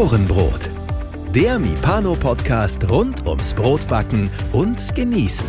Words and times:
Ohrenbrot. 0.00 0.70
Der 1.34 1.58
Mipano-Podcast 1.58 2.88
rund 2.88 3.26
ums 3.26 3.52
Brotbacken 3.52 4.30
und 4.50 4.94
Genießen. 4.94 5.46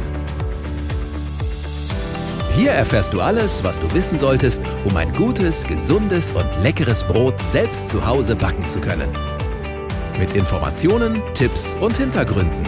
Hier 2.57 2.71
erfährst 2.71 3.13
du 3.13 3.21
alles, 3.21 3.63
was 3.63 3.79
du 3.79 3.93
wissen 3.93 4.19
solltest, 4.19 4.61
um 4.83 4.97
ein 4.97 5.13
gutes, 5.13 5.63
gesundes 5.63 6.33
und 6.33 6.49
leckeres 6.61 7.05
Brot 7.05 7.39
selbst 7.39 7.87
zu 7.87 8.05
Hause 8.05 8.35
backen 8.35 8.67
zu 8.67 8.81
können. 8.81 9.07
Mit 10.19 10.33
Informationen, 10.33 11.21
Tipps 11.33 11.73
und 11.79 11.95
Hintergründen. 11.95 12.65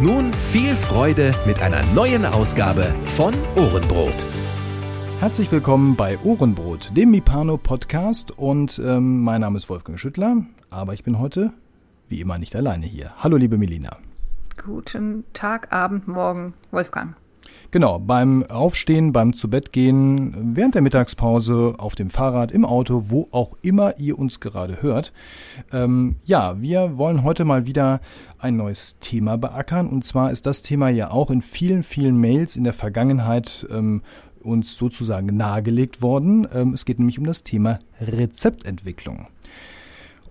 Nun 0.00 0.32
viel 0.52 0.76
Freude 0.76 1.34
mit 1.44 1.60
einer 1.60 1.82
neuen 1.96 2.24
Ausgabe 2.24 2.94
von 3.16 3.34
Ohrenbrot. 3.56 4.24
Herzlich 5.18 5.50
willkommen 5.50 5.96
bei 5.96 6.18
Ohrenbrot, 6.22 6.92
dem 6.96 7.10
Mipano 7.10 7.56
Podcast 7.56 8.30
und 8.30 8.80
ähm, 8.84 9.24
mein 9.24 9.40
Name 9.40 9.56
ist 9.56 9.68
Wolfgang 9.68 9.98
Schüttler, 9.98 10.36
aber 10.74 10.92
ich 10.92 11.04
bin 11.04 11.18
heute 11.18 11.52
wie 12.08 12.20
immer 12.20 12.38
nicht 12.38 12.54
alleine 12.54 12.86
hier. 12.86 13.12
Hallo 13.18 13.36
liebe 13.36 13.56
Melina. 13.56 13.96
Guten 14.62 15.24
Tag, 15.32 15.72
Abend, 15.72 16.06
Morgen, 16.06 16.54
Wolfgang. 16.70 17.16
Genau, 17.70 17.98
beim 17.98 18.44
Aufstehen, 18.44 19.12
beim 19.12 19.32
Zubettgehen, 19.32 20.54
während 20.54 20.76
der 20.76 20.82
Mittagspause, 20.82 21.74
auf 21.78 21.96
dem 21.96 22.08
Fahrrad, 22.08 22.52
im 22.52 22.64
Auto, 22.64 23.10
wo 23.10 23.28
auch 23.32 23.56
immer 23.62 23.98
ihr 23.98 24.18
uns 24.18 24.38
gerade 24.38 24.80
hört. 24.80 25.12
Ähm, 25.72 26.16
ja, 26.24 26.60
wir 26.60 26.98
wollen 26.98 27.24
heute 27.24 27.44
mal 27.44 27.66
wieder 27.66 28.00
ein 28.38 28.56
neues 28.56 28.98
Thema 29.00 29.36
beackern. 29.38 29.88
Und 29.88 30.04
zwar 30.04 30.30
ist 30.30 30.46
das 30.46 30.62
Thema 30.62 30.88
ja 30.88 31.10
auch 31.10 31.30
in 31.30 31.42
vielen, 31.42 31.82
vielen 31.82 32.20
Mails 32.20 32.56
in 32.56 32.64
der 32.64 32.74
Vergangenheit 32.74 33.66
ähm, 33.70 34.02
uns 34.40 34.74
sozusagen 34.74 35.36
nahegelegt 35.36 36.00
worden. 36.00 36.46
Ähm, 36.52 36.74
es 36.74 36.84
geht 36.84 37.00
nämlich 37.00 37.18
um 37.18 37.26
das 37.26 37.42
Thema 37.42 37.80
Rezeptentwicklung. 38.00 39.26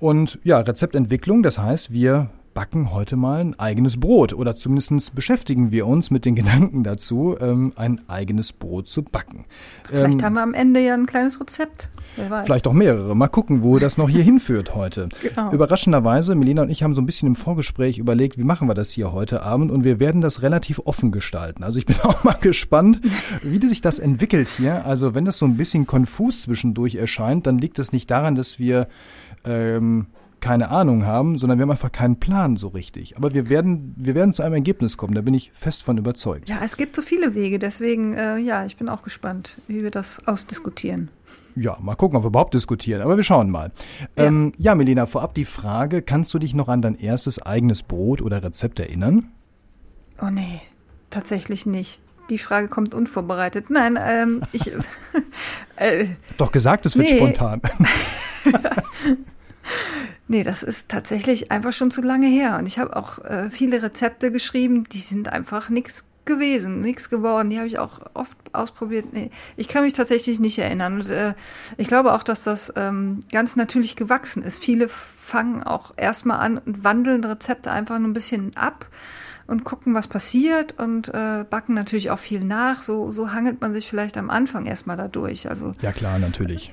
Und 0.03 0.37
ja, 0.43 0.57
Rezeptentwicklung, 0.57 1.43
das 1.43 1.59
heißt, 1.59 1.93
wir 1.93 2.29
backen 2.53 2.91
heute 2.91 3.15
mal 3.15 3.39
ein 3.39 3.57
eigenes 3.57 3.99
Brot 3.99 4.33
oder 4.33 4.53
zumindest 4.53 5.15
beschäftigen 5.15 5.71
wir 5.71 5.87
uns 5.87 6.11
mit 6.11 6.25
den 6.25 6.35
Gedanken 6.35 6.83
dazu, 6.83 7.37
ähm, 7.39 7.71
ein 7.77 8.01
eigenes 8.09 8.51
Brot 8.51 8.89
zu 8.89 9.03
backen. 9.03 9.45
Vielleicht 9.85 10.15
ähm, 10.15 10.23
haben 10.23 10.33
wir 10.33 10.43
am 10.43 10.53
Ende 10.53 10.81
ja 10.81 10.93
ein 10.93 11.05
kleines 11.05 11.39
Rezept. 11.39 11.89
Vielleicht 12.43 12.67
auch 12.67 12.73
mehrere. 12.73 13.15
Mal 13.15 13.29
gucken, 13.29 13.63
wo 13.63 13.79
das 13.79 13.97
noch 13.97 14.09
hier 14.09 14.23
hinführt 14.25 14.75
heute. 14.75 15.07
Genau. 15.21 15.51
Überraschenderweise, 15.51 16.35
Melina 16.35 16.63
und 16.63 16.69
ich 16.69 16.83
haben 16.83 16.95
so 16.95 17.01
ein 17.01 17.05
bisschen 17.05 17.27
im 17.27 17.35
Vorgespräch 17.35 17.97
überlegt, 17.97 18.37
wie 18.37 18.43
machen 18.43 18.67
wir 18.67 18.75
das 18.75 18.91
hier 18.91 19.13
heute 19.13 19.41
Abend 19.41 19.71
und 19.71 19.85
wir 19.85 20.01
werden 20.01 20.19
das 20.19 20.41
relativ 20.41 20.81
offen 20.85 21.11
gestalten. 21.11 21.63
Also 21.63 21.79
ich 21.79 21.85
bin 21.85 21.95
auch 22.03 22.25
mal 22.25 22.37
gespannt, 22.39 22.99
wie 23.41 23.65
sich 23.65 23.79
das 23.79 23.99
entwickelt 23.99 24.49
hier. 24.49 24.85
Also 24.85 25.15
wenn 25.15 25.23
das 25.23 25.37
so 25.37 25.45
ein 25.45 25.55
bisschen 25.55 25.87
konfus 25.87 26.41
zwischendurch 26.41 26.95
erscheint, 26.95 27.47
dann 27.47 27.57
liegt 27.57 27.79
es 27.79 27.93
nicht 27.93 28.11
daran, 28.11 28.35
dass 28.35 28.59
wir 28.59 28.87
ähm, 29.45 30.07
keine 30.43 30.69
Ahnung 30.69 31.05
haben, 31.05 31.37
sondern 31.37 31.57
wir 31.57 31.63
haben 31.63 31.71
einfach 31.71 31.93
keinen 31.93 32.19
Plan 32.19 32.57
so 32.57 32.67
richtig. 32.67 33.15
Aber 33.15 33.33
wir 33.33 33.47
werden, 33.47 33.93
wir 33.95 34.13
werden 34.13 34.33
zu 34.33 34.43
einem 34.43 34.55
Ergebnis 34.55 34.97
kommen, 34.97 35.15
da 35.15 35.21
bin 35.21 35.33
ich 35.33 35.51
fest 35.53 35.83
von 35.83 35.97
überzeugt. 35.97 36.49
Ja, 36.49 36.57
es 36.65 36.75
gibt 36.75 36.97
so 36.97 37.01
viele 37.01 37.33
Wege, 37.33 37.59
deswegen, 37.59 38.13
äh, 38.13 38.37
ja, 38.39 38.65
ich 38.65 38.75
bin 38.75 38.89
auch 38.89 39.03
gespannt, 39.03 39.61
wie 39.67 39.83
wir 39.83 39.89
das 39.89 40.27
ausdiskutieren. 40.27 41.09
Ja, 41.55 41.77
mal 41.79 41.95
gucken, 41.95 42.17
ob 42.17 42.23
wir 42.25 42.27
überhaupt 42.27 42.53
diskutieren, 42.53 43.01
aber 43.01 43.15
wir 43.15 43.23
schauen 43.23 43.49
mal. 43.49 43.71
Ja. 44.17 44.25
Ähm, 44.25 44.51
ja, 44.57 44.75
Melina, 44.75 45.05
vorab 45.05 45.33
die 45.33 45.45
Frage, 45.45 46.01
kannst 46.01 46.33
du 46.33 46.39
dich 46.39 46.53
noch 46.53 46.67
an 46.67 46.81
dein 46.81 46.95
erstes 46.95 47.41
eigenes 47.41 47.81
Brot 47.81 48.21
oder 48.21 48.43
Rezept 48.43 48.79
erinnern? 48.79 49.31
Oh 50.21 50.29
nee, 50.29 50.59
tatsächlich 51.09 51.65
nicht. 51.65 52.01
Die 52.29 52.37
Frage 52.37 52.67
kommt 52.67 52.93
unvorbereitet. 52.93 53.69
Nein, 53.69 53.97
ähm, 54.01 54.41
ich. 54.51 54.71
äh, 55.77 56.05
Doch 56.37 56.51
gesagt, 56.51 56.85
es 56.85 56.97
wird 56.97 57.09
nee. 57.09 57.17
spontan. 57.17 57.61
Nee, 60.27 60.43
das 60.43 60.63
ist 60.63 60.89
tatsächlich 60.89 61.51
einfach 61.51 61.73
schon 61.73 61.91
zu 61.91 62.01
lange 62.01 62.27
her. 62.27 62.57
Und 62.57 62.65
ich 62.65 62.79
habe 62.79 62.95
auch 62.95 63.19
äh, 63.19 63.49
viele 63.49 63.81
Rezepte 63.83 64.31
geschrieben, 64.31 64.85
die 64.85 65.01
sind 65.01 65.31
einfach 65.31 65.69
nichts 65.69 66.05
gewesen, 66.25 66.79
nichts 66.79 67.09
geworden. 67.09 67.49
Die 67.49 67.57
habe 67.57 67.67
ich 67.67 67.79
auch 67.79 68.01
oft 68.13 68.37
ausprobiert. 68.53 69.13
Nee, 69.13 69.31
ich 69.57 69.67
kann 69.67 69.83
mich 69.83 69.93
tatsächlich 69.93 70.39
nicht 70.39 70.57
erinnern. 70.57 70.95
Und, 70.95 71.09
äh, 71.09 71.33
ich 71.77 71.87
glaube 71.87 72.13
auch, 72.13 72.23
dass 72.23 72.43
das 72.43 72.71
ähm, 72.75 73.21
ganz 73.31 73.55
natürlich 73.55 73.95
gewachsen 73.95 74.43
ist. 74.43 74.59
Viele 74.59 74.87
fangen 74.87 75.63
auch 75.63 75.93
erstmal 75.97 76.39
an 76.39 76.57
und 76.57 76.83
wandeln 76.83 77.23
Rezepte 77.23 77.71
einfach 77.71 77.99
nur 77.99 78.09
ein 78.09 78.13
bisschen 78.13 78.55
ab 78.55 78.87
und 79.47 79.63
gucken, 79.63 79.93
was 79.93 80.07
passiert 80.07 80.79
und 80.79 81.09
äh, 81.09 81.43
backen 81.49 81.73
natürlich 81.73 82.11
auch 82.11 82.19
viel 82.19 82.43
nach. 82.43 82.81
So, 82.81 83.11
so 83.11 83.33
hangelt 83.33 83.61
man 83.61 83.73
sich 83.73 83.89
vielleicht 83.89 84.17
am 84.17 84.29
Anfang 84.29 84.65
erstmal 84.65 84.97
dadurch. 84.97 85.49
Also, 85.49 85.75
ja 85.81 85.91
klar, 85.91 86.19
natürlich. 86.19 86.71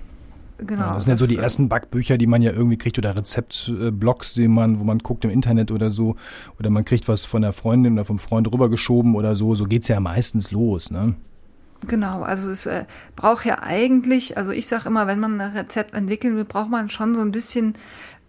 Genau. 0.67 0.83
Ja, 0.83 0.95
das 0.95 1.05
sind 1.05 1.13
ja 1.13 1.17
so 1.17 1.27
die 1.27 1.37
ersten 1.37 1.69
Backbücher, 1.69 2.19
die 2.19 2.27
man 2.27 2.43
ja 2.43 2.53
irgendwie 2.53 2.77
kriegt 2.77 2.99
oder 2.99 3.17
Rezeptblogs, 3.17 4.35
die 4.35 4.49
man, 4.49 4.81
wo 4.81 4.85
man 4.85 4.99
guckt 4.99 5.25
im 5.25 5.31
Internet 5.31 5.71
oder 5.71 5.91
so. 5.91 6.17
Oder 6.59 6.71
man 6.71 6.85
kriegt 6.85 7.09
was 7.09 7.25
von 7.25 7.43
der 7.43 7.53
Freundin 7.53 7.95
oder 7.95 8.05
vom 8.05 8.19
Freund 8.19 8.53
rübergeschoben 8.53 9.15
oder 9.15 9.35
so. 9.35 9.55
So 9.55 9.65
geht's 9.65 9.89
ja 9.89 10.01
meistens 10.01 10.51
los, 10.51 10.91
ne? 10.91 11.15
Genau, 11.87 12.23
also 12.23 12.51
es 12.51 12.67
äh, 12.67 12.85
braucht 13.17 13.47
ja 13.47 13.63
eigentlich, 13.63 14.37
also 14.37 14.53
ich 14.53 14.67
sage 14.67 14.89
immer, 14.89 15.07
wenn 15.07 15.19
man 15.19 15.41
ein 15.41 15.57
Rezept 15.57 15.95
entwickeln 15.95 16.37
will, 16.37 16.45
braucht 16.45 16.69
man 16.69 16.91
schon 16.91 17.15
so 17.15 17.23
ein 17.23 17.31
bisschen 17.31 17.75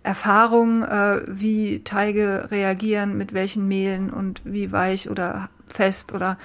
Erfahrung, 0.03 0.83
äh, 0.83 1.21
wie 1.27 1.83
Teige 1.83 2.47
reagieren, 2.49 3.17
mit 3.17 3.33
welchen 3.33 3.67
Mehlen 3.67 4.09
und 4.09 4.41
wie 4.45 4.71
weich 4.71 5.09
oder 5.09 5.49
fest 5.71 6.13
oder 6.13 6.37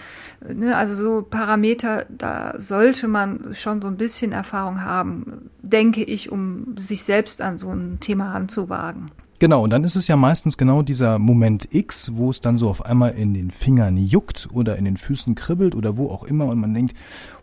ne, 0.47 0.77
also 0.77 0.95
so 0.95 1.23
Parameter, 1.23 2.07
da 2.09 2.59
sollte 2.59 3.09
man 3.09 3.55
schon 3.55 3.83
so 3.83 3.89
ein 3.89 3.97
bisschen 3.97 4.33
Erfahrung 4.33 4.83
haben, 4.83 5.51
denke 5.63 6.03
ich, 6.03 6.31
um 6.31 6.77
sich 6.79 7.05
selbst 7.05 7.43
an 7.43 7.59
so 7.59 7.71
ein 7.71 7.99
Thema 8.01 8.33
ranzuwagen. 8.33 9.11
Genau, 9.39 9.63
und 9.63 9.71
dann 9.71 9.85
ist 9.85 9.97
es 9.97 10.09
ja 10.09 10.17
meistens 10.17 10.57
genau 10.57 10.81
dieser 10.81 11.19
Moment 11.19 11.69
X, 11.71 12.13
wo 12.15 12.31
es 12.31 12.41
dann 12.41 12.57
so 12.57 12.71
auf 12.71 12.87
einmal 12.87 13.11
in 13.11 13.35
den 13.35 13.51
Fingern 13.51 13.99
juckt 13.99 14.49
oder 14.51 14.77
in 14.77 14.87
den 14.87 14.97
Füßen 14.97 15.35
kribbelt 15.35 15.75
oder 15.75 15.99
wo 15.99 16.09
auch 16.09 16.25
immer 16.25 16.47
und 16.47 16.59
man 16.59 16.73
denkt, 16.73 16.97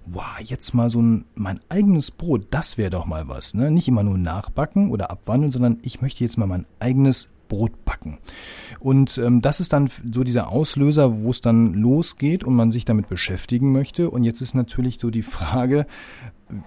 wow, 0.07 0.39
jetzt 0.43 0.73
mal 0.73 0.89
so 0.89 1.01
ein 1.01 1.25
mein 1.35 1.59
eigenes 1.69 2.09
Brot, 2.09 2.47
das 2.49 2.79
wäre 2.79 2.89
doch 2.89 3.05
mal 3.05 3.27
was, 3.27 3.53
ne? 3.53 3.69
Nicht 3.69 3.87
immer 3.87 4.01
nur 4.01 4.17
nachbacken 4.17 4.89
oder 4.89 5.11
abwandeln, 5.11 5.51
sondern 5.51 5.77
ich 5.83 6.01
möchte 6.01 6.23
jetzt 6.23 6.37
mal 6.39 6.47
mein 6.47 6.65
eigenes 6.79 7.29
Brot 7.47 7.85
backen. 7.85 8.19
Und 8.79 9.17
ähm, 9.17 9.41
das 9.41 9.59
ist 9.59 9.73
dann 9.73 9.89
so 10.11 10.23
dieser 10.23 10.49
Auslöser, 10.49 11.21
wo 11.21 11.29
es 11.29 11.41
dann 11.41 11.73
losgeht 11.73 12.43
und 12.43 12.55
man 12.55 12.71
sich 12.71 12.85
damit 12.85 13.07
beschäftigen 13.07 13.71
möchte. 13.71 14.09
Und 14.09 14.23
jetzt 14.23 14.41
ist 14.41 14.55
natürlich 14.55 14.99
so 14.99 15.09
die 15.09 15.21
Frage, 15.21 15.85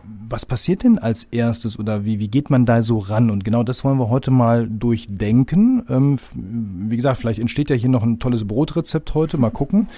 was 0.03 0.47
passiert 0.47 0.83
denn 0.83 0.99
als 0.99 1.25
erstes 1.25 1.79
oder 1.79 2.05
wie, 2.05 2.19
wie 2.19 2.29
geht 2.29 2.51
man 2.51 2.65
da 2.65 2.83
so 2.83 2.99
ran? 2.99 3.31
Und 3.31 3.45
genau 3.45 3.63
das 3.63 3.85
wollen 3.85 3.99
wir 3.99 4.09
heute 4.09 4.31
mal 4.31 4.69
durchdenken. 4.69 5.85
Ähm, 5.89 6.19
wie 6.35 6.97
gesagt, 6.97 7.19
vielleicht 7.19 7.39
entsteht 7.39 7.71
ja 7.71 7.77
hier 7.77 7.91
noch 7.91 8.03
ein 8.03 8.19
tolles 8.19 8.47
Brotrezept 8.47 9.15
heute, 9.15 9.39
mal 9.39 9.51
gucken. 9.51 9.89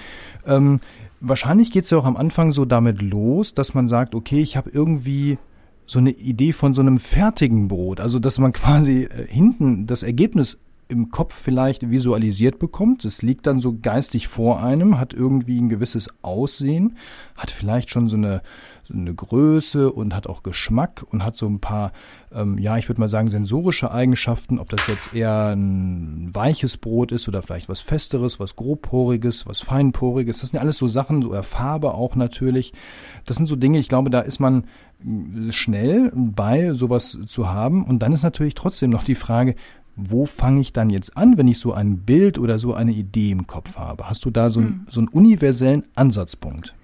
Ähm, 0.46 0.80
wahrscheinlich 1.20 1.70
geht 1.70 1.84
es 1.84 1.90
ja 1.90 1.98
auch 1.98 2.04
am 2.04 2.16
Anfang 2.16 2.52
so 2.52 2.64
damit 2.64 3.02
los, 3.02 3.54
dass 3.54 3.74
man 3.74 3.88
sagt, 3.88 4.14
okay, 4.14 4.40
ich 4.40 4.56
habe 4.56 4.70
irgendwie 4.70 5.38
so 5.86 5.98
eine 5.98 6.10
Idee 6.10 6.52
von 6.52 6.74
so 6.74 6.82
einem 6.82 6.98
fertigen 6.98 7.68
Brot. 7.68 8.00
Also, 8.00 8.18
dass 8.18 8.38
man 8.38 8.52
quasi 8.52 9.04
äh, 9.04 9.26
hinten 9.26 9.86
das 9.86 10.02
Ergebnis 10.02 10.58
im 10.88 11.10
Kopf 11.10 11.34
vielleicht 11.34 11.90
visualisiert 11.90 12.58
bekommt. 12.58 13.04
Es 13.04 13.20
liegt 13.20 13.46
dann 13.46 13.60
so 13.60 13.78
geistig 13.80 14.26
vor 14.26 14.62
einem, 14.62 14.98
hat 14.98 15.12
irgendwie 15.12 15.60
ein 15.60 15.68
gewisses 15.68 16.08
Aussehen, 16.22 16.96
hat 17.36 17.50
vielleicht 17.50 17.90
schon 17.90 18.08
so 18.08 18.16
eine, 18.16 18.42
so 18.84 18.94
eine 18.94 19.14
Größe 19.14 19.92
und 19.92 20.14
hat 20.14 20.26
auch 20.26 20.42
Geschmack 20.42 21.04
und 21.10 21.24
hat 21.24 21.36
so 21.36 21.46
ein 21.46 21.60
paar, 21.60 21.92
ähm, 22.32 22.56
ja, 22.56 22.78
ich 22.78 22.88
würde 22.88 23.02
mal 23.02 23.08
sagen, 23.08 23.28
sensorische 23.28 23.90
Eigenschaften, 23.90 24.58
ob 24.58 24.70
das 24.70 24.86
jetzt 24.86 25.14
eher 25.14 25.54
ein 25.54 26.34
weiches 26.34 26.78
Brot 26.78 27.12
ist 27.12 27.28
oder 27.28 27.42
vielleicht 27.42 27.68
was 27.68 27.80
Festeres, 27.80 28.40
was 28.40 28.56
Grobporiges, 28.56 29.46
was 29.46 29.60
Feinporiges. 29.60 30.40
Das 30.40 30.48
sind 30.48 30.56
ja 30.56 30.62
alles 30.62 30.78
so 30.78 30.88
Sachen, 30.88 31.20
so 31.20 31.40
Farbe 31.42 31.92
auch 31.94 32.16
natürlich. 32.16 32.72
Das 33.26 33.36
sind 33.36 33.46
so 33.46 33.56
Dinge, 33.56 33.78
ich 33.78 33.88
glaube, 33.88 34.08
da 34.08 34.20
ist 34.20 34.40
man 34.40 34.64
schnell 35.50 36.10
bei, 36.14 36.72
sowas 36.74 37.18
zu 37.26 37.48
haben. 37.48 37.84
Und 37.84 38.00
dann 38.00 38.12
ist 38.12 38.22
natürlich 38.22 38.54
trotzdem 38.54 38.90
noch 38.90 39.04
die 39.04 39.14
Frage, 39.14 39.54
wo 39.98 40.26
fange 40.26 40.60
ich 40.60 40.72
dann 40.72 40.90
jetzt 40.90 41.16
an, 41.16 41.36
wenn 41.36 41.48
ich 41.48 41.58
so 41.58 41.72
ein 41.72 41.98
Bild 41.98 42.38
oder 42.38 42.58
so 42.58 42.72
eine 42.72 42.92
Idee 42.92 43.30
im 43.30 43.46
Kopf 43.46 43.76
habe? 43.76 44.08
Hast 44.08 44.24
du 44.24 44.30
da 44.30 44.48
so, 44.48 44.60
ein, 44.60 44.66
hm. 44.66 44.86
so 44.88 45.00
einen 45.00 45.08
universellen 45.08 45.84
Ansatzpunkt? 45.96 46.74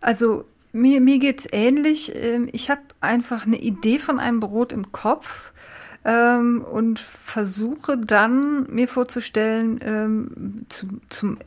Also 0.00 0.44
mir, 0.72 1.00
mir 1.00 1.18
geht 1.18 1.40
es 1.40 1.48
ähnlich. 1.52 2.12
Ähm, 2.14 2.48
ich 2.52 2.70
habe 2.70 2.80
einfach 3.00 3.46
eine 3.46 3.58
Idee 3.58 3.98
von 3.98 4.20
einem 4.20 4.40
Brot 4.40 4.72
im 4.72 4.92
Kopf 4.92 5.52
ähm, 6.04 6.62
und 6.62 7.00
versuche 7.00 7.98
dann 7.98 8.66
mir 8.70 8.88
vorzustellen, 8.88 9.80
ähm, 9.82 10.66
zu, 10.68 10.86
zum, 11.08 11.38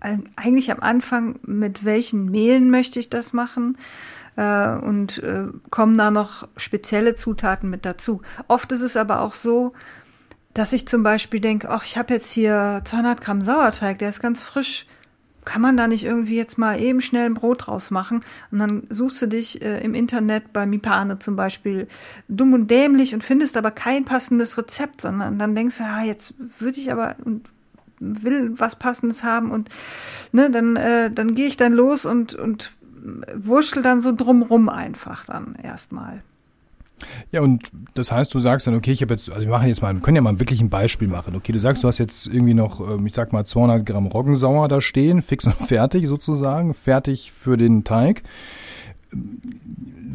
eigentlich 0.00 0.70
am 0.70 0.80
Anfang, 0.80 1.38
mit 1.42 1.84
welchen 1.84 2.30
Mehlen 2.30 2.70
möchte 2.70 2.98
ich 2.98 3.10
das 3.10 3.32
machen 3.32 3.78
äh, 4.36 4.76
und 4.76 5.22
äh, 5.22 5.44
kommen 5.70 5.96
da 5.96 6.10
noch 6.10 6.48
spezielle 6.56 7.14
Zutaten 7.14 7.70
mit 7.70 7.84
dazu. 7.84 8.22
Oft 8.48 8.72
ist 8.72 8.80
es 8.80 8.96
aber 8.96 9.20
auch 9.20 9.34
so, 9.34 9.72
dass 10.54 10.72
ich 10.72 10.86
zum 10.86 11.02
Beispiel 11.02 11.40
denke, 11.40 11.70
ach, 11.70 11.84
ich 11.84 11.96
habe 11.96 12.14
jetzt 12.14 12.32
hier 12.32 12.82
200 12.84 13.20
Gramm 13.20 13.42
Sauerteig, 13.42 13.98
der 13.98 14.10
ist 14.10 14.20
ganz 14.20 14.42
frisch. 14.42 14.86
kann 15.44 15.62
man 15.62 15.76
da 15.76 15.88
nicht 15.88 16.04
irgendwie 16.04 16.36
jetzt 16.36 16.56
mal 16.56 16.80
eben 16.80 17.00
schnell 17.00 17.26
ein 17.26 17.34
Brot 17.34 17.66
draus 17.66 17.90
machen? 17.90 18.24
Und 18.50 18.58
dann 18.58 18.82
suchst 18.90 19.20
du 19.22 19.26
dich 19.26 19.62
äh, 19.62 19.82
im 19.82 19.94
Internet 19.94 20.52
bei 20.52 20.66
Mipane 20.66 21.18
zum 21.18 21.34
Beispiel 21.34 21.88
dumm 22.28 22.52
und 22.52 22.70
dämlich 22.70 23.14
und 23.14 23.24
findest 23.24 23.56
aber 23.56 23.70
kein 23.70 24.04
passendes 24.04 24.56
Rezept, 24.56 25.00
sondern 25.00 25.38
dann 25.38 25.54
denkst 25.54 25.78
du, 25.78 25.84
ah, 25.84 26.04
jetzt 26.04 26.34
würde 26.58 26.78
ich 26.78 26.92
aber 26.92 27.16
und 27.24 27.48
will 27.98 28.52
was 28.58 28.76
Passendes 28.76 29.22
haben 29.22 29.50
und 29.50 29.68
ne, 30.32 30.50
dann, 30.50 30.76
äh, 30.76 31.10
dann 31.10 31.34
gehe 31.34 31.46
ich 31.46 31.56
dann 31.56 31.72
los 31.72 32.04
und, 32.04 32.34
und 32.34 32.72
wurschtel 33.34 33.82
dann 33.82 34.00
so 34.00 34.12
drumrum 34.14 34.68
einfach 34.68 35.24
dann 35.26 35.56
erstmal. 35.62 36.22
Ja, 37.30 37.40
und 37.40 37.70
das 37.94 38.12
heißt, 38.12 38.32
du 38.34 38.40
sagst 38.40 38.66
dann, 38.66 38.74
okay, 38.74 38.92
ich 38.92 39.02
habe 39.02 39.14
jetzt, 39.14 39.30
also 39.30 39.46
wir 39.46 39.50
machen 39.50 39.68
jetzt 39.68 39.82
mal, 39.82 39.94
wir 39.94 40.00
können 40.00 40.16
ja 40.16 40.22
mal 40.22 40.38
wirklich 40.38 40.60
ein 40.60 40.70
Beispiel 40.70 41.08
machen. 41.08 41.34
Okay, 41.36 41.52
du 41.52 41.60
sagst, 41.60 41.84
du 41.84 41.88
hast 41.88 41.98
jetzt 41.98 42.26
irgendwie 42.26 42.54
noch, 42.54 42.80
ähm, 42.80 43.06
ich 43.06 43.14
sag 43.14 43.32
mal, 43.32 43.44
200 43.44 43.84
Gramm 43.84 44.06
Roggensauer 44.06 44.68
da 44.68 44.80
stehen, 44.80 45.22
fix 45.22 45.46
und 45.46 45.54
fertig 45.54 46.06
sozusagen, 46.06 46.74
fertig 46.74 47.32
für 47.32 47.56
den 47.56 47.84
Teig 47.84 48.22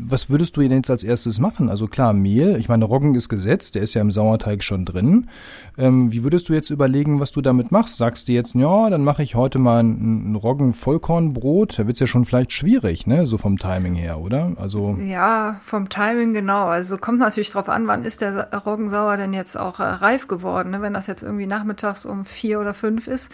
was 0.10 0.30
würdest 0.30 0.58
du 0.58 0.62
denn 0.62 0.72
jetzt 0.72 0.90
als 0.90 1.04
erstes 1.04 1.40
machen? 1.40 1.70
Also 1.70 1.88
klar, 1.88 2.14
Mehl, 2.14 2.58
ich 2.58 2.70
meine, 2.70 2.86
Roggen 2.86 3.16
ist 3.16 3.30
gesetzt, 3.30 3.76
der 3.76 3.84
ist 3.84 3.94
ja 3.94 4.02
im 4.02 4.12
Sauerteig 4.12 4.64
schon 4.64 4.86
drin. 4.86 5.30
Ähm, 5.78 6.12
wie 6.12 6.24
würdest 6.24 6.50
du 6.50 6.54
jetzt 6.54 6.70
überlegen, 6.70 7.20
was 7.20 7.32
du 7.32 7.42
damit 7.42 7.72
machst? 7.72 7.98
Sagst 7.98 8.28
du 8.28 8.32
jetzt, 8.32 8.56
ja, 8.56 8.90
dann 8.90 9.04
mache 9.04 9.24
ich 9.24 9.36
heute 9.36 9.60
mal 9.60 9.84
ein, 9.84 10.32
ein 10.32 10.36
Roggen-Vollkornbrot? 10.36 11.80
Da 11.80 11.88
wird's 11.88 12.00
ja 12.00 12.08
schon 12.08 12.26
vielleicht 12.26 12.52
schwierig, 12.52 13.08
ne? 13.08 13.26
So 13.26 13.38
vom 13.38 13.58
Timing 13.58 13.96
her, 13.96 14.20
oder? 14.20 14.54
Also 14.58 14.98
ja, 15.06 15.60
vom 15.64 15.90
Timing 15.90 16.34
genau. 16.34 16.66
Also 16.66 16.98
kommt 16.98 17.20
natürlich 17.20 17.50
drauf 17.50 17.70
an, 17.70 17.88
wann 17.88 18.04
ist 18.04 18.22
der 18.22 18.50
Roggensauer 18.54 19.18
denn 19.18 19.34
jetzt 19.34 19.58
auch 19.58 19.80
äh, 19.80 19.84
reif 19.84 20.28
geworden? 20.28 20.72
Ne? 20.72 20.82
Wenn 20.82 20.94
das 20.94 21.08
jetzt 21.08 21.24
irgendwie 21.24 21.48
nachmittags 21.48 22.06
um 22.06 22.26
vier 22.26 22.60
oder 22.60 22.74
fünf 22.74 23.08
ist, 23.08 23.32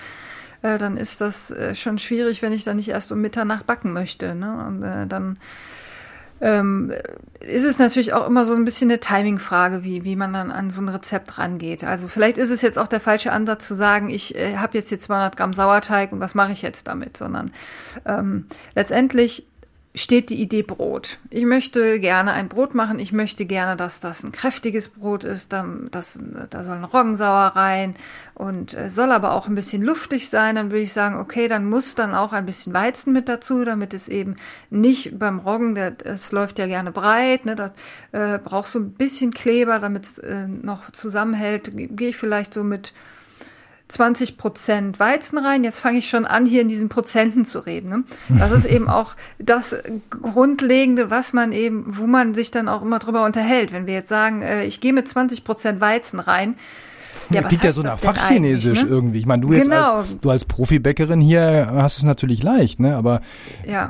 äh, 0.62 0.78
dann 0.78 0.98
ist 0.98 1.22
das 1.22 1.52
äh, 1.52 1.76
schon 1.76 2.00
schwierig, 2.00 2.42
wenn 2.42 2.54
ich 2.54 2.64
dann 2.64 2.78
nicht 2.78 2.90
erst 2.90 3.12
um 3.12 3.22
Mitternacht 3.22 3.68
backen 3.68 3.94
möchte. 3.94 4.34
Ne? 4.34 4.66
Und 4.68 4.84
äh, 4.84 5.06
dann 5.06 5.38
ähm, 6.42 6.92
ist 7.40 7.66
es 7.66 7.80
natürlich 7.80 8.14
auch 8.14 8.28
immer 8.28 8.46
so 8.46 8.54
ein 8.54 8.66
bisschen 8.66 8.90
eine 8.90 9.00
Timing-Frage, 9.00 9.84
wie, 9.84 10.04
wie 10.04 10.16
man 10.16 10.34
dann 10.34 10.52
an 10.52 10.72
so 10.72 10.82
ein 10.82 10.90
Rezept 10.90 11.38
rangeht. 11.38 11.84
Also 11.84 12.08
vielleicht 12.08 12.38
ist 12.38 12.52
es 12.52 12.62
jetzt 12.62 12.80
auch 12.80 12.88
der 12.88 13.00
falsche 13.00 13.32
Ansatz 13.32 13.68
zu 13.68 13.76
sagen, 13.76 14.10
ich 14.10 14.36
äh, 14.36 14.58
habe 14.58 14.78
jetzt 14.78 14.90
hier 14.90 15.00
200 15.00 15.36
Gramm 15.36 15.54
Sauerteig 15.54 16.12
und 16.12 16.20
was 16.20 16.36
mache 16.36 16.52
ich 16.52 16.62
jetzt 16.62 16.88
damit, 16.88 17.18
sondern 17.18 17.52
ähm, 18.06 18.46
letztendlich 18.76 19.48
steht 19.96 20.32
die 20.32 20.42
Idee 20.42 20.64
Brot. 20.64 21.20
Ich 21.30 21.46
möchte 21.46 22.00
gerne 22.00 22.34
ein 22.34 22.50
Brot 22.50 22.74
machen. 22.74 22.98
Ich 22.98 23.14
möchte 23.14 23.46
gerne, 23.46 23.76
dass 23.76 24.00
das 24.00 24.24
ein 24.24 24.32
kräftiges 24.32 24.90
Brot 24.90 25.24
ist. 25.24 25.54
Da, 25.54 25.66
das, 25.92 26.20
da 26.50 26.64
soll 26.64 26.78
ein 26.78 26.84
Roggensauer 26.84 27.56
rein 27.56 27.96
und 28.34 28.74
äh, 28.74 28.90
soll 28.90 29.12
aber 29.12 29.34
auch 29.34 29.48
ein 29.48 29.54
bisschen 29.54 29.84
luftig 29.84 30.30
sein. 30.30 30.56
Dann 30.56 30.72
würde 30.72 30.84
ich 30.84 30.94
sagen, 30.94 31.20
okay, 31.20 31.48
dann 31.48 31.70
muss 31.70 31.94
dann 31.94 32.16
auch 32.16 32.34
ein 32.34 32.48
bisschen 32.48 32.74
Weizen 32.74 33.14
mit 33.14 33.30
dazu, 33.30 33.64
damit 33.66 33.94
es 33.94 34.08
eben 34.08 34.36
nicht 34.72 35.20
beim 35.20 35.38
Roggen, 35.40 35.78
es 35.78 36.32
läuft 36.32 36.58
ja 36.58 36.66
gerne 36.66 36.92
breit, 36.92 37.46
ne, 37.46 37.56
da 37.56 37.74
äh, 38.12 38.40
braucht 38.40 38.70
so 38.70 38.80
ein 38.80 38.94
bisschen 38.94 39.32
Kleber, 39.32 39.80
damit 39.80 40.06
es 40.06 40.18
äh, 40.18 40.48
noch 40.48 40.90
zusammenhält. 40.90 41.72
Gehe 41.74 42.10
ich 42.10 42.18
vielleicht 42.18 42.54
so 42.54 42.64
mit 42.64 42.94
20 43.88 44.38
Prozent 44.38 45.00
Weizen 45.00 45.38
rein. 45.38 45.64
Jetzt 45.64 45.80
fange 45.80 46.00
ich 46.00 46.10
schon 46.10 46.26
an, 46.26 46.46
hier 46.46 46.62
in 46.62 46.68
diesen 46.68 46.90
Prozenten 46.90 47.46
zu 47.46 47.60
reden. 47.60 47.90
Ne? 47.90 48.04
Das 48.30 48.52
ist 48.52 48.66
eben 48.66 48.88
auch 48.88 49.16
das 49.40 49.76
Grundlegende, 50.10 51.10
was 51.10 51.34
man 51.34 51.52
eben, 51.52 51.98
wo 51.98 52.08
man 52.08 52.34
sich 52.34 52.50
dann 52.52 52.68
auch 52.68 52.82
immer 52.82 53.00
drüber 53.00 53.24
unterhält. 53.24 53.72
Wenn 53.72 53.86
wir 53.86 53.94
jetzt 53.94 54.10
sagen, 54.10 54.42
äh, 54.42 54.64
ich 54.66 54.80
gehe 54.80 54.94
mit 54.94 55.08
20 55.08 55.44
Prozent 55.44 55.82
Weizen 55.82 56.20
rein, 56.20 56.56
ja, 57.30 57.42
das 57.42 57.50
klingt 57.50 57.64
ja 57.64 57.72
so 57.72 57.82
nach 57.82 58.00
Fachchinesisch 58.00 58.84
ne? 58.84 58.90
irgendwie. 58.90 59.20
Ich 59.20 59.26
meine, 59.26 59.44
du 59.44 59.54
jetzt 59.54 59.70
genau. 59.70 59.98
als, 59.98 60.20
du 60.20 60.30
als 60.30 60.46
Profibäckerin 60.46 61.22
hier 61.22 61.70
hast 61.72 61.98
es 61.98 62.04
natürlich 62.04 62.44
leicht, 62.44 62.80
ne? 62.80 62.96
Aber 62.96 63.22
ja, 63.66 63.90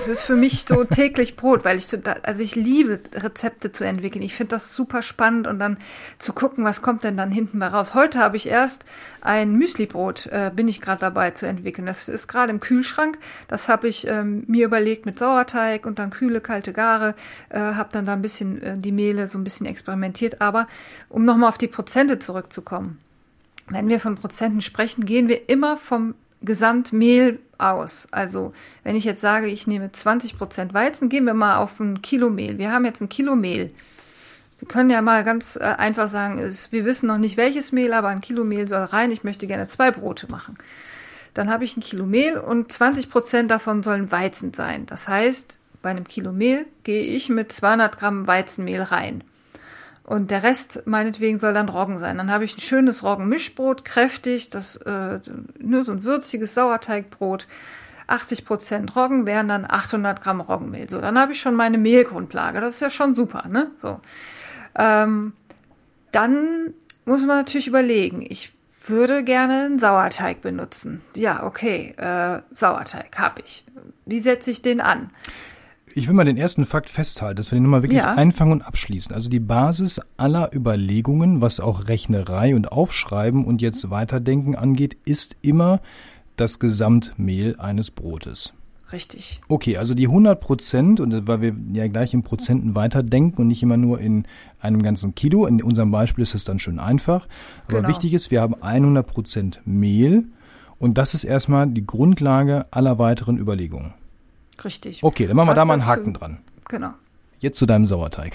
es 0.00 0.08
ist 0.08 0.22
für 0.22 0.36
mich 0.36 0.64
so 0.66 0.84
täglich 0.84 1.36
Brot, 1.36 1.64
weil 1.64 1.78
ich 1.78 1.86
also 2.22 2.42
ich 2.42 2.54
liebe 2.54 3.00
Rezepte 3.14 3.72
zu 3.72 3.84
entwickeln. 3.84 4.22
Ich 4.22 4.34
finde 4.34 4.56
das 4.56 4.74
super 4.74 5.02
spannend 5.02 5.46
und 5.46 5.58
dann 5.58 5.78
zu 6.18 6.32
gucken, 6.32 6.64
was 6.64 6.82
kommt 6.82 7.04
denn 7.04 7.16
dann 7.16 7.30
hinten 7.30 7.58
mal 7.58 7.68
raus. 7.68 7.94
Heute 7.94 8.18
habe 8.18 8.36
ich 8.36 8.48
erst 8.48 8.84
ein 9.20 9.54
Müslibrot, 9.54 10.26
äh, 10.26 10.50
bin 10.54 10.68
ich 10.68 10.80
gerade 10.80 11.00
dabei 11.00 11.30
zu 11.30 11.46
entwickeln. 11.46 11.86
Das 11.86 12.08
ist 12.08 12.28
gerade 12.28 12.50
im 12.50 12.60
Kühlschrank. 12.60 13.18
Das 13.48 13.68
habe 13.68 13.88
ich 13.88 14.06
ähm, 14.06 14.44
mir 14.46 14.66
überlegt 14.66 15.06
mit 15.06 15.18
Sauerteig 15.18 15.86
und 15.86 15.98
dann 15.98 16.10
kühle 16.10 16.40
kalte 16.40 16.72
Gare. 16.72 17.14
Äh, 17.48 17.58
habe 17.58 17.88
dann 17.92 18.04
da 18.04 18.12
ein 18.12 18.22
bisschen 18.22 18.62
äh, 18.62 18.76
die 18.76 18.92
Mehle 18.92 19.26
so 19.26 19.38
ein 19.38 19.44
bisschen 19.44 19.66
experimentiert. 19.66 20.40
Aber 20.40 20.66
um 21.08 21.24
nochmal 21.24 21.48
auf 21.48 21.58
die 21.58 21.68
Prozente 21.68 22.18
zurückzukommen 22.18 22.73
wenn 23.68 23.88
wir 23.88 24.00
von 24.00 24.16
Prozenten 24.16 24.60
sprechen, 24.60 25.04
gehen 25.04 25.28
wir 25.28 25.48
immer 25.48 25.76
vom 25.76 26.14
Gesamtmehl 26.42 27.38
aus. 27.58 28.08
Also 28.10 28.52
wenn 28.82 28.96
ich 28.96 29.04
jetzt 29.04 29.20
sage, 29.20 29.46
ich 29.46 29.66
nehme 29.66 29.90
20 29.90 30.38
Prozent 30.38 30.74
Weizen, 30.74 31.08
gehen 31.08 31.24
wir 31.24 31.34
mal 31.34 31.56
auf 31.56 31.80
ein 31.80 32.02
Kilo 32.02 32.30
Mehl. 32.30 32.58
Wir 32.58 32.72
haben 32.72 32.84
jetzt 32.84 33.00
ein 33.00 33.08
Kilo 33.08 33.36
Mehl. 33.36 33.72
Wir 34.58 34.68
können 34.68 34.90
ja 34.90 35.02
mal 35.02 35.24
ganz 35.24 35.56
äh, 35.56 35.64
einfach 35.64 36.08
sagen, 36.08 36.38
wir 36.70 36.84
wissen 36.84 37.06
noch 37.06 37.18
nicht 37.18 37.36
welches 37.36 37.72
Mehl, 37.72 37.92
aber 37.92 38.08
ein 38.08 38.20
Kilo 38.20 38.44
Mehl 38.44 38.68
soll 38.68 38.84
rein. 38.84 39.10
Ich 39.10 39.24
möchte 39.24 39.46
gerne 39.46 39.66
zwei 39.66 39.90
Brote 39.90 40.26
machen. 40.30 40.56
Dann 41.34 41.50
habe 41.50 41.64
ich 41.64 41.76
ein 41.76 41.80
Kilo 41.80 42.06
Mehl 42.06 42.38
und 42.38 42.70
20 42.70 43.10
Prozent 43.10 43.50
davon 43.50 43.82
sollen 43.82 44.12
Weizen 44.12 44.54
sein. 44.54 44.86
Das 44.86 45.08
heißt, 45.08 45.58
bei 45.82 45.90
einem 45.90 46.04
Kilo 46.04 46.32
Mehl 46.32 46.66
gehe 46.84 47.02
ich 47.02 47.28
mit 47.28 47.50
200 47.50 47.98
Gramm 47.98 48.26
Weizenmehl 48.26 48.82
rein. 48.82 49.24
Und 50.04 50.30
der 50.30 50.42
Rest 50.42 50.82
meinetwegen 50.84 51.38
soll 51.38 51.54
dann 51.54 51.70
Roggen 51.70 51.96
sein. 51.96 52.18
Dann 52.18 52.30
habe 52.30 52.44
ich 52.44 52.56
ein 52.56 52.60
schönes 52.60 53.02
Roggenmischbrot, 53.02 53.84
kräftig, 53.86 54.50
das 54.50 54.76
äh, 54.76 55.18
nur 55.58 55.84
so 55.84 55.92
ein 55.92 56.04
würziges 56.04 56.54
Sauerteigbrot. 56.54 57.46
80 58.06 58.44
Prozent 58.44 58.96
Roggen 58.96 59.24
wären 59.24 59.48
dann 59.48 59.64
800 59.64 60.20
Gramm 60.20 60.42
Roggenmehl. 60.42 60.90
So, 60.90 61.00
dann 61.00 61.18
habe 61.18 61.32
ich 61.32 61.40
schon 61.40 61.54
meine 61.54 61.78
Mehlgrundlage. 61.78 62.60
Das 62.60 62.74
ist 62.74 62.80
ja 62.80 62.90
schon 62.90 63.14
super, 63.14 63.48
ne? 63.48 63.70
So. 63.78 64.00
Ähm, 64.74 65.32
dann 66.12 66.74
muss 67.06 67.20
man 67.20 67.38
natürlich 67.38 67.66
überlegen. 67.66 68.24
Ich 68.28 68.52
würde 68.86 69.24
gerne 69.24 69.64
einen 69.64 69.78
Sauerteig 69.78 70.42
benutzen. 70.42 71.00
Ja, 71.16 71.44
okay, 71.44 71.94
äh, 71.96 72.42
Sauerteig 72.52 73.18
habe 73.18 73.40
ich. 73.42 73.64
Wie 74.04 74.20
setze 74.20 74.50
ich 74.50 74.60
den 74.60 74.82
an? 74.82 75.10
Ich 75.96 76.08
will 76.08 76.14
mal 76.14 76.24
den 76.24 76.36
ersten 76.36 76.64
Fakt 76.66 76.90
festhalten, 76.90 77.36
dass 77.36 77.52
wir 77.52 77.56
den 77.56 77.62
nochmal 77.62 77.82
wirklich 77.82 78.00
ja. 78.00 78.14
einfangen 78.14 78.52
und 78.52 78.62
abschließen. 78.62 79.14
Also 79.14 79.30
die 79.30 79.40
Basis 79.40 80.00
aller 80.16 80.50
Überlegungen, 80.52 81.40
was 81.40 81.60
auch 81.60 81.86
Rechnerei 81.86 82.54
und 82.56 82.72
Aufschreiben 82.72 83.44
und 83.44 83.62
jetzt 83.62 83.90
Weiterdenken 83.90 84.56
angeht, 84.56 84.96
ist 85.04 85.36
immer 85.40 85.80
das 86.36 86.58
Gesamtmehl 86.58 87.56
eines 87.58 87.92
Brotes. 87.92 88.52
Richtig. 88.92 89.40
Okay, 89.48 89.76
also 89.76 89.94
die 89.94 90.06
100 90.06 90.40
Prozent, 90.40 91.00
und 91.00 91.26
weil 91.28 91.40
wir 91.40 91.54
ja 91.72 91.86
gleich 91.86 92.12
in 92.12 92.22
Prozenten 92.22 92.74
weiterdenken 92.74 93.42
und 93.42 93.48
nicht 93.48 93.62
immer 93.62 93.76
nur 93.76 94.00
in 94.00 94.26
einem 94.60 94.82
ganzen 94.82 95.14
Kilo, 95.14 95.46
in 95.46 95.62
unserem 95.62 95.90
Beispiel 95.90 96.22
ist 96.22 96.34
es 96.34 96.44
dann 96.44 96.58
schön 96.58 96.78
einfach. 96.78 97.28
Aber 97.66 97.78
genau. 97.78 97.88
wichtig 97.88 98.14
ist, 98.14 98.30
wir 98.30 98.40
haben 98.40 98.60
100 98.60 99.06
Prozent 99.06 99.60
Mehl 99.64 100.26
und 100.78 100.98
das 100.98 101.14
ist 101.14 101.24
erstmal 101.24 101.68
die 101.68 101.86
Grundlage 101.86 102.66
aller 102.72 102.98
weiteren 102.98 103.38
Überlegungen. 103.38 103.94
Richtig. 104.62 105.02
Okay, 105.02 105.26
dann 105.26 105.36
machen 105.36 105.48
wir 105.48 105.54
da 105.54 105.64
mal 105.64 105.74
einen 105.74 105.86
Haken 105.86 106.06
für, 106.06 106.12
dran. 106.12 106.38
Genau. 106.68 106.90
Jetzt 107.40 107.58
zu 107.58 107.66
deinem 107.66 107.86
Sauerteig. 107.86 108.32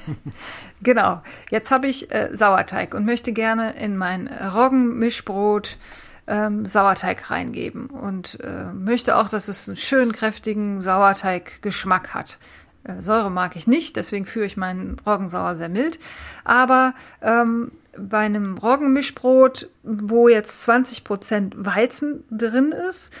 genau. 0.82 1.22
Jetzt 1.50 1.70
habe 1.70 1.88
ich 1.88 2.12
äh, 2.12 2.30
Sauerteig 2.32 2.94
und 2.94 3.04
möchte 3.04 3.32
gerne 3.32 3.72
in 3.72 3.96
mein 3.96 4.28
Roggenmischbrot 4.28 5.78
ähm, 6.26 6.66
Sauerteig 6.66 7.30
reingeben 7.30 7.86
und 7.86 8.38
äh, 8.40 8.64
möchte 8.72 9.16
auch, 9.16 9.28
dass 9.28 9.48
es 9.48 9.68
einen 9.68 9.76
schönen 9.76 10.12
kräftigen 10.12 10.82
Sauerteiggeschmack 10.82 12.14
hat. 12.14 12.38
Äh, 12.84 13.00
Säure 13.00 13.30
mag 13.30 13.56
ich 13.56 13.66
nicht, 13.66 13.96
deswegen 13.96 14.26
führe 14.26 14.46
ich 14.46 14.56
meinen 14.56 14.96
Roggensauer 15.04 15.56
sehr 15.56 15.68
mild. 15.68 15.98
Aber 16.44 16.94
ähm, 17.22 17.72
bei 17.96 18.18
einem 18.18 18.56
Roggenmischbrot, 18.56 19.68
wo 19.82 20.28
jetzt 20.28 20.68
20% 20.68 21.52
Weizen 21.56 22.24
drin 22.30 22.72
ist, 22.88 23.12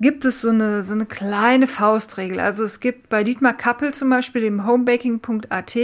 gibt 0.00 0.24
es 0.24 0.40
so 0.40 0.50
eine, 0.50 0.82
so 0.82 0.92
eine 0.92 1.06
kleine 1.06 1.66
Faustregel. 1.66 2.40
Also 2.40 2.64
es 2.64 2.80
gibt 2.80 3.08
bei 3.08 3.24
Dietmar 3.24 3.54
Kappel 3.54 3.94
zum 3.94 4.10
Beispiel, 4.10 4.42
dem 4.42 4.66
homebaking.at, 4.66 5.76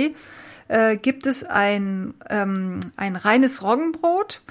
äh, 0.69 0.97
gibt 0.97 1.27
es 1.27 1.45
ein, 1.45 2.15
ähm, 2.29 2.81
ein 2.97 3.17
reines 3.17 3.63
Roggenbrot. 3.63 4.43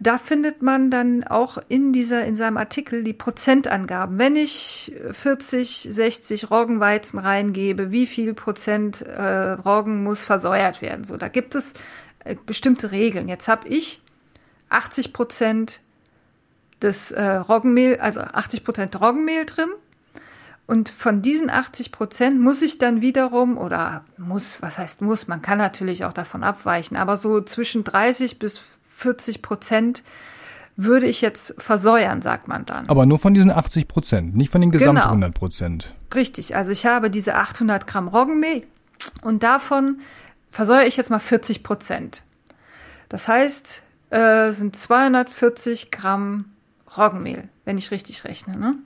Da 0.00 0.16
findet 0.18 0.62
man 0.62 0.92
dann 0.92 1.24
auch 1.24 1.58
in 1.68 1.92
dieser, 1.92 2.24
in 2.24 2.36
seinem 2.36 2.56
Artikel 2.56 3.02
die 3.02 3.12
Prozentangaben. 3.12 4.16
Wenn 4.18 4.36
ich 4.36 4.92
40, 5.12 5.88
60 5.90 6.52
Roggenweizen 6.52 7.18
reingebe, 7.18 7.90
wie 7.90 8.06
viel 8.06 8.34
Prozent 8.34 9.02
äh, 9.02 9.50
Roggen 9.52 10.04
muss 10.04 10.22
versäuert 10.22 10.82
werden? 10.82 11.02
So, 11.02 11.16
da 11.16 11.26
gibt 11.26 11.56
es 11.56 11.74
äh, 12.24 12.36
bestimmte 12.46 12.92
Regeln. 12.92 13.26
Jetzt 13.26 13.48
habe 13.48 13.66
ich 13.66 14.00
80 14.68 15.12
Prozent 15.12 15.80
das 16.80 17.10
äh, 17.10 17.22
Roggenmehl, 17.22 17.98
also 18.00 18.20
80 18.20 18.64
Prozent 18.64 19.00
Roggenmehl 19.00 19.44
drin. 19.46 19.68
Und 20.66 20.90
von 20.90 21.22
diesen 21.22 21.50
80 21.50 21.92
Prozent 21.92 22.40
muss 22.40 22.60
ich 22.60 22.76
dann 22.78 23.00
wiederum, 23.00 23.56
oder 23.56 24.04
muss, 24.18 24.60
was 24.60 24.76
heißt 24.76 25.00
muss, 25.00 25.26
man 25.26 25.40
kann 25.40 25.56
natürlich 25.56 26.04
auch 26.04 26.12
davon 26.12 26.44
abweichen, 26.44 26.96
aber 26.96 27.16
so 27.16 27.40
zwischen 27.40 27.84
30 27.84 28.38
bis 28.38 28.60
40 28.82 29.40
Prozent 29.40 30.02
würde 30.76 31.06
ich 31.06 31.22
jetzt 31.22 31.54
versäuern, 31.58 32.20
sagt 32.22 32.48
man 32.48 32.66
dann. 32.66 32.88
Aber 32.88 33.06
nur 33.06 33.18
von 33.18 33.32
diesen 33.34 33.50
80 33.50 33.88
Prozent, 33.88 34.36
nicht 34.36 34.52
von 34.52 34.60
den 34.60 34.70
gesamten 34.70 34.96
Genau. 34.96 35.08
100 35.08 35.34
Prozent. 35.34 35.94
Richtig, 36.14 36.54
also 36.54 36.70
ich 36.70 36.84
habe 36.86 37.10
diese 37.10 37.34
800 37.34 37.86
Gramm 37.86 38.06
Roggenmehl 38.06 38.62
und 39.22 39.42
davon 39.42 39.98
versäuere 40.50 40.86
ich 40.86 40.96
jetzt 40.96 41.10
mal 41.10 41.18
40 41.18 41.62
Prozent. 41.62 42.22
Das 43.08 43.26
heißt, 43.26 43.82
äh, 44.10 44.50
sind 44.52 44.76
240 44.76 45.90
Gramm 45.90 46.44
Roggenmehl, 46.96 47.48
wenn 47.64 47.78
ich 47.78 47.90
richtig 47.90 48.24
rechne. 48.24 48.56
Ne? 48.56 48.76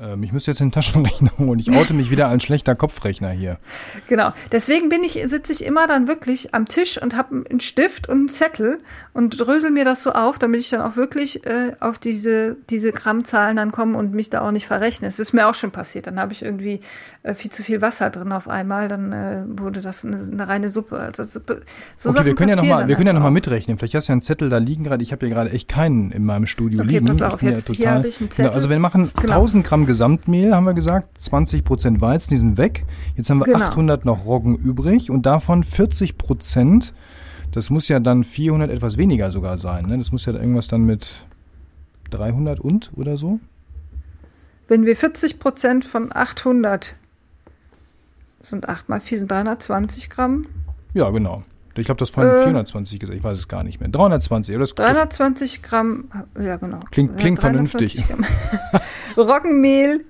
Ähm, 0.00 0.22
ich 0.22 0.32
müsste 0.32 0.50
jetzt 0.50 0.60
den 0.60 0.72
Taschenrechner 0.72 1.32
holen. 1.38 1.58
Ich 1.58 1.70
oute 1.70 1.94
mich 1.94 2.10
wieder 2.10 2.28
als 2.28 2.44
schlechter 2.44 2.74
Kopfrechner 2.74 3.30
hier. 3.30 3.58
Genau. 4.08 4.32
Deswegen 4.52 4.88
bin 4.88 5.02
ich, 5.02 5.14
sitze 5.26 5.52
ich 5.52 5.64
immer 5.64 5.88
dann 5.88 6.06
wirklich 6.06 6.54
am 6.54 6.66
Tisch 6.66 7.00
und 7.00 7.16
habe 7.16 7.44
einen 7.48 7.60
Stift 7.60 8.08
und 8.08 8.18
einen 8.18 8.28
Zettel 8.28 8.78
und 9.12 9.30
drösel 9.30 9.70
mir 9.70 9.84
das 9.84 10.02
so 10.02 10.12
auf, 10.12 10.38
damit 10.38 10.60
ich 10.60 10.70
dann 10.70 10.80
auch 10.80 10.96
wirklich 10.96 11.44
äh, 11.44 11.72
auf 11.80 11.98
diese, 11.98 12.56
diese 12.70 12.92
Grammzahlen 12.92 13.56
dann 13.56 13.72
komme 13.72 13.98
und 13.98 14.12
mich 14.12 14.30
da 14.30 14.42
auch 14.42 14.52
nicht 14.52 14.66
verrechne. 14.66 15.08
Es 15.08 15.18
ist 15.18 15.32
mir 15.32 15.48
auch 15.48 15.54
schon 15.54 15.72
passiert. 15.72 16.06
Dann 16.06 16.20
habe 16.20 16.32
ich 16.32 16.42
irgendwie 16.42 16.80
viel 17.34 17.50
zu 17.50 17.62
viel 17.62 17.80
Wasser 17.82 18.10
drin 18.10 18.30
auf 18.32 18.48
einmal, 18.48 18.88
dann 18.88 19.12
äh, 19.12 19.42
wurde 19.46 19.80
das 19.80 20.04
eine, 20.04 20.16
eine 20.18 20.46
reine 20.48 20.70
Suppe. 20.70 20.98
Also, 20.98 21.24
so 21.24 21.40
okay, 21.40 21.60
Sachen 21.96 22.26
wir 22.26 22.34
können 22.34 22.50
ja 22.50 22.56
noch 22.56 22.62
passieren 22.62 22.68
mal, 22.76 22.78
dann 22.82 22.88
wir 22.88 22.96
können 22.96 23.06
ja 23.08 23.12
noch 23.14 23.20
mal 23.20 23.26
einfach 23.28 23.34
mitrechnen. 23.34 23.78
Vielleicht 23.78 23.94
hast 23.94 24.08
du 24.08 24.12
ja 24.12 24.14
einen 24.14 24.22
Zettel 24.22 24.48
da 24.48 24.58
liegen 24.58 24.84
gerade. 24.84 25.02
Ich 25.02 25.12
habe 25.12 25.26
hier 25.26 25.34
gerade 25.34 25.50
echt 25.50 25.68
keinen 25.68 26.10
in 26.12 26.24
meinem 26.24 26.46
Studio 26.46 26.80
Okay, 26.80 26.88
liegen. 26.98 27.06
pass 27.06 27.22
auf, 27.22 27.42
jetzt 27.42 27.74
hier 27.74 27.90
hab 27.90 28.04
ich 28.04 28.20
einen 28.20 28.28
Genau, 28.28 28.34
Zettel. 28.34 28.50
also 28.50 28.70
wir 28.70 28.78
machen 28.78 29.10
Genau. 29.20 29.32
1000 29.34 29.64
Gramm 29.66 29.86
Gesamtmehl, 29.86 30.54
haben 30.54 30.64
wir 30.66 30.74
gesagt, 30.74 31.18
20 31.20 31.64
Prozent 31.64 32.00
Weizen, 32.00 32.30
die 32.30 32.36
sind 32.36 32.58
weg. 32.58 32.84
Jetzt 33.16 33.28
haben 33.30 33.38
wir 33.38 33.44
Genau. 33.44 33.66
800 33.66 34.04
noch 34.04 34.24
Roggen 34.26 34.54
übrig 34.56 35.10
und 35.10 35.26
davon 35.26 35.64
40 35.64 36.18
Prozent. 36.18 36.94
Das 37.52 37.70
muss 37.70 37.88
ja 37.88 38.00
dann 38.00 38.22
400 38.24 38.70
etwas 38.70 38.98
weniger 38.98 39.30
sogar 39.30 39.56
sein. 39.58 39.86
Ne? 39.86 39.96
Das 39.98 40.12
muss 40.12 40.26
ja 40.26 40.32
irgendwas 40.34 40.68
dann 40.68 40.84
mit 40.84 41.24
300 42.10 42.60
und 42.60 42.90
oder 42.96 43.16
so. 43.16 43.40
Wenn 44.68 44.84
wir 44.84 44.96
40 44.96 45.38
Prozent 45.38 45.84
von 45.84 46.10
800 46.14 46.96
sind 48.48 48.68
8 48.68 48.88
mal 48.88 49.00
4 49.00 49.18
sind 49.18 49.30
320 49.30 50.10
Gramm. 50.10 50.46
Ja, 50.94 51.10
genau. 51.10 51.42
Ich 51.78 51.84
glaube, 51.84 51.98
das 51.98 52.08
vorhin 52.10 52.32
Äh. 52.32 52.44
420 52.44 52.98
gesagt. 53.00 53.18
Ich 53.18 53.22
weiß 53.24 53.36
es 53.36 53.48
gar 53.48 53.62
nicht 53.62 53.80
mehr. 53.80 53.90
320. 53.90 54.54
Oder 54.54 54.60
das, 54.62 54.74
das, 54.74 54.86
320 54.86 55.62
Gramm, 55.62 56.04
ja 56.40 56.56
genau. 56.56 56.80
Klingt- 56.90 57.12
Ja, 57.12 57.16
klingt 57.18 57.42
320 57.42 58.08
Gramm. 58.08 58.24
Roggenmehl 59.16 60.04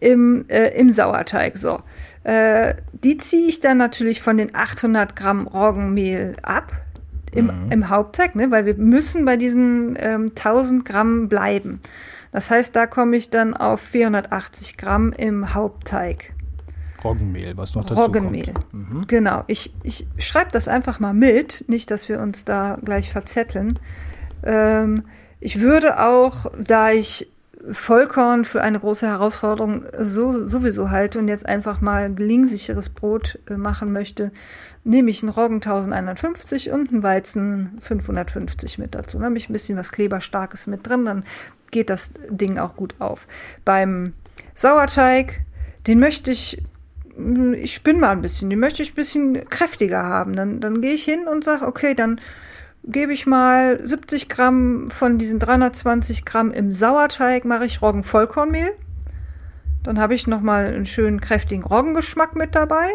im, 0.00 0.46
äh, 0.48 0.68
im 0.78 0.90
Sauerteig. 0.90 1.58
So, 1.58 1.78
äh, 2.24 2.74
die 2.92 3.18
ziehe 3.18 3.48
ich 3.48 3.60
dann 3.60 3.76
natürlich 3.78 4.22
von 4.22 4.36
den 4.38 4.54
800 4.54 5.14
Gramm 5.14 5.46
Roggenmehl 5.46 6.36
ab 6.42 6.72
im, 7.32 7.46
Mhm. 7.46 7.70
im 7.72 7.88
Hauptteig, 7.90 8.34
ne? 8.34 8.50
weil 8.50 8.64
wir 8.66 8.74
müssen 8.76 9.24
bei 9.24 9.36
diesen 9.36 9.96
ähm, 10.00 10.32
1000 10.34 10.84
Gramm 10.84 11.28
bleiben. 11.28 11.80
Das 12.32 12.50
heißt, 12.50 12.74
da 12.74 12.86
komme 12.86 13.16
ich 13.16 13.28
dann 13.30 13.54
auf 13.54 13.80
480 13.80 14.76
Gramm 14.76 15.12
im 15.12 15.52
Hauptteig. 15.54 16.32
Roggenmehl, 17.04 17.56
was 17.56 17.74
noch 17.74 17.84
dazu 17.84 18.00
Roggenmehl. 18.00 18.52
kommt. 18.52 18.74
Mhm. 18.74 19.06
Genau, 19.06 19.44
ich, 19.46 19.72
ich 19.82 20.06
schreibe 20.18 20.50
das 20.52 20.68
einfach 20.68 21.00
mal 21.00 21.14
mit, 21.14 21.64
nicht, 21.68 21.90
dass 21.90 22.08
wir 22.08 22.20
uns 22.20 22.44
da 22.44 22.78
gleich 22.84 23.10
verzetteln. 23.10 23.78
Ähm, 24.42 25.04
ich 25.40 25.60
würde 25.60 26.00
auch, 26.06 26.46
da 26.58 26.90
ich 26.90 27.30
Vollkorn 27.72 28.44
für 28.44 28.62
eine 28.62 28.80
große 28.80 29.06
Herausforderung 29.06 29.84
so, 29.98 30.46
sowieso 30.46 30.90
halte 30.90 31.18
und 31.18 31.28
jetzt 31.28 31.46
einfach 31.46 31.80
mal 31.80 32.12
gelingsicheres 32.12 32.88
Brot 32.88 33.38
äh, 33.48 33.56
machen 33.56 33.92
möchte, 33.92 34.32
nehme 34.82 35.10
ich 35.10 35.22
einen 35.22 35.30
Roggen 35.30 35.56
1150 35.56 36.70
und 36.70 36.90
einen 36.90 37.02
Weizen 37.02 37.78
550 37.80 38.78
mit 38.78 38.94
dazu. 38.94 39.18
Dann 39.18 39.26
habe 39.26 39.36
ich 39.36 39.48
ein 39.48 39.52
bisschen 39.52 39.76
was 39.76 39.92
Kleberstarkes 39.92 40.66
mit 40.66 40.86
drin, 40.86 41.04
dann 41.04 41.24
geht 41.70 41.90
das 41.90 42.14
Ding 42.30 42.58
auch 42.58 42.76
gut 42.76 42.94
auf. 42.98 43.26
Beim 43.64 44.14
Sauerteig, 44.54 45.40
den 45.86 46.00
möchte 46.00 46.30
ich 46.30 46.62
ich 47.54 47.74
spinne 47.74 48.00
mal 48.00 48.10
ein 48.10 48.22
bisschen, 48.22 48.50
die 48.50 48.56
möchte 48.56 48.82
ich 48.82 48.92
ein 48.92 48.96
bisschen 48.96 49.48
kräftiger 49.48 50.02
haben. 50.02 50.34
Dann, 50.36 50.60
dann 50.60 50.80
gehe 50.80 50.92
ich 50.92 51.04
hin 51.04 51.26
und 51.26 51.44
sage, 51.44 51.66
okay, 51.66 51.94
dann 51.94 52.20
gebe 52.84 53.12
ich 53.12 53.26
mal 53.26 53.84
70 53.84 54.28
Gramm 54.28 54.90
von 54.90 55.18
diesen 55.18 55.38
320 55.38 56.24
Gramm 56.24 56.50
im 56.50 56.72
Sauerteig, 56.72 57.44
mache 57.44 57.66
ich 57.66 57.82
Roggenvollkornmehl. 57.82 58.70
Dann 59.82 59.98
habe 59.98 60.14
ich 60.14 60.26
nochmal 60.26 60.66
einen 60.66 60.86
schönen 60.86 61.20
kräftigen 61.20 61.64
Roggengeschmack 61.64 62.36
mit 62.36 62.54
dabei. 62.54 62.88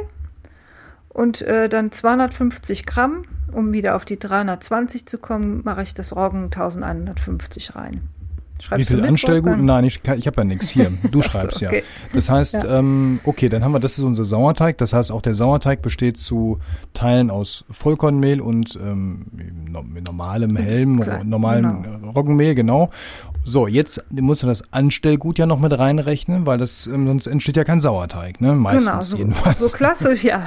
Und 1.09 1.41
äh, 1.41 1.69
dann 1.69 1.91
250 1.91 2.85
Gramm, 2.85 3.23
um 3.51 3.73
wieder 3.73 3.95
auf 3.95 4.05
die 4.05 4.19
320 4.19 5.05
zu 5.05 5.17
kommen, 5.17 5.61
mache 5.63 5.81
ich 5.83 5.93
das 5.93 6.15
Roggen 6.15 6.45
1150 6.45 7.75
rein. 7.75 8.09
Schreibst 8.59 8.79
Wie 8.79 8.85
viel 8.85 8.95
du 8.97 9.01
mit, 9.01 9.09
Anstellgut? 9.11 9.45
Wolfgang? 9.49 9.65
Nein, 9.65 9.83
ich, 9.83 9.99
ich 10.17 10.27
habe 10.27 10.41
ja 10.41 10.43
nichts 10.45 10.69
hier. 10.69 10.91
Du 11.11 11.19
Ach 11.19 11.23
so, 11.25 11.29
schreibst 11.39 11.61
okay. 11.63 11.79
ja. 11.79 12.09
Das 12.13 12.29
heißt, 12.29 12.53
Ja. 12.53 12.79
ähm, 12.79 13.19
okay, 13.25 13.49
dann 13.49 13.63
haben 13.63 13.73
wir, 13.73 13.79
das 13.79 13.97
ist 13.97 14.03
unser 14.03 14.23
Sauerteig. 14.23 14.77
Das 14.77 14.93
heißt, 14.93 15.11
auch 15.11 15.21
der 15.21 15.33
Sauerteig 15.33 15.81
besteht 15.81 16.17
zu 16.17 16.59
Teilen 16.93 17.29
aus 17.29 17.65
Vollkornmehl 17.69 18.39
und 18.41 18.79
ähm, 18.81 19.25
normalem, 20.05 20.55
hellem, 20.55 21.01
Klar, 21.01 21.23
normalen 21.23 21.83
genau. 21.83 22.11
Roggenmehl, 22.11 22.55
genau. 22.55 22.89
So, 23.47 23.67
jetzt 23.67 24.03
musst 24.09 24.41
du 24.41 24.47
das 24.47 24.73
Anstellgut 24.73 25.37
ja 25.37 25.45
noch 25.45 25.59
mit 25.59 25.77
reinrechnen, 25.77 26.47
weil 26.47 26.57
das 26.57 26.87
ähm, 26.87 27.05
sonst 27.05 27.27
entsteht 27.27 27.55
ja 27.55 27.63
kein 27.63 27.79
Sauerteig, 27.79 28.41
ne? 28.41 28.55
Meistens 28.55 28.87
genau, 28.87 29.01
so, 29.01 29.17
jedenfalls. 29.17 29.59
So 29.59 29.69
klassisch, 29.69 30.23
ja. 30.23 30.43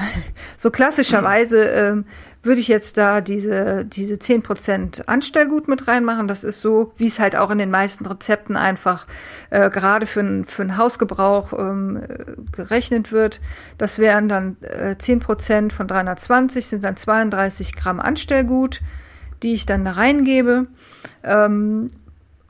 So 0.56 0.72
klassischerweise 0.72 1.62
ähm, 1.62 2.04
würde 2.42 2.60
ich 2.60 2.66
jetzt 2.66 2.98
da 2.98 3.20
diese, 3.20 3.84
diese 3.84 4.14
10% 4.14 5.06
Anstellgut 5.06 5.68
mit 5.68 5.86
reinmachen. 5.86 6.26
Das 6.26 6.42
ist 6.42 6.60
so, 6.60 6.92
wie 6.96 7.06
es 7.06 7.20
halt 7.20 7.36
auch 7.36 7.50
in 7.50 7.58
den 7.58 7.70
meisten 7.70 8.04
Rezepten 8.04 8.56
einfach 8.56 9.06
äh, 9.50 9.70
gerade 9.70 10.06
für, 10.06 10.44
für 10.46 10.62
einen 10.62 10.76
Hausgebrauch 10.76 11.52
ähm, 11.52 12.02
äh, 12.02 12.34
gerechnet 12.50 13.12
wird. 13.12 13.40
Das 13.78 14.00
wären 14.00 14.28
dann 14.28 14.56
äh, 14.62 14.96
10% 14.98 15.70
von 15.70 15.86
320, 15.86 16.66
sind 16.66 16.82
dann 16.82 16.96
32 16.96 17.76
Gramm 17.76 18.00
Anstellgut, 18.00 18.80
die 19.44 19.54
ich 19.54 19.66
dann 19.66 19.84
da 19.84 19.92
reingebe. 19.92 20.66
Ähm, 21.22 21.90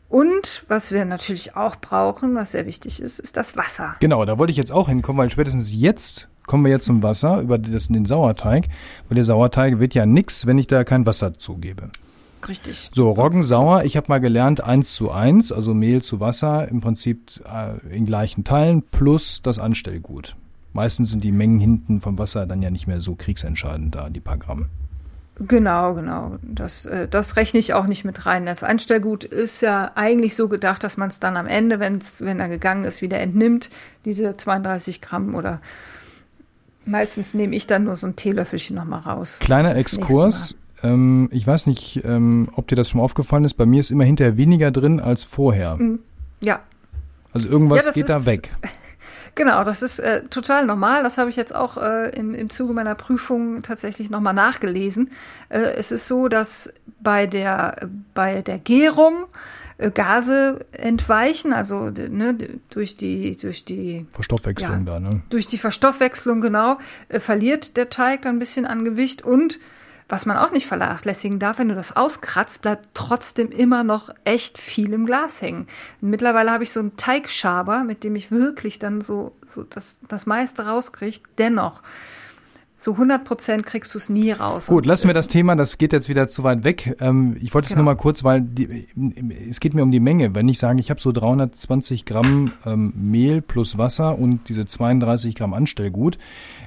und 0.08 0.64
was 0.68 0.90
wir 0.90 1.04
natürlich 1.04 1.54
auch 1.56 1.76
brauchen, 1.76 2.34
was 2.34 2.52
sehr 2.52 2.66
wichtig 2.66 3.00
ist, 3.00 3.18
ist 3.18 3.36
das 3.36 3.56
Wasser. 3.56 3.94
Genau, 4.00 4.24
da 4.24 4.38
wollte 4.38 4.50
ich 4.50 4.56
jetzt 4.56 4.72
auch 4.72 4.88
hinkommen, 4.88 5.18
weil 5.20 5.30
spätestens 5.30 5.72
jetzt 5.72 6.28
kommen 6.46 6.64
wir 6.64 6.70
jetzt 6.70 6.86
zum 6.86 7.02
Wasser 7.02 7.40
über 7.40 7.58
das, 7.58 7.88
den 7.88 8.06
Sauerteig, 8.06 8.68
weil 9.08 9.16
der 9.16 9.24
Sauerteig 9.24 9.78
wird 9.78 9.94
ja 9.94 10.06
nix, 10.06 10.46
wenn 10.46 10.58
ich 10.58 10.66
da 10.66 10.82
kein 10.84 11.04
Wasser 11.04 11.34
zugebe. 11.34 11.90
Richtig. 12.46 12.88
So, 12.94 13.10
Roggensauer, 13.10 13.84
ich 13.84 13.96
habe 13.96 14.06
mal 14.08 14.18
gelernt, 14.18 14.62
1 14.62 14.94
zu 14.94 15.10
1, 15.10 15.52
also 15.52 15.74
Mehl 15.74 16.02
zu 16.02 16.20
Wasser, 16.20 16.68
im 16.68 16.80
Prinzip 16.80 17.42
äh, 17.44 17.94
in 17.94 18.06
gleichen 18.06 18.44
Teilen 18.44 18.82
plus 18.82 19.42
das 19.42 19.58
Anstellgut. 19.58 20.36
Meistens 20.72 21.10
sind 21.10 21.24
die 21.24 21.32
Mengen 21.32 21.60
hinten 21.60 22.00
vom 22.00 22.18
Wasser 22.18 22.46
dann 22.46 22.62
ja 22.62 22.70
nicht 22.70 22.86
mehr 22.86 23.00
so 23.00 23.14
kriegsentscheidend 23.14 23.94
da, 23.94 24.08
die 24.08 24.20
paar 24.20 24.38
Gramm. 24.38 24.66
Genau, 25.40 25.94
genau. 25.94 26.36
Das, 26.42 26.84
äh, 26.86 27.06
das 27.06 27.36
rechne 27.36 27.60
ich 27.60 27.72
auch 27.72 27.86
nicht 27.86 28.04
mit 28.04 28.26
rein. 28.26 28.44
Das 28.44 28.62
Einstellgut 28.62 29.24
ist 29.24 29.60
ja 29.60 29.92
eigentlich 29.94 30.34
so 30.34 30.48
gedacht, 30.48 30.82
dass 30.82 30.96
man 30.96 31.08
es 31.08 31.20
dann 31.20 31.36
am 31.36 31.46
Ende, 31.46 31.78
wenn's, 31.78 32.20
wenn 32.20 32.40
er 32.40 32.48
gegangen 32.48 32.84
ist, 32.84 33.02
wieder 33.02 33.20
entnimmt, 33.20 33.70
diese 34.04 34.36
32 34.36 35.00
Gramm 35.00 35.34
oder 35.34 35.60
meistens 36.84 37.34
nehme 37.34 37.54
ich 37.54 37.66
dann 37.66 37.84
nur 37.84 37.96
so 37.96 38.06
ein 38.06 38.16
Teelöffelchen 38.16 38.74
nochmal 38.74 39.00
raus. 39.00 39.38
Kleiner 39.40 39.76
Exkurs. 39.76 40.56
Ähm, 40.82 41.28
ich 41.32 41.46
weiß 41.46 41.66
nicht, 41.66 42.02
ähm, 42.04 42.48
ob 42.54 42.68
dir 42.68 42.76
das 42.76 42.88
schon 42.88 43.00
aufgefallen 43.00 43.44
ist. 43.44 43.54
Bei 43.54 43.66
mir 43.66 43.80
ist 43.80 43.90
immer 43.90 44.04
hinterher 44.04 44.36
weniger 44.36 44.70
drin 44.70 45.00
als 45.00 45.24
vorher. 45.24 45.76
Mal. 45.76 45.98
Ja, 46.40 46.60
Also 47.32 47.48
irgendwas 47.48 47.86
Ja, 47.86 47.92
geht 47.92 48.08
da 48.08 48.26
weg. 48.26 48.50
Genau, 49.38 49.62
das 49.62 49.82
ist 49.82 50.00
äh, 50.00 50.24
total 50.24 50.66
normal. 50.66 51.04
Das 51.04 51.16
habe 51.16 51.30
ich 51.30 51.36
jetzt 51.36 51.54
auch 51.54 51.76
äh, 51.76 52.10
im, 52.10 52.34
im 52.34 52.50
Zuge 52.50 52.72
meiner 52.72 52.96
Prüfung 52.96 53.62
tatsächlich 53.62 54.10
nochmal 54.10 54.34
nachgelesen. 54.34 55.12
Äh, 55.48 55.60
es 55.60 55.92
ist 55.92 56.08
so, 56.08 56.26
dass 56.26 56.72
bei 56.98 57.28
der, 57.28 57.76
bei 58.14 58.42
der 58.42 58.58
Gärung 58.58 59.26
äh, 59.78 59.92
Gase 59.92 60.66
entweichen, 60.72 61.52
also 61.52 61.88
ne, 61.88 62.36
durch 62.70 62.96
die, 62.96 63.36
durch 63.36 63.64
die 63.64 64.06
Verstoffwechslung 64.10 64.84
Ja. 64.86 64.94
da, 64.94 64.98
ne? 64.98 65.22
durch 65.30 65.46
die 65.46 65.58
Verstoffwechslung 65.58 66.40
genau 66.40 66.78
äh, 67.08 67.20
verliert 67.20 67.76
der 67.76 67.90
Teig 67.90 68.22
dann 68.22 68.36
ein 68.36 68.38
bisschen 68.40 68.66
an 68.66 68.84
Gewicht 68.84 69.22
und 69.22 69.60
was 70.08 70.24
man 70.24 70.38
auch 70.38 70.50
nicht 70.50 70.66
vernachlässigen 70.66 71.38
darf, 71.38 71.58
wenn 71.58 71.68
du 71.68 71.74
das 71.74 71.96
auskratzt, 71.96 72.62
bleibt 72.62 72.88
trotzdem 72.94 73.50
immer 73.50 73.84
noch 73.84 74.08
echt 74.24 74.58
viel 74.58 74.92
im 74.92 75.04
Glas 75.04 75.42
hängen. 75.42 75.66
Mittlerweile 76.00 76.50
habe 76.50 76.64
ich 76.64 76.72
so 76.72 76.80
einen 76.80 76.96
Teigschaber, 76.96 77.84
mit 77.84 78.04
dem 78.04 78.16
ich 78.16 78.30
wirklich 78.30 78.78
dann 78.78 79.00
so, 79.02 79.36
so 79.46 79.64
das, 79.64 79.98
das 80.08 80.24
meiste 80.24 80.66
rauskriege. 80.66 81.20
Dennoch 81.36 81.82
so 82.80 82.92
100 82.92 83.24
Prozent 83.24 83.66
kriegst 83.66 83.92
du 83.92 83.98
es 83.98 84.08
nie 84.08 84.30
raus. 84.30 84.66
Gut, 84.66 84.86
lassen 84.86 85.08
wir 85.08 85.14
das 85.14 85.26
Thema, 85.26 85.56
das 85.56 85.78
geht 85.78 85.92
jetzt 85.92 86.08
wieder 86.08 86.28
zu 86.28 86.44
weit 86.44 86.62
weg. 86.62 86.96
Ähm, 87.00 87.36
ich 87.40 87.52
wollte 87.52 87.66
es 87.66 87.70
genau. 87.70 87.82
nur 87.82 87.94
mal 87.94 87.96
kurz, 87.96 88.22
weil 88.22 88.40
die, 88.40 88.86
es 89.50 89.58
geht 89.58 89.74
mir 89.74 89.82
um 89.82 89.90
die 89.90 89.98
Menge. 89.98 90.36
Wenn 90.36 90.48
ich 90.48 90.60
sage, 90.60 90.78
ich 90.78 90.88
habe 90.88 91.00
so 91.00 91.10
320 91.10 92.04
Gramm 92.04 92.52
ähm, 92.64 92.92
Mehl 92.96 93.42
plus 93.42 93.78
Wasser 93.78 94.16
und 94.16 94.48
diese 94.48 94.64
32 94.64 95.34
Gramm 95.34 95.54
Anstellgut, 95.54 96.18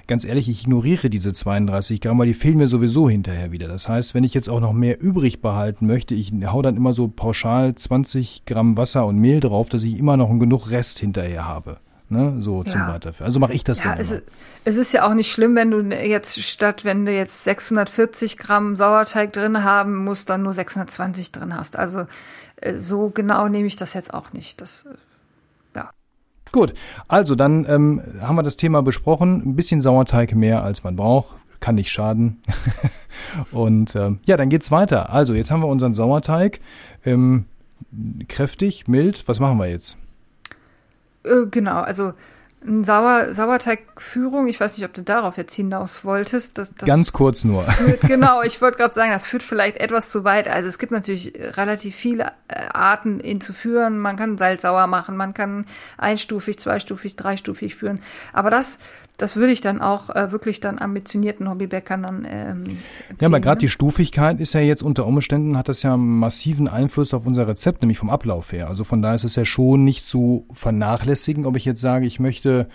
ganz 0.06 0.26
ehrlich, 0.26 0.50
ich 0.50 0.64
ignoriere 0.64 1.10
diese 1.10 1.32
32 1.32 2.02
Gramm, 2.02 2.20
weil 2.20 2.28
die 2.28 2.34
fehlen 2.34 2.58
mir 2.58 2.68
sowieso 2.68 3.10
hinterher 3.10 3.54
wieder. 3.54 3.70
Das 3.70 3.88
heißt, 3.88 4.14
wenn 4.14 4.26
ich 4.26 4.34
jetzt 4.34 4.50
auch 4.50 4.60
noch 4.60 4.74
mehr 4.74 5.02
übrig 5.02 5.42
behalten 5.42 5.88
möchte, 5.88 6.14
ich 6.14 6.34
hau 6.46 6.62
dann 6.62 6.76
immer 6.76 6.92
so 6.92 7.08
pauschal 7.08 7.74
20 7.74 8.44
Gramm 8.46 8.76
Wasser 8.76 9.06
und 9.06 9.18
Mehl 9.18 9.40
drauf, 9.40 9.70
dass 9.70 9.84
ich 9.84 9.98
immer 9.98 10.18
noch 10.18 10.30
genug 10.38 10.72
Rest 10.72 11.00
hinterher 11.00 11.46
habe 11.46 11.78
ne, 12.12 12.36
so 12.40 12.64
zum 12.64 12.82
Weiterführen. 12.82 13.28
Also 13.28 13.40
mache 13.40 13.54
ich 13.54 13.64
das 13.64 13.84
ja, 13.84 13.92
dann 13.92 14.00
es, 14.00 14.14
es, 14.66 14.78
ist 14.78 14.92
ja 14.92 15.08
auch 15.08 15.14
nicht 15.14 15.32
schlimm, 15.32 15.56
wenn 15.56 15.72
du 15.72 15.82
jetzt 15.82 16.40
statt, 16.44 16.84
wenn 16.84 17.06
du 17.06 17.14
jetzt 17.14 17.44
640 17.46 18.38
Gramm 18.38 18.76
Sauerteig 18.76 19.32
drin 19.34 19.64
haben 19.64 19.96
musst, 20.04 20.30
dann 20.30 20.44
nur 20.44 20.54
620 20.54 21.32
drin 21.32 21.56
hast. 21.56 21.78
Also 21.78 22.06
äh, 22.58 22.78
so 22.78 23.10
genau 23.10 23.48
nehme 23.48 23.68
ich 23.68 23.78
das 23.78 23.94
jetzt 23.94 24.14
auch 24.14 24.34
nicht. 24.34 24.62
Das, 24.62 24.86
äh, 24.86 25.78
ja. 25.78 25.90
Gut, 26.52 26.74
also 27.08 27.36
dann 27.36 27.66
ähm, 27.68 28.02
haben 28.22 28.36
wir 28.36 28.44
das 28.44 28.58
Thema 28.58 28.84
besprochen. 28.84 29.42
Ein 29.46 29.56
bisschen 29.56 29.82
Sauerteig 29.82 30.36
mehr, 30.36 30.64
als 30.64 30.84
man 30.84 30.96
braucht. 30.96 31.36
Kann 31.62 31.76
nicht 31.76 31.92
schaden. 31.92 32.42
Und 33.52 33.96
ähm, 33.96 34.20
ja, 34.26 34.36
dann 34.36 34.50
geht's 34.50 34.72
weiter. 34.72 35.12
Also, 35.12 35.36
jetzt 35.36 35.52
haben 35.52 35.62
wir 35.62 35.68
unseren 35.68 35.94
Sauerteig. 35.94 36.60
Ähm, 37.06 37.46
kräftig, 38.28 38.88
mild. 38.88 39.28
Was 39.28 39.40
machen 39.40 39.60
wir 39.60 39.70
jetzt? 39.70 39.96
Äh, 41.24 41.46
genau, 41.50 41.82
also 41.82 42.14
ein 42.64 42.84
Sauer, 42.84 43.34
Sauerteigführung, 43.34 44.46
ich 44.46 44.60
weiß 44.60 44.78
nicht, 44.78 44.86
ob 44.86 44.94
du 44.94 45.02
darauf 45.02 45.38
jetzt 45.38 45.54
hinaus 45.54 46.06
wolltest. 46.06 46.60
Das, 46.60 46.76
das 46.76 46.88
Ganz 46.88 47.12
kurz 47.12 47.44
nur. 47.44 47.64
Führt, 47.64 48.02
genau, 48.08 48.44
ich 48.44 48.62
wollte 48.62 48.78
gerade 48.78 48.94
sagen, 48.94 49.12
das 49.12 49.26
führt 49.26 49.42
vielleicht 49.42 49.78
etwas 49.78 50.12
zu 50.12 50.24
weit. 50.24 50.48
Also 50.48 50.70
es 50.70 50.78
gibt 50.78 50.92
natürlich 50.92 51.34
relativ 51.58 51.96
viele 51.96 52.26
äh, 52.48 52.68
Arten, 52.72 53.20
ihn 53.20 53.42
zu 53.42 53.54
führen. 53.54 53.98
Man 53.98 54.16
kann 54.16 54.38
salzsauer 54.38 54.86
machen, 54.86 55.18
man 55.18 55.34
kann 55.34 55.66
einstufig, 55.98 56.60
zweistufig, 56.60 57.16
dreistufig 57.16 57.76
führen. 57.76 58.00
Aber 58.32 58.52
das 58.52 58.78
das 59.22 59.36
würde 59.36 59.54
ich 59.54 59.62
dann 59.62 59.82
auch 59.82 60.10
äh, 60.10 60.32
wirklich 60.32 60.60
dann 60.60 60.80
ambitionierten 60.80 61.50
Hobbybäckern 61.50 62.04
dann 62.04 62.28
ähm, 62.30 62.64
Ja, 63.20 63.28
aber 63.28 63.40
gerade 63.40 63.60
die 63.60 63.70
Stufigkeit 63.70 64.40
ist 64.40 64.54
ja 64.54 64.62
jetzt 64.62 64.82
unter 64.82 65.06
Umständen, 65.06 65.58
hat 65.58 65.70
das 65.70 65.84
ja 65.84 65.96
massiven 65.98 66.68
Einfluss 66.68 67.14
auf 67.14 67.28
unser 67.28 67.48
Rezept, 67.48 67.82
nämlich 67.82 68.00
vom 68.00 68.10
Ablauf 68.10 68.52
her. 68.52 68.68
Also 68.68 68.84
von 68.84 69.02
daher 69.02 69.16
ist 69.16 69.24
es 69.24 69.36
ja 69.36 69.46
schon 69.46 69.84
nicht 69.84 70.06
zu 70.06 70.46
vernachlässigen, 70.52 71.46
ob 71.46 71.56
ich 71.56 71.66
jetzt 71.66 71.82
sage, 71.82 72.06
ich 72.06 72.20
möchte 72.20 72.68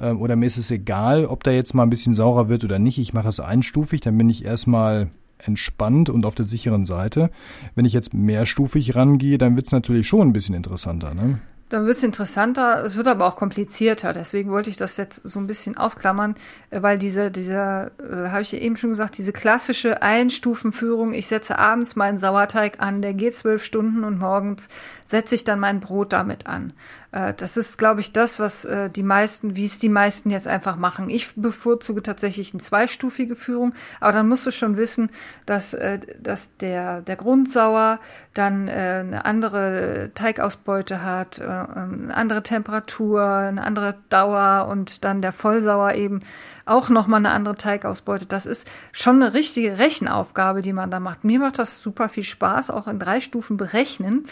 äh, 0.00 0.12
oder 0.12 0.36
mir 0.36 0.46
ist 0.46 0.56
es 0.56 0.70
egal, 0.70 1.26
ob 1.26 1.44
da 1.44 1.50
jetzt 1.50 1.74
mal 1.74 1.82
ein 1.82 1.90
bisschen 1.90 2.14
saurer 2.14 2.48
wird 2.48 2.64
oder 2.64 2.78
nicht. 2.78 2.98
Ich 2.98 3.12
mache 3.12 3.28
es 3.28 3.40
einstufig, 3.40 4.00
dann 4.00 4.16
bin 4.16 4.30
ich 4.30 4.44
erstmal 4.44 5.08
entspannt 5.38 6.10
und 6.10 6.26
auf 6.26 6.34
der 6.34 6.46
sicheren 6.46 6.84
Seite. 6.84 7.30
Wenn 7.74 7.84
ich 7.84 7.92
jetzt 7.92 8.14
mehrstufig 8.14 8.94
rangehe, 8.94 9.38
dann 9.38 9.56
wird 9.56 9.66
es 9.66 9.72
natürlich 9.72 10.06
schon 10.06 10.28
ein 10.28 10.32
bisschen 10.32 10.54
interessanter. 10.54 11.14
Ne? 11.14 11.40
Dann 11.68 11.84
wird 11.84 11.98
es 11.98 12.02
interessanter, 12.02 12.82
es 12.82 12.96
wird 12.96 13.08
aber 13.08 13.26
auch 13.26 13.36
komplizierter. 13.36 14.12
Deswegen 14.14 14.50
wollte 14.50 14.70
ich 14.70 14.76
das 14.76 14.96
jetzt 14.96 15.16
so 15.22 15.38
ein 15.38 15.46
bisschen 15.46 15.76
ausklammern, 15.76 16.34
äh, 16.70 16.82
weil 16.82 16.98
diese, 16.98 17.30
dieser, 17.30 17.90
äh, 17.98 18.30
habe 18.30 18.42
ich 18.42 18.54
eben 18.54 18.76
schon 18.76 18.90
gesagt, 18.90 19.18
diese 19.18 19.32
klassische 19.32 20.02
Einstufenführung, 20.02 21.12
ich 21.12 21.26
setze 21.26 21.58
abends 21.58 21.94
meinen 21.94 22.18
Sauerteig 22.18 22.80
an, 22.80 23.02
der 23.02 23.12
geht 23.12 23.34
zwölf 23.34 23.62
Stunden 23.62 24.04
und 24.04 24.18
morgens 24.18 24.68
setze 25.04 25.34
ich 25.34 25.44
dann 25.44 25.60
mein 25.60 25.80
Brot 25.80 26.12
damit 26.12 26.46
an. 26.46 26.72
Äh, 27.12 27.34
das 27.34 27.56
ist, 27.56 27.78
glaube 27.78 28.00
ich, 28.00 28.12
das, 28.12 28.38
was 28.38 28.64
äh, 28.64 28.90
die 28.90 29.02
meisten, 29.02 29.56
wie 29.56 29.64
es 29.64 29.78
die 29.78 29.88
meisten 29.88 30.30
jetzt 30.30 30.46
einfach 30.46 30.76
machen. 30.76 31.08
Ich 31.08 31.34
bevorzuge 31.34 32.02
tatsächlich 32.02 32.52
eine 32.52 32.62
zweistufige 32.62 33.36
Führung, 33.36 33.74
aber 34.00 34.12
dann 34.12 34.28
musst 34.28 34.46
du 34.46 34.50
schon 34.50 34.76
wissen, 34.76 35.10
dass, 35.46 35.74
äh, 35.74 36.00
dass 36.20 36.56
der, 36.58 37.00
der 37.02 37.16
Grundsauer 37.16 38.00
dann 38.34 38.68
eine 38.68 39.24
andere 39.24 40.12
Teigausbeute 40.14 41.02
hat, 41.02 41.40
eine 41.40 42.14
andere 42.14 42.44
Temperatur, 42.44 43.24
eine 43.24 43.64
andere 43.64 43.96
Dauer 44.10 44.68
und 44.70 45.02
dann 45.02 45.22
der 45.22 45.32
Vollsauer 45.32 45.94
eben 45.94 46.20
auch 46.64 46.88
nochmal 46.88 47.18
eine 47.18 47.32
andere 47.32 47.56
Teigausbeute. 47.56 48.26
Das 48.26 48.46
ist 48.46 48.68
schon 48.92 49.16
eine 49.16 49.34
richtige 49.34 49.78
Rechenaufgabe, 49.78 50.62
die 50.62 50.72
man 50.72 50.90
da 50.90 51.00
macht. 51.00 51.24
Mir 51.24 51.40
macht 51.40 51.58
das 51.58 51.82
super 51.82 52.08
viel 52.08 52.22
Spaß, 52.22 52.70
auch 52.70 52.86
in 52.86 53.00
drei 53.00 53.20
Stufen 53.20 53.56
berechnen. 53.56 54.26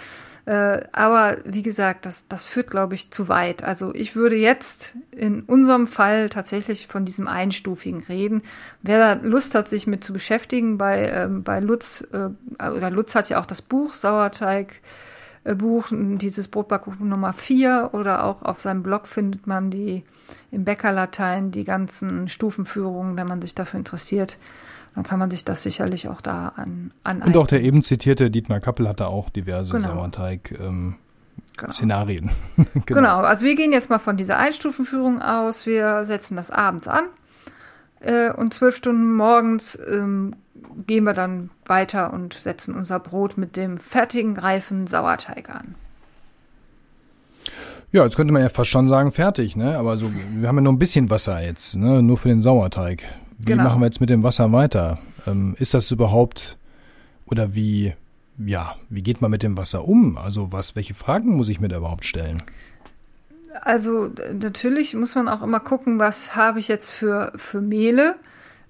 Äh, 0.46 0.84
aber 0.92 1.38
wie 1.44 1.62
gesagt, 1.62 2.06
das, 2.06 2.28
das 2.28 2.44
führt, 2.44 2.70
glaube 2.70 2.94
ich, 2.94 3.10
zu 3.10 3.28
weit. 3.28 3.64
Also 3.64 3.92
ich 3.92 4.14
würde 4.14 4.36
jetzt 4.36 4.94
in 5.10 5.42
unserem 5.42 5.88
Fall 5.88 6.28
tatsächlich 6.28 6.86
von 6.86 7.04
diesem 7.04 7.26
Einstufigen 7.26 8.04
reden. 8.04 8.42
Wer 8.80 9.16
da 9.16 9.20
Lust 9.20 9.56
hat, 9.56 9.68
sich 9.68 9.88
mit 9.88 10.04
zu 10.04 10.12
beschäftigen, 10.12 10.78
bei, 10.78 11.10
ähm, 11.10 11.42
bei 11.42 11.58
Lutz, 11.58 12.04
äh, 12.12 12.28
oder 12.68 12.90
Lutz 12.90 13.16
hat 13.16 13.28
ja 13.28 13.40
auch 13.40 13.46
das 13.46 13.60
Buch 13.60 13.94
Sauerteig. 13.94 14.80
Äh, 15.42 15.56
Buch, 15.56 15.88
dieses 15.90 16.46
Brotbackbuch 16.46 17.00
Nummer 17.00 17.32
4 17.32 17.90
oder 17.92 18.22
auch 18.22 18.42
auf 18.42 18.60
seinem 18.60 18.84
Blog 18.84 19.08
findet 19.08 19.48
man 19.48 19.70
die 19.70 20.04
im 20.52 20.64
Bäckerlatein 20.64 21.50
die 21.50 21.64
ganzen 21.64 22.28
Stufenführungen, 22.28 23.16
wenn 23.16 23.26
man 23.26 23.42
sich 23.42 23.56
dafür 23.56 23.78
interessiert 23.78 24.38
dann 24.96 25.04
kann 25.04 25.20
man 25.20 25.30
sich 25.30 25.44
das 25.44 25.62
sicherlich 25.62 26.08
auch 26.08 26.20
da 26.20 26.48
an 26.56 26.90
an 27.04 27.22
Und 27.22 27.36
auch 27.36 27.46
der 27.46 27.60
eben 27.60 27.82
zitierte 27.82 28.30
Dietmar 28.30 28.58
Kappel 28.58 28.88
hatte 28.88 29.06
auch 29.06 29.30
diverse 29.30 29.76
genau. 29.76 29.94
Sauerteig. 29.94 30.58
Ähm, 30.60 30.96
Genau. 31.58 31.72
Szenarien. 31.72 32.30
genau. 32.56 32.82
genau. 32.86 33.18
also 33.20 33.46
wir 33.46 33.54
gehen 33.54 33.72
jetzt 33.72 33.88
mal 33.88 33.98
von 33.98 34.18
dieser 34.18 34.36
Einstufenführung 34.36 35.22
aus. 35.22 35.64
Wir 35.64 36.04
setzen 36.04 36.36
das 36.36 36.50
abends 36.50 36.86
an 36.86 37.04
äh, 38.00 38.30
und 38.30 38.52
zwölf 38.52 38.76
Stunden 38.76 39.16
morgens 39.16 39.78
ähm, 39.90 40.34
gehen 40.86 41.04
wir 41.04 41.14
dann 41.14 41.50
weiter 41.64 42.12
und 42.12 42.34
setzen 42.34 42.74
unser 42.74 42.98
Brot 42.98 43.38
mit 43.38 43.56
dem 43.56 43.78
fertigen, 43.78 44.36
reifen 44.36 44.86
Sauerteig 44.86 45.50
an. 45.50 45.74
Ja, 47.92 48.04
jetzt 48.04 48.16
könnte 48.16 48.32
man 48.32 48.42
ja 48.42 48.48
fast 48.48 48.70
schon 48.70 48.88
sagen, 48.88 49.12
fertig, 49.12 49.56
ne? 49.56 49.78
Aber 49.78 49.96
so, 49.96 50.10
wir 50.12 50.48
haben 50.48 50.56
ja 50.56 50.62
nur 50.62 50.72
ein 50.72 50.78
bisschen 50.78 51.08
Wasser 51.08 51.42
jetzt, 51.42 51.76
ne? 51.76 52.02
Nur 52.02 52.18
für 52.18 52.28
den 52.28 52.42
Sauerteig. 52.42 53.02
Wie 53.38 53.44
genau. 53.44 53.64
machen 53.64 53.80
wir 53.80 53.86
jetzt 53.86 54.00
mit 54.00 54.10
dem 54.10 54.22
Wasser 54.22 54.50
weiter? 54.52 54.98
Ähm, 55.26 55.56
ist 55.58 55.74
das 55.74 55.90
überhaupt 55.90 56.56
oder 57.26 57.54
wie, 57.54 57.94
ja, 58.38 58.76
wie 58.88 59.02
geht 59.02 59.20
man 59.20 59.30
mit 59.30 59.42
dem 59.42 59.56
Wasser 59.56 59.86
um? 59.86 60.16
Also 60.16 60.52
was, 60.52 60.76
welche 60.76 60.94
Fragen 60.94 61.36
muss 61.36 61.48
ich 61.48 61.60
mir 61.60 61.68
da 61.68 61.76
überhaupt 61.76 62.04
stellen? 62.04 62.42
Also 63.62 64.10
natürlich 64.32 64.94
muss 64.94 65.14
man 65.14 65.28
auch 65.28 65.42
immer 65.42 65.60
gucken, 65.60 65.98
was 65.98 66.36
habe 66.36 66.58
ich 66.58 66.68
jetzt 66.68 66.90
für, 66.90 67.32
für 67.36 67.60
Mehle? 67.60 68.16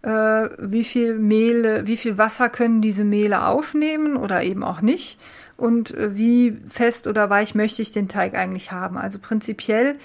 Äh, 0.02 0.48
wie 0.58 0.84
viel 0.84 1.18
Mehle, 1.18 1.86
wie 1.86 1.96
viel 1.96 2.18
Wasser 2.18 2.48
können 2.48 2.80
diese 2.80 3.04
Mehle 3.04 3.46
aufnehmen 3.46 4.16
oder 4.16 4.42
eben 4.42 4.62
auch 4.62 4.80
nicht? 4.80 5.18
Und 5.56 5.94
äh, 5.94 6.16
wie 6.16 6.58
fest 6.68 7.06
oder 7.06 7.30
weich 7.30 7.54
möchte 7.54 7.82
ich 7.82 7.92
den 7.92 8.08
Teig 8.08 8.36
eigentlich 8.36 8.72
haben? 8.72 8.98
Also 8.98 9.18
prinzipiell 9.18 9.96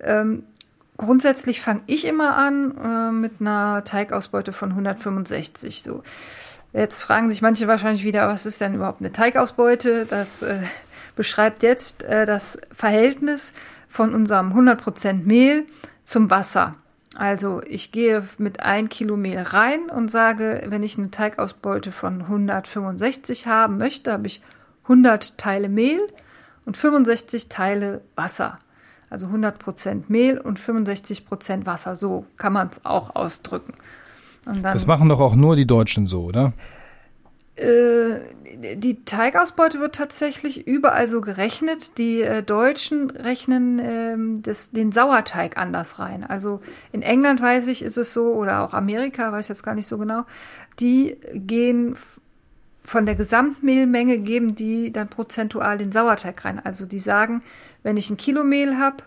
ähm, 0.00 0.44
grundsätzlich 0.96 1.60
fange 1.60 1.82
ich 1.86 2.06
immer 2.06 2.36
an 2.36 2.76
äh, 2.76 3.12
mit 3.12 3.40
einer 3.40 3.84
Teigausbeute 3.84 4.52
von 4.52 4.70
165. 4.70 5.82
So. 5.82 6.02
Jetzt 6.72 7.02
fragen 7.02 7.30
sich 7.30 7.42
manche 7.42 7.68
wahrscheinlich 7.68 8.04
wieder, 8.04 8.28
was 8.28 8.46
ist 8.46 8.60
denn 8.60 8.74
überhaupt 8.74 9.00
eine 9.00 9.12
Teigausbeute? 9.12 10.06
Das 10.06 10.42
äh, 10.42 10.60
beschreibt 11.16 11.62
jetzt 11.62 12.02
äh, 12.02 12.24
das 12.24 12.58
Verhältnis 12.72 13.52
von 13.88 14.14
unserem 14.14 14.52
100% 14.52 15.24
Mehl 15.24 15.66
zum 16.04 16.30
Wasser. 16.30 16.76
Also 17.14 17.60
ich 17.66 17.92
gehe 17.92 18.26
mit 18.38 18.60
ein 18.60 18.88
Kilo 18.88 19.18
Mehl 19.18 19.40
rein 19.40 19.90
und 19.90 20.10
sage, 20.10 20.62
wenn 20.66 20.82
ich 20.82 20.96
eine 20.96 21.10
Teigausbeute 21.10 21.92
von 21.92 22.22
165 22.22 23.46
haben 23.46 23.76
möchte, 23.76 24.12
habe 24.12 24.26
ich 24.26 24.40
100 24.84 25.36
Teile 25.36 25.68
Mehl 25.68 26.00
und 26.64 26.76
65 26.76 27.50
Teile 27.50 28.00
Wasser. 28.16 28.58
Also 29.12 29.26
100% 29.26 30.04
Mehl 30.08 30.38
und 30.38 30.58
65% 30.58 31.66
Wasser. 31.66 31.96
So 31.96 32.24
kann 32.38 32.54
man 32.54 32.68
es 32.68 32.84
auch 32.86 33.14
ausdrücken. 33.14 33.74
Dann, 34.46 34.62
das 34.62 34.86
machen 34.86 35.10
doch 35.10 35.20
auch 35.20 35.34
nur 35.34 35.54
die 35.54 35.66
Deutschen 35.66 36.06
so, 36.06 36.24
oder? 36.24 36.54
Äh, 37.56 38.20
die 38.76 39.04
Teigausbeute 39.04 39.80
wird 39.80 39.94
tatsächlich 39.94 40.66
überall 40.66 41.08
so 41.08 41.20
gerechnet. 41.20 41.98
Die 41.98 42.22
äh, 42.22 42.42
Deutschen 42.42 43.10
rechnen 43.10 43.78
äh, 43.78 44.16
das, 44.40 44.70
den 44.70 44.92
Sauerteig 44.92 45.58
anders 45.58 45.98
rein. 45.98 46.24
Also 46.24 46.62
in 46.90 47.02
England 47.02 47.42
weiß 47.42 47.68
ich, 47.68 47.82
ist 47.82 47.98
es 47.98 48.14
so, 48.14 48.32
oder 48.32 48.62
auch 48.62 48.72
Amerika, 48.72 49.30
weiß 49.30 49.44
ich 49.44 49.50
jetzt 49.50 49.62
gar 49.62 49.74
nicht 49.74 49.86
so 49.86 49.98
genau. 49.98 50.24
Die 50.80 51.18
gehen 51.34 51.96
von 52.84 53.06
der 53.06 53.14
Gesamtmehlmenge, 53.14 54.18
geben 54.18 54.54
die 54.54 54.90
dann 54.90 55.08
prozentual 55.08 55.78
den 55.78 55.92
Sauerteig 55.92 56.44
rein. 56.44 56.60
Also 56.64 56.86
die 56.86 56.98
sagen, 56.98 57.42
wenn 57.82 57.96
ich 57.96 58.10
ein 58.10 58.16
Kilo 58.16 58.44
Mehl 58.44 58.78
habe, 58.78 59.04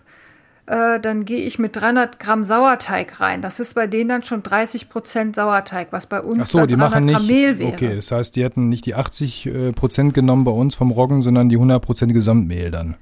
äh, 0.66 0.98
dann 1.00 1.24
gehe 1.24 1.46
ich 1.46 1.58
mit 1.58 1.76
300 1.76 2.18
Gramm 2.18 2.42
Sauerteig 2.42 3.20
rein. 3.20 3.40
Das 3.40 3.60
ist 3.60 3.74
bei 3.74 3.86
denen 3.86 4.08
dann 4.08 4.22
schon 4.24 4.42
30 4.42 4.88
Prozent 4.88 5.36
Sauerteig, 5.36 5.88
was 5.92 6.06
bei 6.06 6.20
uns 6.20 6.46
Ach 6.46 6.50
so, 6.50 6.66
die 6.66 6.76
machen 6.76 7.04
nicht, 7.04 7.16
Gramm 7.16 7.26
Mehl 7.26 7.58
wäre. 7.58 7.72
Okay, 7.72 7.94
das 7.94 8.10
heißt, 8.10 8.34
die 8.34 8.42
hätten 8.42 8.68
nicht 8.68 8.86
die 8.86 8.94
80 8.94 9.46
äh, 9.46 9.72
Prozent 9.72 10.12
genommen 10.14 10.44
bei 10.44 10.50
uns 10.50 10.74
vom 10.74 10.90
Roggen, 10.90 11.22
sondern 11.22 11.48
die 11.48 11.56
100 11.56 11.80
Prozent 11.80 12.12
Gesamtmehl 12.12 12.70
dann. 12.70 12.96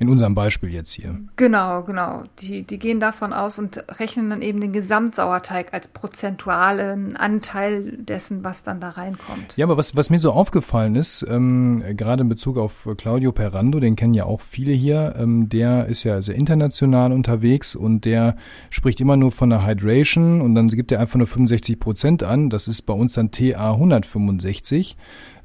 In 0.00 0.08
unserem 0.08 0.34
Beispiel 0.34 0.72
jetzt 0.72 0.92
hier. 0.92 1.18
Genau, 1.34 1.82
genau. 1.82 2.22
Die, 2.38 2.62
die 2.62 2.78
gehen 2.78 3.00
davon 3.00 3.32
aus 3.32 3.58
und 3.58 3.84
rechnen 3.98 4.30
dann 4.30 4.42
eben 4.42 4.60
den 4.60 4.72
Gesamtsauerteig 4.72 5.74
als 5.74 5.88
prozentualen 5.88 7.16
Anteil 7.16 7.96
dessen, 7.98 8.44
was 8.44 8.62
dann 8.62 8.78
da 8.80 8.90
reinkommt. 8.90 9.56
Ja, 9.56 9.66
aber 9.66 9.76
was, 9.76 9.96
was 9.96 10.08
mir 10.08 10.20
so 10.20 10.30
aufgefallen 10.30 10.94
ist, 10.94 11.26
ähm, 11.28 11.82
gerade 11.96 12.22
in 12.22 12.28
Bezug 12.28 12.58
auf 12.58 12.88
Claudio 12.96 13.32
Perrando, 13.32 13.80
den 13.80 13.96
kennen 13.96 14.14
ja 14.14 14.24
auch 14.24 14.40
viele 14.40 14.72
hier, 14.72 15.16
ähm, 15.18 15.48
der 15.48 15.86
ist 15.86 16.04
ja 16.04 16.22
sehr 16.22 16.36
international 16.36 17.10
unterwegs 17.12 17.74
und 17.74 18.04
der 18.04 18.36
spricht 18.70 19.00
immer 19.00 19.16
nur 19.16 19.32
von 19.32 19.50
der 19.50 19.66
Hydration 19.66 20.40
und 20.40 20.54
dann 20.54 20.68
gibt 20.68 20.92
er 20.92 21.00
einfach 21.00 21.18
nur 21.18 21.26
65 21.26 21.80
Prozent 21.80 22.22
an. 22.22 22.50
Das 22.50 22.68
ist 22.68 22.82
bei 22.82 22.94
uns 22.94 23.14
dann 23.14 23.32
TA 23.32 23.72
165 23.72 24.96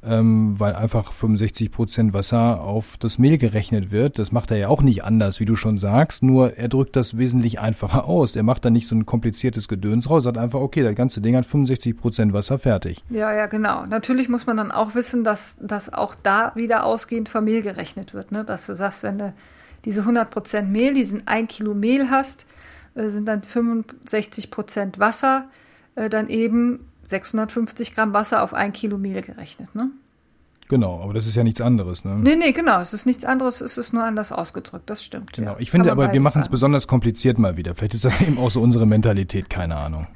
ähm, 0.06 0.60
weil 0.60 0.76
einfach 0.76 1.14
65 1.14 1.72
Prozent 1.72 2.14
Wasser 2.14 2.62
auf 2.62 2.98
das 2.98 3.18
Mehl 3.18 3.38
gerechnet 3.38 3.92
wird. 3.92 4.20
Das 4.20 4.32
macht 4.32 4.52
er 4.52 4.58
ja 4.58 4.68
auch 4.68 4.82
nicht 4.82 5.04
anders, 5.04 5.40
wie 5.40 5.46
du 5.46 5.56
schon 5.56 5.78
sagst, 5.78 6.24
nur 6.24 6.58
er 6.58 6.68
drückt 6.68 6.96
das 6.96 7.18
wesentlich 7.18 7.60
einfacher 7.60 8.06
aus. 8.06 8.36
Er 8.36 8.44
macht 8.44 8.66
da 8.66 8.70
nicht 8.70 8.88
so 8.88 8.96
ein 8.96 9.06
kompliziertes 9.06 9.68
Gedöns 9.68 10.10
raus, 10.10 10.24
sagt 10.24 10.38
einfach, 10.38 10.60
okay, 10.60 10.84
das 10.84 10.96
ganze 10.96 11.22
Ding 11.22 11.36
hat 11.36 11.46
65 11.46 11.98
Prozent 11.98 12.34
Wasser 12.34 12.58
fertig. 12.58 13.04
Ja, 13.10 13.34
ja, 13.34 13.48
genau. 13.48 13.86
Natürlich 13.86 14.30
muss 14.30 14.46
man 14.46 14.58
dann 14.58 14.72
auch 14.72 14.96
wissen, 14.96 15.24
dass, 15.24 15.58
dass 15.62 15.92
auch 15.94 16.16
da 16.22 16.52
wieder 16.56 16.86
ausgehend 16.86 17.30
vom 17.30 17.46
Mehl 17.46 17.62
gerechnet 17.62 18.14
wird. 18.14 18.32
Ne? 18.32 18.44
Dass 18.44 18.66
du 18.66 18.76
sagst, 18.76 19.04
wenn 19.04 19.18
du 19.18 19.34
diese 19.86 20.02
100 20.02 20.30
Prozent 20.30 20.72
Mehl, 20.72 20.94
diesen 20.94 21.28
ein 21.28 21.48
Kilo 21.48 21.74
Mehl 21.74 22.10
hast, 22.10 22.46
äh, 22.96 23.10
sind 23.10 23.26
dann 23.26 23.44
65 23.44 24.52
Prozent 24.52 25.00
Wasser, 25.00 25.50
äh, 25.96 26.10
dann 26.10 26.30
eben 26.30 26.88
650 27.08 27.94
Gramm 27.94 28.14
Wasser 28.14 28.44
auf 28.44 28.54
ein 28.54 28.74
Kilo 28.74 28.98
Mehl 28.98 29.22
gerechnet, 29.22 29.74
ne? 29.76 29.90
Genau, 30.70 31.02
aber 31.04 31.14
das 31.14 31.28
ist 31.28 31.36
ja 31.36 31.44
nichts 31.44 31.62
anderes, 31.62 32.06
ne? 32.06 32.16
Nee, 32.16 32.36
nee, 32.36 32.52
genau. 32.52 32.80
Es 32.80 32.94
ist 32.94 33.06
nichts 33.06 33.26
anderes, 33.26 33.62
es 33.62 33.78
ist 33.78 33.94
nur 33.94 34.04
anders 34.04 34.32
ausgedrückt, 34.32 34.90
das 34.90 35.04
stimmt. 35.04 35.34
Genau. 35.34 35.52
Ja. 35.52 35.60
Ich 35.60 35.70
finde 35.70 35.92
aber, 35.92 36.14
wir 36.14 36.22
machen 36.22 36.42
es 36.42 36.50
besonders 36.50 36.88
kompliziert 36.88 37.38
mal 37.38 37.58
wieder. 37.58 37.76
Vielleicht 37.76 37.94
ist 37.94 38.06
das 38.06 38.22
eben 38.22 38.38
auch 38.38 38.50
so 38.50 38.62
unsere 38.62 38.86
Mentalität, 38.86 39.50
keine 39.50 39.76
Ahnung. 39.76 40.08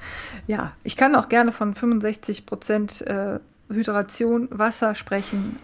Ja, 0.48 0.72
ich 0.84 0.96
kann 0.96 1.16
auch 1.16 1.30
gerne 1.30 1.52
von 1.52 1.76
65 1.76 2.46
Prozent 2.46 3.02
äh, 3.02 3.40
Hydration, 3.70 4.48
Wasser 4.52 4.96
sprechen. 4.96 5.58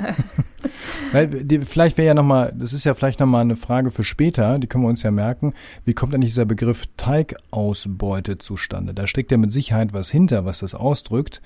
vielleicht 1.65 1.97
wäre 1.97 2.07
ja 2.07 2.13
nochmal, 2.13 2.53
das 2.55 2.73
ist 2.73 2.83
ja 2.83 2.93
vielleicht 2.93 3.19
nochmal 3.19 3.41
eine 3.41 3.55
Frage 3.55 3.91
für 3.91 4.03
später, 4.03 4.59
die 4.59 4.67
können 4.67 4.83
wir 4.83 4.89
uns 4.89 5.03
ja 5.03 5.11
merken. 5.11 5.53
Wie 5.85 5.93
kommt 5.93 6.13
eigentlich 6.13 6.31
dieser 6.31 6.45
Begriff 6.45 6.83
Teigausbeute 6.97 8.37
zustande? 8.37 8.93
Da 8.93 9.07
steckt 9.07 9.31
ja 9.31 9.37
mit 9.37 9.51
Sicherheit 9.51 9.93
was 9.93 10.09
hinter, 10.09 10.45
was 10.45 10.59
das 10.59 10.75
ausdrückt 10.75 11.41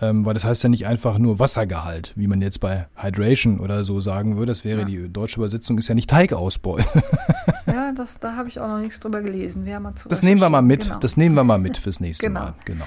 ähm, 0.00 0.24
weil 0.24 0.34
das 0.34 0.44
heißt 0.44 0.62
ja 0.62 0.68
nicht 0.68 0.86
einfach 0.86 1.18
nur 1.18 1.38
Wassergehalt, 1.38 2.12
wie 2.16 2.26
man 2.26 2.42
jetzt 2.42 2.60
bei 2.60 2.86
Hydration 2.96 3.60
oder 3.60 3.84
so 3.84 4.00
sagen 4.00 4.36
würde. 4.36 4.50
Das 4.50 4.64
wäre 4.64 4.80
ja. 4.80 4.84
die 4.84 5.12
deutsche 5.12 5.38
Übersetzung, 5.38 5.78
ist 5.78 5.88
ja 5.88 5.94
nicht 5.94 6.10
Teigausbau. 6.10 6.78
ja, 7.74 7.92
das, 7.92 8.20
da 8.20 8.36
habe 8.36 8.48
ich 8.48 8.60
auch 8.60 8.68
noch 8.68 8.78
nichts 8.78 9.00
drüber 9.00 9.20
gelesen. 9.20 9.64
Wir 9.64 9.80
mal 9.80 9.92
das 10.08 10.22
nehmen 10.22 10.40
wir 10.40 10.48
mal 10.48 10.62
mit. 10.62 10.84
Genau. 10.84 10.98
Das 11.00 11.16
nehmen 11.16 11.34
wir 11.34 11.42
mal 11.42 11.58
mit 11.58 11.76
fürs 11.76 11.98
nächste 11.98 12.26
genau. 12.26 12.40
Mal. 12.40 12.54
Genau. 12.64 12.84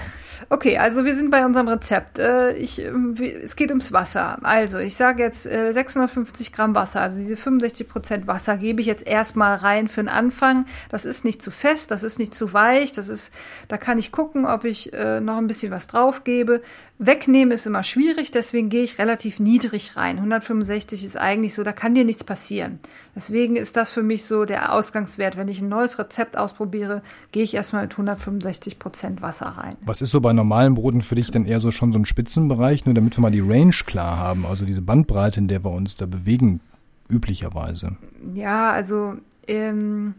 Okay, 0.49 0.77
also 0.77 1.03
wir 1.03 1.13
sind 1.15 1.29
bei 1.29 1.45
unserem 1.45 1.67
Rezept. 1.67 2.19
Äh, 2.19 2.53
ich, 2.53 2.81
ähm, 2.81 3.15
es 3.19 3.55
geht 3.57 3.69
ums 3.69 3.91
Wasser. 3.91 4.37
Also 4.43 4.77
ich 4.77 4.95
sage 4.95 5.23
jetzt 5.23 5.43
650 5.43 6.47
äh, 6.47 6.51
Gramm 6.51 6.73
Wasser, 6.73 7.01
also 7.01 7.17
diese 7.17 7.35
65 7.35 7.89
Prozent 7.89 8.27
Wasser 8.27 8.57
gebe 8.57 8.79
ich 8.79 8.87
jetzt 8.87 9.05
erstmal 9.05 9.57
rein 9.57 9.89
für 9.89 10.01
den 10.01 10.09
Anfang. 10.09 10.65
Das 10.89 11.03
ist 11.03 11.25
nicht 11.25 11.41
zu 11.41 11.51
fest, 11.51 11.91
das 11.91 12.03
ist 12.03 12.17
nicht 12.17 12.33
zu 12.33 12.53
weich, 12.53 12.93
das 12.93 13.09
ist, 13.09 13.33
da 13.67 13.77
kann 13.77 13.97
ich 13.97 14.13
gucken, 14.13 14.45
ob 14.45 14.63
ich 14.63 14.93
äh, 14.93 15.19
noch 15.19 15.37
ein 15.37 15.47
bisschen 15.47 15.71
was 15.71 15.87
drauf 15.87 16.23
gebe. 16.23 16.61
Wegnehmen 16.99 17.51
ist 17.51 17.67
immer 17.67 17.83
schwierig, 17.83 18.31
deswegen 18.31 18.69
gehe 18.69 18.83
ich 18.83 18.97
relativ 18.97 19.39
niedrig 19.39 19.95
rein. 19.97 20.17
165 20.17 21.05
ist 21.05 21.15
eigentlich 21.15 21.53
so, 21.53 21.61
da 21.61 21.71
kann 21.71 21.93
dir 21.93 22.03
nichts 22.03 22.23
passieren. 22.23 22.79
Deswegen 23.15 23.55
ist 23.55 23.77
das 23.77 23.91
für 23.91 24.01
mich 24.01 24.25
so 24.25 24.45
der 24.45 24.73
Ausgangswert. 24.73 25.37
Wenn 25.37 25.47
ich 25.47 25.61
ein 25.61 25.69
neues 25.69 25.99
Rezept 25.99 26.37
ausprobiere, 26.37 27.03
gehe 27.31 27.43
ich 27.43 27.53
erstmal 27.53 27.83
mit 27.83 27.91
165 27.91 28.79
Prozent 28.79 29.21
Wasser 29.21 29.45
rein. 29.45 29.75
Was 29.81 30.01
ist 30.01 30.09
so 30.09 30.21
bei 30.21 30.33
normalen 30.33 30.73
Broten 30.73 31.01
für 31.01 31.13
dich 31.13 31.29
denn 31.29 31.45
eher 31.45 31.59
so 31.59 31.71
schon 31.71 31.93
so 31.93 31.99
ein 31.99 32.05
Spitzenbereich, 32.05 32.85
nur 32.85 32.95
damit 32.95 33.15
wir 33.15 33.21
mal 33.21 33.31
die 33.31 33.41
Range 33.41 33.75
klar 33.85 34.17
haben, 34.17 34.45
also 34.47 34.65
diese 34.65 34.81
Bandbreite, 34.81 35.39
in 35.39 35.47
der 35.47 35.63
wir 35.63 35.71
uns 35.71 35.97
da 35.97 36.07
bewegen, 36.07 36.61
üblicherweise? 37.09 37.95
Ja, 38.33 38.71
also 38.71 39.13
ähm, 39.47 40.15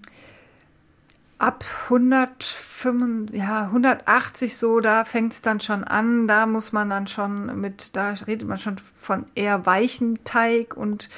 ab 1.38 1.64
105, 1.84 3.32
ja, 3.32 3.66
180 3.66 4.56
so, 4.56 4.80
da 4.80 5.04
fängt 5.04 5.32
es 5.32 5.42
dann 5.42 5.60
schon 5.60 5.84
an. 5.84 6.26
Da 6.26 6.46
muss 6.46 6.72
man 6.72 6.90
dann 6.90 7.06
schon 7.06 7.60
mit, 7.60 7.94
da 7.96 8.10
redet 8.26 8.48
man 8.48 8.58
schon 8.58 8.76
von 9.00 9.24
eher 9.36 9.64
weichen 9.64 10.22
Teig 10.24 10.76
und 10.76 11.08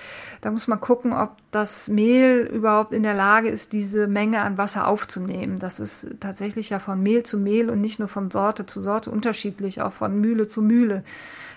da 0.42 0.50
muss 0.50 0.68
man 0.68 0.80
gucken, 0.80 1.12
ob 1.14 1.37
das 1.50 1.88
Mehl 1.88 2.40
überhaupt 2.52 2.92
in 2.92 3.02
der 3.02 3.14
Lage 3.14 3.48
ist, 3.48 3.72
diese 3.72 4.06
Menge 4.06 4.42
an 4.42 4.59
Wasser 4.59 4.87
aufzunehmen. 4.87 5.59
Das 5.59 5.80
ist 5.80 6.06
tatsächlich 6.20 6.70
ja 6.70 6.78
von 6.78 7.02
Mehl 7.02 7.22
zu 7.22 7.38
Mehl 7.38 7.70
und 7.70 7.80
nicht 7.80 7.98
nur 7.98 8.09
von 8.09 8.30
Sorte 8.30 8.66
zu 8.66 8.83
Sorte 8.83 9.11
unterschiedlich, 9.11 9.80
auch 9.80 9.92
von 9.92 10.20
Mühle 10.20 10.46
zu 10.46 10.61
Mühle. 10.61 11.02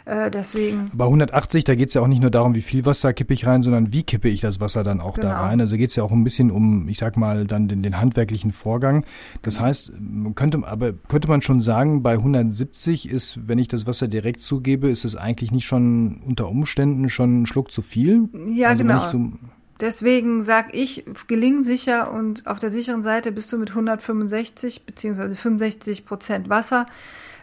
Äh, 0.05 0.29
deswegen. 0.29 0.91
Bei 0.93 1.05
180, 1.05 1.63
da 1.63 1.75
geht 1.75 1.87
es 1.87 1.93
ja 1.93 2.01
auch 2.01 2.07
nicht 2.07 2.21
nur 2.21 2.31
darum, 2.31 2.55
wie 2.55 2.61
viel 2.61 2.85
Wasser 2.85 3.13
kippe 3.13 3.33
ich 3.33 3.45
rein, 3.45 3.63
sondern 3.63 3.93
wie 3.93 4.03
kippe 4.03 4.27
ich 4.27 4.41
das 4.41 4.59
Wasser 4.59 4.83
dann 4.83 4.99
auch 4.99 5.15
genau. 5.15 5.29
da 5.29 5.41
rein. 5.41 5.61
Also 5.61 5.77
geht 5.77 5.91
es 5.91 5.95
ja 5.95 6.03
auch 6.03 6.11
ein 6.11 6.23
bisschen 6.23 6.51
um, 6.51 6.89
ich 6.89 6.97
sag 6.97 7.15
mal, 7.15 7.45
dann 7.47 7.67
den, 7.67 7.83
den 7.83 7.99
handwerklichen 7.99 8.51
Vorgang. 8.51 9.05
Das 9.41 9.55
genau. 9.55 9.67
heißt, 9.67 9.91
könnte, 10.35 10.67
aber 10.67 10.93
könnte 10.93 11.27
man 11.27 11.41
schon 11.41 11.61
sagen, 11.61 12.03
bei 12.03 12.13
170 12.13 13.09
ist, 13.09 13.47
wenn 13.47 13.59
ich 13.59 13.67
das 13.67 13.87
Wasser 13.87 14.07
direkt 14.07 14.41
zugebe, 14.41 14.89
ist 14.89 15.05
es 15.05 15.15
eigentlich 15.15 15.51
nicht 15.51 15.65
schon 15.65 16.21
unter 16.25 16.49
Umständen 16.49 17.09
schon 17.09 17.43
ein 17.43 17.45
Schluck 17.45 17.71
zu 17.71 17.81
viel? 17.81 18.29
Ja, 18.53 18.69
also 18.69 18.83
genau. 18.83 18.99
So 19.07 19.31
Deswegen 19.79 20.43
sag 20.43 20.73
ich, 20.75 21.03
geling 21.27 21.63
sicher 21.63 22.11
und 22.11 22.45
auf 22.45 22.59
der 22.59 22.69
sicheren 22.69 23.03
Seite 23.03 23.31
bist 23.31 23.51
du 23.51 23.57
mit 23.57 23.71
165 23.71 24.85
beziehungsweise 24.85 25.35
65 25.35 26.05
Prozent 26.05 26.47
Wasser 26.47 26.85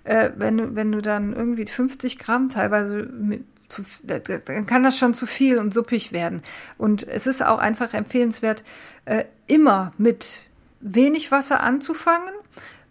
äh, 0.04 0.30
wenn, 0.36 0.56
du, 0.56 0.74
wenn 0.74 0.92
du 0.92 1.00
dann 1.00 1.32
irgendwie 1.32 1.66
50 1.66 2.18
Gramm 2.18 2.48
teilweise 2.48 3.02
mit, 3.02 3.44
zu, 3.68 3.82
dann 4.02 4.66
kann 4.66 4.82
das 4.82 4.98
schon 4.98 5.14
zu 5.14 5.26
viel 5.26 5.58
und 5.58 5.72
suppig 5.72 6.12
werden. 6.12 6.42
Und 6.78 7.06
es 7.06 7.26
ist 7.26 7.44
auch 7.44 7.58
einfach 7.58 7.94
empfehlenswert, 7.94 8.64
äh, 9.04 9.24
immer 9.46 9.92
mit 9.98 10.40
wenig 10.80 11.30
Wasser 11.30 11.62
anzufangen, 11.62 12.32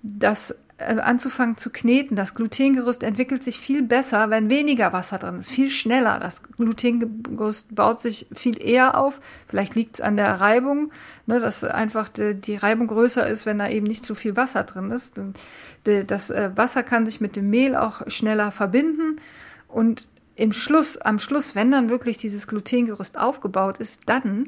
das 0.01 0.55
anzufangen 0.79 1.57
zu 1.57 1.69
kneten. 1.69 2.15
Das 2.15 2.35
Glutengerüst 2.35 3.03
entwickelt 3.03 3.43
sich 3.43 3.59
viel 3.59 3.83
besser, 3.83 4.29
wenn 4.29 4.49
weniger 4.49 4.93
Wasser 4.93 5.17
drin 5.17 5.37
ist, 5.37 5.49
viel 5.49 5.69
schneller. 5.69 6.19
Das 6.19 6.41
Glutengerüst 6.43 7.75
baut 7.75 8.01
sich 8.01 8.27
viel 8.33 8.61
eher 8.63 8.97
auf. 8.97 9.19
Vielleicht 9.47 9.75
liegt 9.75 9.95
es 9.95 10.01
an 10.01 10.17
der 10.17 10.39
Reibung, 10.39 10.91
ne, 11.25 11.39
dass 11.39 11.63
einfach 11.63 12.09
die, 12.09 12.35
die, 12.35 12.55
Reibung 12.55 12.87
größer 12.87 13.27
ist, 13.27 13.45
wenn 13.45 13.59
da 13.59 13.67
eben 13.67 13.87
nicht 13.87 14.05
zu 14.05 14.15
viel 14.15 14.35
Wasser 14.35 14.63
drin 14.63 14.91
ist. 14.91 15.21
Das 15.83 16.29
äh, 16.29 16.51
Wasser 16.55 16.83
kann 16.83 17.05
sich 17.05 17.21
mit 17.21 17.35
dem 17.35 17.49
Mehl 17.49 17.75
auch 17.75 18.01
schneller 18.07 18.51
verbinden 18.51 19.19
und 19.67 20.07
im 20.35 20.53
Schluss, 20.53 20.97
am 20.97 21.19
Schluss, 21.19 21.53
wenn 21.53 21.71
dann 21.71 21.89
wirklich 21.89 22.17
dieses 22.17 22.47
Glutengerüst 22.47 23.17
aufgebaut 23.17 23.77
ist, 23.77 24.03
dann 24.05 24.47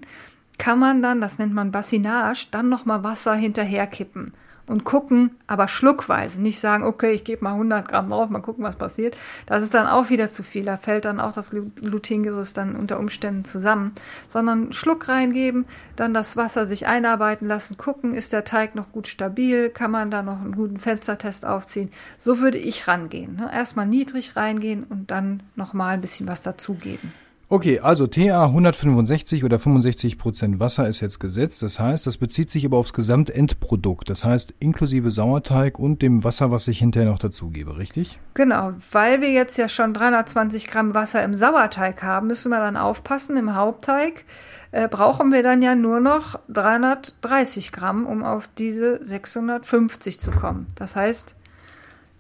kann 0.58 0.80
man 0.80 1.02
dann, 1.02 1.20
das 1.20 1.38
nennt 1.38 1.54
man 1.54 1.72
Bassinage, 1.72 2.48
dann 2.52 2.70
nochmal 2.70 3.04
Wasser 3.04 3.34
hinterherkippen 3.34 4.34
und 4.72 4.86
gucken, 4.86 5.32
aber 5.48 5.68
schluckweise, 5.68 6.42
nicht 6.42 6.60
sagen, 6.60 6.84
okay, 6.84 7.12
ich 7.12 7.24
gebe 7.24 7.44
mal 7.44 7.52
100 7.52 7.88
Gramm 7.88 8.10
drauf, 8.10 8.30
mal 8.30 8.42
gucken, 8.42 8.64
was 8.64 8.78
passiert. 8.78 9.18
Das 9.46 9.64
ist 9.64 9.74
dann 9.74 9.86
auch 9.86 10.10
wieder 10.10 10.30
zu 10.30 10.44
viel, 10.44 10.66
da 10.66 10.78
fällt 10.78 11.06
dann 11.06 11.20
auch 11.20 11.34
das 11.34 11.52
Glutengerüst 11.52 12.56
dann 12.58 12.76
unter 12.76 13.00
Umständen 13.00 13.46
zusammen, 13.46 13.94
sondern 14.28 14.72
Schluck 14.74 15.10
reingeben, 15.10 15.66
dann 15.96 16.14
das 16.14 16.38
Wasser 16.38 16.66
sich 16.66 16.88
einarbeiten 16.88 17.48
lassen, 17.48 17.78
gucken, 17.78 18.14
ist 18.14 18.34
der 18.34 18.46
Teig 18.46 18.76
noch 18.76 18.92
gut 18.92 19.08
stabil, 19.08 19.70
kann 19.70 19.92
man 19.92 20.10
da 20.10 20.24
noch 20.24 20.40
einen 20.40 20.56
guten 20.56 20.80
Fenstertest 20.80 21.46
aufziehen. 21.46 21.92
So 22.18 22.40
würde 22.40 22.58
ich 22.58 22.88
rangehen. 22.88 23.36
Ne? 23.36 23.50
Erstmal 23.54 23.86
niedrig 23.86 24.36
reingehen 24.36 24.86
und 24.86 25.12
dann 25.12 25.44
nochmal 25.56 25.96
ein 25.96 26.02
bisschen 26.02 26.28
was 26.28 26.42
dazugeben. 26.42 27.12
Okay, 27.52 27.82
also 27.82 28.08
TA 28.08 28.46
165 28.46 29.44
oder 29.44 29.60
65 29.60 30.18
Prozent 30.18 30.62
Wasser 30.62 30.88
ist 30.88 31.02
jetzt 31.02 31.20
gesetzt. 31.20 31.62
Das 31.62 31.82
heißt, 31.82 32.08
das 32.08 32.16
bezieht 32.16 32.50
sich 32.50 32.66
aber 32.66 32.78
aufs 32.78 32.94
Gesamtendprodukt. 32.94 34.10
Das 34.10 34.24
heißt, 34.24 34.54
inklusive 34.60 35.12
Sauerteig 35.12 35.78
und 35.78 36.02
dem 36.02 36.24
Wasser, 36.24 36.50
was 36.50 36.70
ich 36.70 36.80
hinterher 36.80 37.10
noch 37.10 37.20
dazugebe, 37.20 37.78
richtig? 37.78 38.22
Genau, 38.36 38.72
weil 38.94 39.20
wir 39.20 39.34
jetzt 39.34 39.58
ja 39.58 39.68
schon 39.68 39.94
320 39.94 40.68
Gramm 40.68 40.96
Wasser 40.96 41.26
im 41.26 41.36
Sauerteig 41.36 42.02
haben, 42.04 42.28
müssen 42.28 42.52
wir 42.52 42.60
dann 42.60 42.78
aufpassen. 42.78 43.36
Im 43.36 43.54
Hauptteig 43.54 44.24
äh, 44.72 44.88
brauchen 44.88 45.34
wir 45.34 45.44
dann 45.44 45.62
ja 45.62 45.76
nur 45.76 46.00
noch 46.00 46.40
330 46.48 47.74
Gramm, 47.74 48.06
um 48.06 48.24
auf 48.24 48.48
diese 48.58 49.04
650 49.04 50.22
zu 50.22 50.32
kommen. 50.32 50.68
Das 50.76 50.96
heißt, 50.96 51.36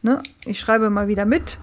ne, 0.01 0.21
ich 0.43 0.59
schreibe 0.59 0.89
mal 0.89 1.07
wieder 1.07 1.23
mit. 1.23 1.57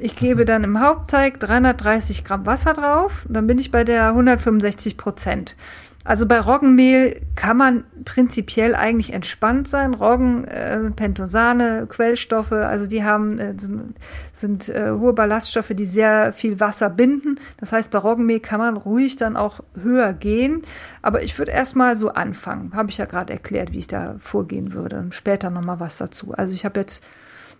Ich 0.00 0.14
gebe 0.14 0.44
dann 0.44 0.62
im 0.62 0.80
Hauptteig 0.80 1.40
330 1.40 2.22
Gramm 2.22 2.46
Wasser 2.46 2.72
drauf. 2.72 3.26
Dann 3.28 3.48
bin 3.48 3.58
ich 3.58 3.72
bei 3.72 3.82
der 3.82 4.08
165 4.08 4.96
Prozent. 4.96 5.56
Also 6.04 6.24
bei 6.24 6.38
Roggenmehl 6.38 7.20
kann 7.34 7.56
man 7.56 7.84
prinzipiell 8.04 8.76
eigentlich 8.76 9.12
entspannt 9.12 9.66
sein. 9.66 9.92
Roggen, 9.94 10.44
äh, 10.44 10.90
Pentosane, 10.92 11.86
Quellstoffe, 11.88 12.52
also 12.52 12.86
die 12.86 13.02
haben 13.02 13.38
äh, 13.38 13.54
sind, 13.58 13.96
sind 14.32 14.68
äh, 14.68 14.92
hohe 14.92 15.12
Ballaststoffe, 15.12 15.72
die 15.74 15.84
sehr 15.84 16.32
viel 16.32 16.60
Wasser 16.60 16.88
binden. 16.88 17.40
Das 17.58 17.72
heißt, 17.72 17.90
bei 17.90 17.98
Roggenmehl 17.98 18.40
kann 18.40 18.60
man 18.60 18.76
ruhig 18.76 19.16
dann 19.16 19.36
auch 19.36 19.60
höher 19.82 20.12
gehen. 20.14 20.62
Aber 21.02 21.24
ich 21.24 21.36
würde 21.38 21.50
erstmal 21.50 21.96
so 21.96 22.10
anfangen. 22.10 22.72
Habe 22.72 22.88
ich 22.88 22.98
ja 22.98 23.04
gerade 23.04 23.32
erklärt, 23.32 23.72
wie 23.72 23.78
ich 23.78 23.88
da 23.88 24.14
vorgehen 24.20 24.72
würde. 24.72 25.00
Und 25.00 25.14
später 25.14 25.50
nochmal 25.50 25.80
was 25.80 25.98
dazu. 25.98 26.32
Also 26.32 26.54
ich 26.54 26.64
habe 26.64 26.78
jetzt 26.80 27.02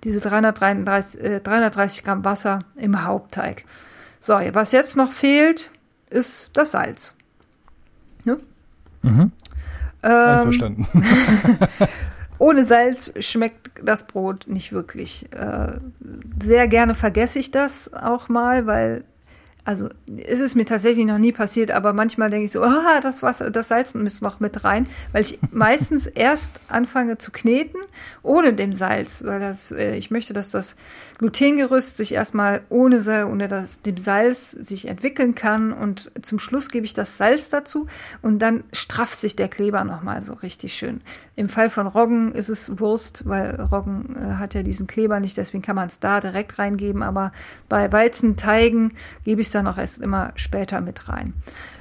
diese 0.05 0.21
333, 0.21 1.21
äh, 1.21 1.41
330 1.41 2.05
Gramm 2.05 2.25
Wasser 2.25 2.61
im 2.77 3.05
Hauptteig. 3.05 3.65
So, 4.21 4.35
was 4.35 4.73
jetzt 4.73 4.97
noch 4.97 5.13
fehlt, 5.13 5.71
ist 6.11 6.51
das 6.55 6.73
Salz. 6.73 7.15
Ne? 8.25 8.37
Mhm. 9.03 9.33
Ähm, 10.03 10.13
Einverstanden. 10.13 10.87
ohne 12.39 12.65
Salz 12.65 13.13
schmeckt 13.21 13.71
das 13.83 14.07
Brot 14.07 14.47
nicht 14.47 14.73
wirklich. 14.73 15.27
Äh, 15.33 15.79
sehr 16.43 16.69
gerne 16.69 16.95
vergesse 16.95 17.39
ich 17.39 17.51
das 17.51 17.93
auch 17.93 18.29
mal, 18.29 18.67
weil 18.67 19.05
also 19.69 19.91
ist 20.07 20.41
es 20.41 20.55
mir 20.55 20.65
tatsächlich 20.65 21.05
noch 21.05 21.19
nie 21.19 21.31
passiert, 21.31 21.73
aber 21.73 21.93
manchmal 21.93 22.31
denke 22.31 22.47
ich 22.47 22.53
so, 22.53 22.63
ah, 22.65 23.01
das 23.03 23.23
Wasser, 23.23 23.51
das 23.51 23.69
Salz 23.69 23.93
muss 23.93 24.23
noch 24.23 24.41
mit 24.41 24.65
rein, 24.65 24.87
weil 25.13 25.21
ich 25.21 25.39
meistens 25.53 26.07
erst 26.07 26.53
anfange 26.69 27.19
zu 27.19 27.31
kneten 27.31 27.79
ohne 28.23 28.55
dem 28.55 28.73
Salz, 28.73 29.23
weil 29.27 29.41
das, 29.41 29.71
äh, 29.71 29.95
ich 29.97 30.11
möchte, 30.11 30.33
dass 30.33 30.51
das 30.51 30.75
Glutengerüst 31.19 31.97
sich 31.97 32.15
erstmal 32.15 32.63
ohne, 32.69 33.27
ohne 33.27 33.49
das, 33.49 33.83
dem 33.83 33.97
Salz 33.97 34.53
sich 34.53 34.87
entwickeln 34.87 35.35
kann 35.35 35.73
und 35.73 36.13
zum 36.23 36.39
Schluss 36.39 36.71
gebe 36.71 36.87
ich 36.87 36.95
das 36.95 37.17
Salz 37.17 37.49
dazu 37.49 37.89
und 38.23 38.39
dann 38.39 38.63
strafft 38.73 39.19
sich 39.19 39.35
der 39.35 39.49
Kleber 39.49 39.83
nochmal 39.83 40.23
so 40.23 40.33
richtig 40.35 40.75
schön. 40.75 41.01
Im 41.35 41.49
Fall 41.49 41.71
von 41.71 41.89
Roggen 41.89 42.33
ist 42.33 42.49
es 42.49 42.79
Wurst, 42.79 43.29
weil 43.29 43.61
Roggen 43.61 44.15
äh, 44.17 44.35
hat 44.35 44.55
ja 44.55 44.63
diesen 44.63 44.87
Kleber 44.87 45.19
nicht, 45.19 45.37
deswegen 45.37 45.63
kann 45.63 45.77
man 45.77 45.89
es 45.89 45.99
da 45.99 46.21
direkt 46.21 46.59
reingeben, 46.59 47.03
aber 47.03 47.33
bei 47.69 47.91
Weizenteigen 47.91 48.93
gebe 49.25 49.41
ich 49.41 49.49
es 49.49 49.53
dann 49.53 49.67
auch 49.67 49.79
erst 49.79 49.99
immer 49.99 50.33
später 50.37 50.81
mit 50.81 51.09
rein. 51.09 51.35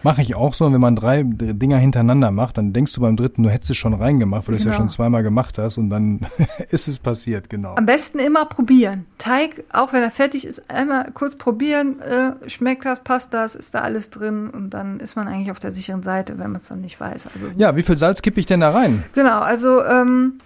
Mache 0.08 0.22
ich 0.22 0.36
auch 0.36 0.54
so. 0.54 0.72
wenn 0.72 0.80
man 0.80 0.96
drei 0.96 1.24
Dinger 1.24 1.78
hintereinander 1.78 2.32
macht, 2.32 2.58
dann 2.58 2.72
denkst 2.72 2.94
du 2.94 3.02
beim 3.02 3.18
dritten, 3.18 3.44
du 3.44 3.50
hättest 3.50 3.72
es 3.72 3.78
schon 3.78 3.94
reingemacht, 3.94 4.48
weil 4.48 4.56
genau. 4.56 4.58
du 4.58 4.58
es 4.58 4.64
ja 4.64 4.72
genau. 4.72 4.78
schon 4.78 4.90
zweimal 4.90 5.22
gemacht 5.22 5.58
hast 5.58 5.78
und 5.78 5.90
dann 5.90 6.22
ist 6.70 6.88
es 6.88 6.98
passiert, 6.98 7.50
genau. 7.50 7.76
Am 7.76 7.86
besten 7.86 8.20
immer 8.20 8.46
probieren. 8.46 9.06
Teig, 9.18 9.66
auch 9.74 9.92
wenn 9.92 10.04
er 10.04 10.12
fertig 10.12 10.48
ist, 10.48 10.72
einmal 10.72 11.12
kurz 11.14 11.36
probieren. 11.36 12.00
Äh, 12.00 12.50
schmeckt 12.50 12.86
das, 12.86 13.02
passt 13.02 13.34
das, 13.34 13.54
ist 13.54 13.76
da 13.76 13.80
alles 13.80 14.10
drin 14.10 14.50
und 14.50 14.70
dann 14.70 15.02
ist 15.02 15.18
man 15.18 15.28
eigentlich 15.28 15.52
auf 15.52 15.60
der 15.60 15.74
sicheren 15.74 16.04
Seite, 16.04 16.40
wenn 16.40 16.52
man 16.52 16.62
es 16.62 16.70
dann 16.70 16.80
nicht 16.80 17.00
weiß. 17.00 17.28
Also, 17.34 17.48
ja, 17.58 17.76
wie 17.76 17.84
viel 17.84 17.98
Salz 17.98 18.22
kippe 18.22 18.40
ich 18.40 18.46
denn 18.46 18.62
da 18.62 18.70
rein? 18.70 19.04
Genau, 19.14 19.42
also 19.42 19.84
ähm, 19.84 20.40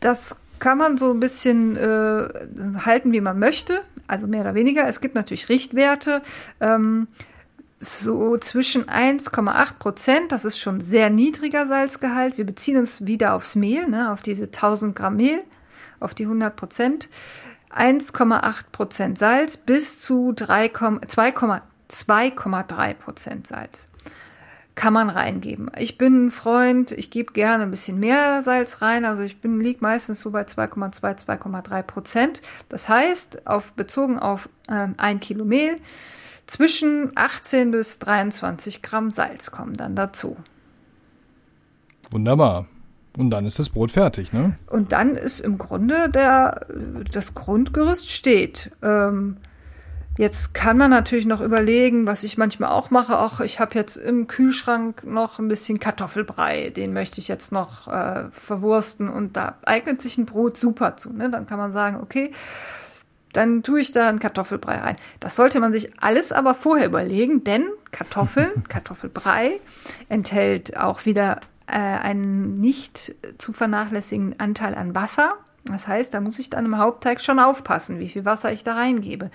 das 0.00 0.36
kann 0.58 0.76
man 0.76 0.98
so 0.98 1.10
ein 1.10 1.20
bisschen 1.20 1.76
äh, 1.76 2.28
halten, 2.84 3.12
wie 3.12 3.20
man 3.20 3.38
möchte, 3.38 3.80
also 4.06 4.26
mehr 4.26 4.42
oder 4.42 4.54
weniger. 4.54 4.86
Es 4.86 5.00
gibt 5.00 5.14
natürlich 5.14 5.48
Richtwerte. 5.48 6.22
Ähm, 6.60 7.08
so 7.80 8.36
zwischen 8.38 8.86
1,8 8.86 9.78
Prozent, 9.78 10.32
das 10.32 10.44
ist 10.44 10.58
schon 10.58 10.80
sehr 10.80 11.10
niedriger 11.10 11.68
Salzgehalt. 11.68 12.36
Wir 12.36 12.46
beziehen 12.46 12.76
uns 12.76 13.06
wieder 13.06 13.34
aufs 13.34 13.54
Mehl, 13.54 13.88
ne, 13.88 14.12
auf 14.12 14.22
diese 14.22 14.44
1000 14.44 14.96
Gramm 14.96 15.16
Mehl, 15.16 15.42
auf 16.00 16.14
die 16.14 16.24
100 16.24 16.56
Prozent. 16.56 17.08
1,8 17.70 18.64
Prozent 18.72 19.18
Salz 19.18 19.56
bis 19.56 20.00
zu 20.00 20.30
2,3 20.30 22.94
Prozent 22.94 23.46
Salz 23.46 23.88
kann 24.78 24.92
man 24.92 25.10
reingeben. 25.10 25.72
Ich 25.76 25.98
bin 25.98 26.26
ein 26.26 26.30
Freund, 26.30 26.92
ich 26.92 27.10
gebe 27.10 27.32
gerne 27.32 27.64
ein 27.64 27.70
bisschen 27.72 27.98
mehr 27.98 28.44
Salz 28.44 28.80
rein, 28.80 29.04
also 29.04 29.24
ich 29.24 29.40
bin 29.40 29.60
liege 29.60 29.80
meistens 29.80 30.20
so 30.20 30.30
bei 30.30 30.42
2,2, 30.42 31.26
2,3 31.26 31.82
Prozent. 31.82 32.42
Das 32.68 32.88
heißt, 32.88 33.48
auf, 33.48 33.72
bezogen 33.72 34.20
auf 34.20 34.48
ähm, 34.70 34.94
ein 34.96 35.18
Kilo 35.18 35.44
Mehl 35.44 35.78
zwischen 36.48 37.12
18 37.14 37.70
bis 37.70 37.98
23 38.00 38.82
Gramm 38.82 39.10
Salz 39.10 39.50
kommen 39.50 39.74
dann 39.74 39.94
dazu. 39.94 40.36
Wunderbar. 42.10 42.66
Und 43.16 43.30
dann 43.30 43.46
ist 43.46 43.58
das 43.58 43.68
Brot 43.68 43.90
fertig, 43.90 44.32
ne? 44.32 44.56
Und 44.70 44.92
dann 44.92 45.14
ist 45.16 45.40
im 45.40 45.58
Grunde 45.58 46.08
der, 46.08 46.66
das 47.12 47.34
Grundgerüst 47.34 48.10
steht. 48.10 48.70
Ähm, 48.80 49.38
jetzt 50.16 50.54
kann 50.54 50.78
man 50.78 50.90
natürlich 50.90 51.26
noch 51.26 51.40
überlegen, 51.40 52.06
was 52.06 52.22
ich 52.22 52.38
manchmal 52.38 52.70
auch 52.70 52.90
mache. 52.90 53.18
Auch 53.18 53.40
ich 53.40 53.58
habe 53.58 53.74
jetzt 53.74 53.96
im 53.96 54.28
Kühlschrank 54.28 55.04
noch 55.04 55.40
ein 55.40 55.48
bisschen 55.48 55.80
Kartoffelbrei. 55.80 56.70
Den 56.70 56.92
möchte 56.92 57.20
ich 57.20 57.28
jetzt 57.28 57.50
noch 57.50 57.88
äh, 57.88 58.30
verwursten. 58.30 59.08
Und 59.08 59.36
da 59.36 59.56
eignet 59.64 60.00
sich 60.00 60.16
ein 60.16 60.26
Brot 60.26 60.56
super 60.56 60.96
zu. 60.96 61.12
Ne? 61.12 61.28
Dann 61.28 61.46
kann 61.46 61.58
man 61.58 61.72
sagen, 61.72 61.98
okay, 62.00 62.30
dann 63.38 63.62
tue 63.62 63.80
ich 63.80 63.92
da 63.92 64.08
einen 64.08 64.18
Kartoffelbrei 64.18 64.78
rein. 64.78 64.96
Das 65.20 65.36
sollte 65.36 65.60
man 65.60 65.70
sich 65.70 66.02
alles 66.02 66.32
aber 66.32 66.56
vorher 66.56 66.86
überlegen, 66.86 67.44
denn 67.44 67.68
Kartoffeln, 67.92 68.64
Kartoffelbrei 68.68 69.60
enthält 70.08 70.76
auch 70.76 71.06
wieder 71.06 71.40
äh, 71.68 71.78
einen 71.78 72.54
nicht 72.54 73.14
zu 73.38 73.52
vernachlässigen 73.52 74.34
Anteil 74.40 74.74
an 74.74 74.96
Wasser. 74.96 75.34
Das 75.66 75.86
heißt, 75.86 76.12
da 76.14 76.20
muss 76.20 76.40
ich 76.40 76.50
dann 76.50 76.64
im 76.64 76.78
Hauptteig 76.78 77.20
schon 77.20 77.38
aufpassen, 77.38 78.00
wie 78.00 78.08
viel 78.08 78.24
Wasser 78.24 78.50
ich 78.52 78.64
da 78.64 78.74
reingebe. 78.74 79.30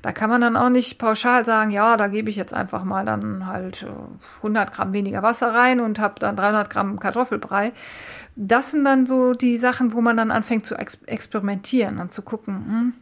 Da 0.00 0.12
kann 0.12 0.30
man 0.30 0.40
dann 0.40 0.56
auch 0.56 0.68
nicht 0.68 0.98
pauschal 0.98 1.44
sagen, 1.44 1.70
ja, 1.70 1.96
da 1.96 2.08
gebe 2.08 2.30
ich 2.30 2.36
jetzt 2.36 2.54
einfach 2.54 2.84
mal 2.84 3.04
dann 3.04 3.46
halt 3.46 3.86
100 4.38 4.68
äh, 4.68 4.72
Gramm 4.72 4.92
weniger 4.92 5.22
Wasser 5.22 5.54
rein 5.54 5.78
und 5.80 6.00
habe 6.00 6.14
dann 6.18 6.36
300 6.36 6.70
Gramm 6.70 6.98
Kartoffelbrei. 6.98 7.72
Das 8.34 8.72
sind 8.72 8.84
dann 8.84 9.06
so 9.06 9.34
die 9.34 9.58
Sachen, 9.58 9.92
wo 9.92 10.00
man 10.00 10.16
dann 10.16 10.30
anfängt 10.30 10.66
zu 10.66 10.74
experimentieren 10.74 11.98
und 11.98 12.12
zu 12.12 12.22
gucken, 12.22 12.54
hm, 12.54 12.94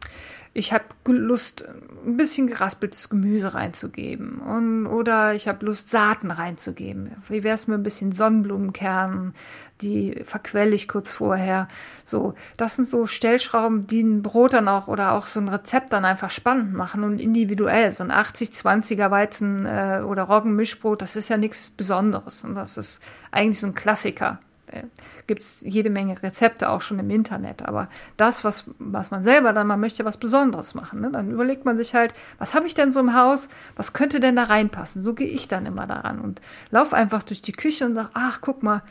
ich 0.53 0.73
habe 0.73 0.83
Lust, 1.05 1.65
ein 2.05 2.17
bisschen 2.17 2.47
geraspeltes 2.47 3.09
Gemüse 3.09 3.53
reinzugeben 3.53 4.39
und, 4.39 4.85
oder 4.85 5.33
ich 5.33 5.47
habe 5.47 5.65
Lust, 5.65 5.89
Saaten 5.89 6.29
reinzugeben. 6.29 7.11
Wie 7.29 7.43
wäre 7.43 7.55
es 7.55 7.67
mit 7.67 7.79
ein 7.79 7.83
bisschen 7.83 8.11
Sonnenblumenkernen, 8.11 9.33
die 9.81 10.21
verquelle 10.25 10.75
ich 10.75 10.87
kurz 10.87 11.11
vorher. 11.11 11.67
So, 12.05 12.33
das 12.57 12.75
sind 12.75 12.87
so 12.87 13.07
Stellschrauben, 13.07 13.87
die 13.87 14.01
ein 14.01 14.21
Brot 14.21 14.53
dann 14.53 14.67
auch 14.67 14.87
oder 14.87 15.13
auch 15.13 15.27
so 15.27 15.39
ein 15.39 15.47
Rezept 15.47 15.93
dann 15.93 16.05
einfach 16.05 16.29
spannend 16.29 16.73
machen 16.73 17.03
und 17.03 17.19
individuell. 17.19 17.93
So 17.93 18.03
ein 18.03 18.11
80-20er 18.11 19.09
Weizen- 19.09 19.65
äh, 19.65 20.01
oder 20.05 20.23
Roggenmischbrot, 20.23 21.01
das 21.01 21.15
ist 21.15 21.29
ja 21.29 21.37
nichts 21.37 21.69
Besonderes 21.69 22.43
und 22.43 22.55
das 22.55 22.77
ist 22.77 22.99
eigentlich 23.31 23.59
so 23.59 23.67
ein 23.67 23.73
Klassiker. 23.73 24.39
Äh, 24.71 24.83
gibt 25.27 25.41
es 25.41 25.61
jede 25.61 25.89
Menge 25.89 26.21
Rezepte 26.21 26.69
auch 26.69 26.81
schon 26.81 26.99
im 26.99 27.09
Internet. 27.09 27.63
Aber 27.63 27.89
das, 28.17 28.43
was, 28.43 28.65
was 28.79 29.11
man 29.11 29.23
selber 29.23 29.53
dann, 29.53 29.67
man 29.67 29.79
möchte 29.79 30.05
was 30.05 30.17
Besonderes 30.17 30.73
machen. 30.73 31.01
Ne? 31.01 31.11
Dann 31.11 31.31
überlegt 31.31 31.65
man 31.65 31.77
sich 31.77 31.93
halt, 31.93 32.13
was 32.37 32.53
habe 32.53 32.67
ich 32.67 32.73
denn 32.73 32.91
so 32.91 32.99
im 32.99 33.15
Haus? 33.15 33.49
Was 33.75 33.93
könnte 33.93 34.19
denn 34.19 34.35
da 34.35 34.45
reinpassen? 34.45 35.01
So 35.01 35.13
gehe 35.13 35.27
ich 35.27 35.47
dann 35.47 35.65
immer 35.65 35.87
daran 35.87 36.19
und 36.19 36.41
laufe 36.71 36.95
einfach 36.95 37.23
durch 37.23 37.41
die 37.41 37.51
Küche 37.51 37.85
und 37.85 37.95
sage, 37.95 38.09
ach, 38.13 38.39
guck 38.41 38.63
mal, 38.63 38.81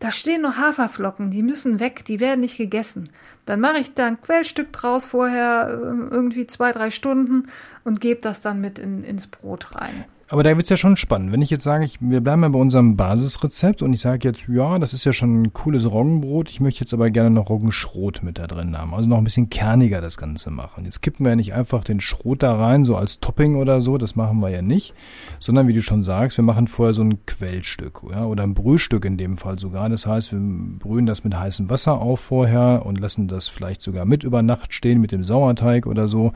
da 0.00 0.10
stehen 0.10 0.40
noch 0.40 0.56
Haferflocken, 0.56 1.30
die 1.30 1.42
müssen 1.42 1.78
weg, 1.78 2.06
die 2.06 2.20
werden 2.20 2.40
nicht 2.40 2.56
gegessen. 2.56 3.10
Dann 3.44 3.60
mache 3.60 3.78
ich 3.78 3.92
da 3.92 4.06
ein 4.06 4.20
Quellstück 4.20 4.72
draus 4.72 5.04
vorher, 5.04 5.68
äh, 5.68 6.10
irgendwie 6.10 6.46
zwei, 6.46 6.72
drei 6.72 6.90
Stunden 6.90 7.48
und 7.84 8.00
gebe 8.00 8.20
das 8.22 8.40
dann 8.40 8.60
mit 8.60 8.78
in, 8.78 9.04
ins 9.04 9.26
Brot 9.26 9.76
rein. 9.76 10.06
Aber 10.32 10.44
da 10.44 10.56
wird's 10.56 10.70
ja 10.70 10.76
schon 10.76 10.96
spannend. 10.96 11.32
Wenn 11.32 11.42
ich 11.42 11.50
jetzt 11.50 11.64
sage, 11.64 11.84
ich, 11.84 12.00
wir 12.00 12.20
bleiben 12.20 12.44
ja 12.44 12.48
bei 12.48 12.58
unserem 12.58 12.96
Basisrezept 12.96 13.82
und 13.82 13.92
ich 13.92 14.00
sage 14.00 14.28
jetzt, 14.28 14.46
ja, 14.46 14.78
das 14.78 14.94
ist 14.94 15.04
ja 15.04 15.12
schon 15.12 15.42
ein 15.42 15.52
cooles 15.52 15.90
Roggenbrot, 15.90 16.48
ich 16.50 16.60
möchte 16.60 16.78
jetzt 16.80 16.94
aber 16.94 17.10
gerne 17.10 17.30
noch 17.30 17.50
Roggenschrot 17.50 18.22
mit 18.22 18.38
da 18.38 18.46
drin 18.46 18.78
haben. 18.78 18.94
Also 18.94 19.08
noch 19.08 19.18
ein 19.18 19.24
bisschen 19.24 19.50
kerniger 19.50 20.00
das 20.00 20.18
Ganze 20.18 20.52
machen. 20.52 20.84
Jetzt 20.84 21.02
kippen 21.02 21.26
wir 21.26 21.30
ja 21.30 21.36
nicht 21.36 21.52
einfach 21.52 21.82
den 21.82 22.00
Schrot 22.00 22.44
da 22.44 22.54
rein, 22.54 22.84
so 22.84 22.94
als 22.94 23.18
Topping 23.18 23.56
oder 23.56 23.82
so, 23.82 23.98
das 23.98 24.14
machen 24.14 24.38
wir 24.38 24.50
ja 24.50 24.62
nicht, 24.62 24.94
sondern 25.40 25.66
wie 25.66 25.72
du 25.72 25.82
schon 25.82 26.04
sagst, 26.04 26.38
wir 26.38 26.44
machen 26.44 26.68
vorher 26.68 26.94
so 26.94 27.02
ein 27.02 27.26
Quellstück 27.26 28.02
ja, 28.12 28.24
oder 28.24 28.44
ein 28.44 28.54
Brühstück 28.54 29.04
in 29.06 29.16
dem 29.16 29.36
Fall 29.36 29.58
sogar. 29.58 29.88
Das 29.88 30.06
heißt, 30.06 30.30
wir 30.30 30.38
brühen 30.78 31.06
das 31.06 31.24
mit 31.24 31.36
heißem 31.36 31.68
Wasser 31.70 32.00
auf 32.00 32.20
vorher 32.20 32.86
und 32.86 33.00
lassen 33.00 33.26
das 33.26 33.48
vielleicht 33.48 33.82
sogar 33.82 34.04
mit 34.04 34.22
über 34.22 34.42
Nacht 34.42 34.74
stehen 34.74 35.00
mit 35.00 35.10
dem 35.10 35.24
Sauerteig 35.24 35.86
oder 35.86 36.06
so 36.06 36.32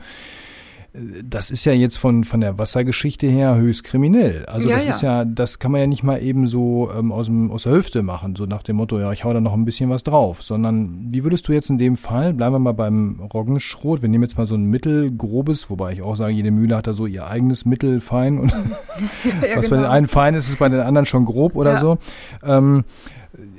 das 1.23 1.51
ist 1.51 1.65
ja 1.65 1.73
jetzt 1.73 1.97
von, 1.97 2.23
von 2.23 2.41
der 2.41 2.57
Wassergeschichte 2.57 3.27
her 3.27 3.55
höchst 3.55 3.83
kriminell. 3.83 4.45
Also 4.45 4.69
ja, 4.69 4.75
das 4.75 4.85
ja. 4.85 4.89
ist 4.91 5.01
ja, 5.01 5.25
das 5.25 5.59
kann 5.59 5.71
man 5.71 5.81
ja 5.81 5.87
nicht 5.87 6.03
mal 6.03 6.21
eben 6.21 6.47
so 6.47 6.89
ähm, 6.95 7.11
aus, 7.11 7.25
dem, 7.25 7.51
aus 7.51 7.63
der 7.63 7.73
Hüfte 7.73 8.01
machen, 8.01 8.35
so 8.35 8.45
nach 8.45 8.63
dem 8.63 8.77
Motto, 8.77 8.99
ja, 8.99 9.11
ich 9.11 9.23
hau 9.23 9.33
da 9.33 9.41
noch 9.41 9.53
ein 9.53 9.65
bisschen 9.65 9.89
was 9.89 10.03
drauf, 10.03 10.43
sondern 10.43 10.97
wie 11.11 11.23
würdest 11.23 11.47
du 11.47 11.53
jetzt 11.53 11.69
in 11.69 11.77
dem 11.77 11.97
Fall, 11.97 12.33
bleiben 12.33 12.55
wir 12.55 12.59
mal 12.59 12.73
beim 12.73 13.19
Roggenschrot, 13.33 14.01
wir 14.01 14.09
nehmen 14.09 14.23
jetzt 14.23 14.37
mal 14.37 14.45
so 14.45 14.55
ein 14.55 14.65
mittelgrobes, 14.65 15.69
wobei 15.69 15.91
ich 15.91 16.01
auch 16.01 16.15
sage, 16.15 16.33
jede 16.33 16.51
Mühle 16.51 16.77
hat 16.77 16.87
da 16.87 16.93
so 16.93 17.05
ihr 17.05 17.27
eigenes 17.27 17.65
Mittelfein 17.65 18.39
und 18.39 18.51
ja, 19.41 19.57
was 19.57 19.65
genau. 19.65 19.81
bei 19.81 19.87
den 19.87 19.91
einen 19.91 20.07
fein 20.07 20.33
ist, 20.33 20.47
ist 20.47 20.59
bei 20.59 20.69
den 20.69 20.79
anderen 20.79 21.05
schon 21.05 21.25
grob 21.25 21.55
oder 21.55 21.77
so. 21.77 21.97
Ähm, 22.43 22.83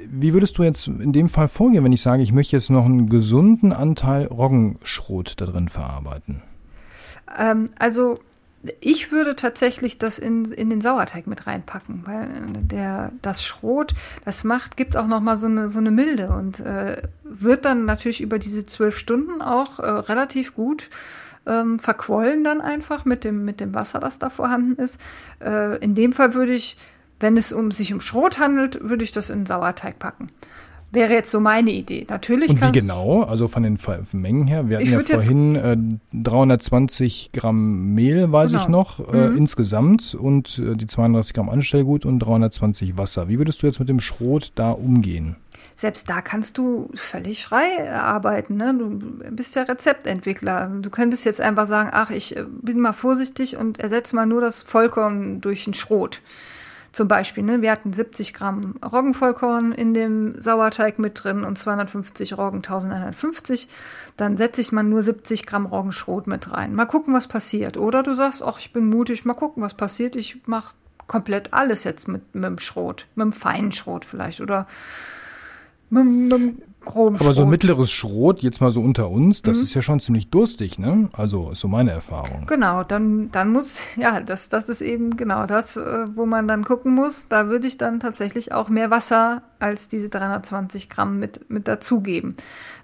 wie 0.09 0.33
würdest 0.33 0.57
du 0.57 0.63
jetzt 0.63 0.89
in 0.89 1.13
dem 1.13 1.29
Fall 1.29 1.49
vorgehen, 1.49 1.85
wenn 1.85 1.93
ich 1.93 2.01
sage, 2.01 2.23
ich 2.23 2.33
möchte 2.33 2.57
jetzt 2.57 2.71
noch 2.71 2.87
einen 2.87 3.11
gesunden 3.11 3.73
Anteil 3.73 4.27
Roggenschrot 4.27 5.35
da 5.37 5.45
drin 5.45 5.69
verarbeiten? 5.69 6.43
Ähm, 7.37 7.71
also 7.79 8.19
ich 8.81 9.13
würde 9.13 9.37
tatsächlich 9.37 9.99
das 9.99 10.19
in, 10.19 10.47
in 10.53 10.71
den 10.71 10.81
Sauerteig 10.81 11.27
mit 11.27 11.47
reinpacken, 11.47 12.03
weil 12.05 12.29
der, 12.63 13.13
das 13.23 13.45
Schrot, 13.45 13.95
das 14.25 14.45
macht, 14.45 14.77
gibt 14.77 14.97
auch 14.97 15.07
nochmal 15.07 15.37
so 15.37 15.47
eine, 15.47 15.69
so 15.69 15.79
eine 15.79 15.91
Milde 15.91 16.31
und 16.31 16.61
äh, 16.61 17.03
wird 17.23 17.65
dann 17.65 17.85
natürlich 17.85 18.21
über 18.21 18.39
diese 18.39 18.67
zwölf 18.67 18.99
Stunden 18.99 19.41
auch 19.41 19.79
äh, 19.79 19.89
relativ 19.89 20.55
gut 20.55 20.91
ähm, 21.47 21.79
verquollen 21.79 22.45
dann 22.45 22.61
einfach 22.61 23.05
mit 23.05 23.25
dem, 23.25 23.45
mit 23.45 23.61
dem 23.61 23.75
Wasser, 23.75 24.01
das 24.01 24.19
da 24.19 24.31
vorhanden 24.31 24.83
ist. 24.83 25.01
Äh, 25.41 25.79
in 25.79 25.95
dem 25.95 26.13
Fall 26.13 26.35
würde 26.35 26.53
ich, 26.53 26.77
wenn 27.21 27.37
es 27.37 27.53
um, 27.53 27.71
sich 27.71 27.93
um 27.93 28.01
Schrot 28.01 28.39
handelt, 28.39 28.83
würde 28.83 29.05
ich 29.05 29.13
das 29.13 29.31
in 29.31 29.41
den 29.41 29.47
Sauerteig 29.47 29.99
packen. 29.99 30.29
Wäre 30.97 31.13
jetzt 31.13 31.31
so 31.31 31.41
meine 31.41 31.73
Idee. 31.73 32.07
Natürlich 32.09 32.49
Und 32.49 32.63
wie 32.63 32.73
genau? 32.73 33.23
Also 33.23 33.49
von 33.49 33.63
den 33.63 33.79
Mengen 34.13 34.47
her? 34.47 34.71
Wir 34.71 34.79
hatten 34.79 34.91
ja 34.91 35.01
vorhin 35.01 35.55
äh, 35.55 35.77
320 36.15 37.33
Gramm 37.35 37.93
Mehl, 37.95 38.33
weiß 38.33 38.53
genau. 38.53 38.63
ich 38.63 38.69
noch, 38.69 39.13
äh, 39.13 39.29
mhm. 39.29 39.37
insgesamt 39.37 40.15
und 40.15 40.59
äh, 40.59 40.73
die 40.73 40.87
32 40.87 41.35
Gramm 41.35 41.51
Anstellgut 41.51 42.07
und 42.07 42.21
320 42.21 42.97
Wasser. 42.97 43.29
Wie 43.29 43.37
würdest 43.37 43.63
du 43.63 43.67
jetzt 43.67 43.79
mit 43.79 43.91
dem 43.91 44.01
Schrot 44.01 44.53
da 44.55 44.71
umgehen? 44.71 45.37
Selbst 45.77 46.09
da 46.09 46.23
kannst 46.23 46.57
du 46.57 46.89
völlig 46.95 47.45
frei 47.45 47.93
arbeiten. 47.93 48.57
Ne? 48.57 48.75
Du 48.79 48.99
bist 49.35 49.55
ja 49.55 49.65
Rezeptentwickler. 49.65 50.73
Du 50.81 50.89
könntest 50.89 51.27
jetzt 51.27 51.43
einfach 51.43 51.67
sagen, 51.67 51.91
ach, 51.93 52.11
ich 52.11 52.39
äh, 52.39 52.47
bin 52.63 52.81
mal 52.81 52.95
vorsichtig 52.95 53.59
und 53.59 53.81
ersetze 53.81 54.17
mal 54.17 54.25
nur 54.25 54.41
das 54.41 54.63
Vollkorn 54.63 55.43
durch 55.43 55.67
einen 55.67 55.75
Schrot. 55.75 56.23
Zum 56.97 57.09
Beispiel, 57.09 57.45
ne, 57.45 57.61
wir 57.61 57.71
hatten 57.73 57.93
70 57.93 58.33
Gramm 58.33 58.77
Roggenvollkorn 58.83 59.73
in 59.73 59.93
dem 59.93 60.33
Sauerteig 60.41 60.99
mit 60.99 61.23
drin 61.23 61.45
und 61.45 61.59
250 61.59 62.39
Roggen 62.39 62.61
1150. 62.61 63.69
Dann 64.17 64.39
setze 64.39 64.63
ich 64.63 64.73
mal 64.73 64.83
nur 64.83 65.03
70 65.03 65.45
Gramm 65.45 65.67
Roggenschrot 65.67 66.27
mit 66.27 66.51
rein. 66.51 66.75
Mal 66.75 66.87
gucken, 66.87 67.13
was 67.13 67.29
passiert. 67.29 67.77
Oder 67.77 68.03
du 68.03 68.15
sagst, 68.15 68.43
ach, 68.43 68.59
ich 68.59 68.73
bin 68.73 68.89
mutig, 68.89 69.27
mal 69.27 69.35
gucken, 69.35 69.63
was 69.63 69.75
passiert. 69.75 70.17
Ich 70.17 70.47
mache 70.47 70.73
komplett 71.07 71.53
alles 71.53 71.85
jetzt 71.85 72.09
mit, 72.09 72.35
mit 72.35 72.45
dem 72.45 72.59
Schrot, 72.59 73.07
mit 73.15 73.25
dem 73.25 73.33
feinen 73.33 73.73
Schrot 73.73 74.07
vielleicht. 74.07 74.41
Oder 74.41 74.67
mit, 75.91 76.07
mit 76.07 76.63
groben 76.87 77.17
Aber 77.21 77.35
so 77.35 77.43
ein 77.43 77.51
mittleres 77.51 77.91
Schrot, 77.91 78.41
jetzt 78.41 78.63
mal 78.63 78.71
so 78.71 78.81
unter 78.81 79.11
uns, 79.11 79.43
das 79.43 79.59
mhm. 79.59 79.63
ist 79.65 79.75
ja 79.75 79.83
schon 79.83 80.01
ziemlich 80.01 80.31
durstig, 80.31 80.79
ne? 80.79 81.11
Also 81.13 81.51
ist 81.51 81.61
so 81.61 81.69
meine 81.69 81.91
Erfahrung. 81.91 82.47
Genau, 82.47 82.83
dann, 82.83 83.31
dann 83.33 83.51
muss, 83.53 83.81
ja, 83.97 84.21
das, 84.21 84.49
das 84.49 84.71
ist 84.71 84.81
eben 84.81 85.19
genau 85.19 85.45
das, 85.45 85.77
äh, 85.77 86.07
wo 86.15 86.25
man 86.25 86.49
dann 86.49 86.65
gucken 86.65 86.95
muss. 86.95 87.29
Da 87.29 87.49
würde 87.49 87.67
ich 87.67 87.77
dann 87.77 88.01
tatsächlich 88.01 88.53
auch 88.53 88.71
mehr 88.71 88.91
Wasser 88.91 89.43
als 89.59 89.89
diese 89.89 90.09
320 90.09 90.89
Gramm 90.89 91.19
mit, 91.19 91.51
mit 91.51 91.69
dazugeben. 91.69 92.37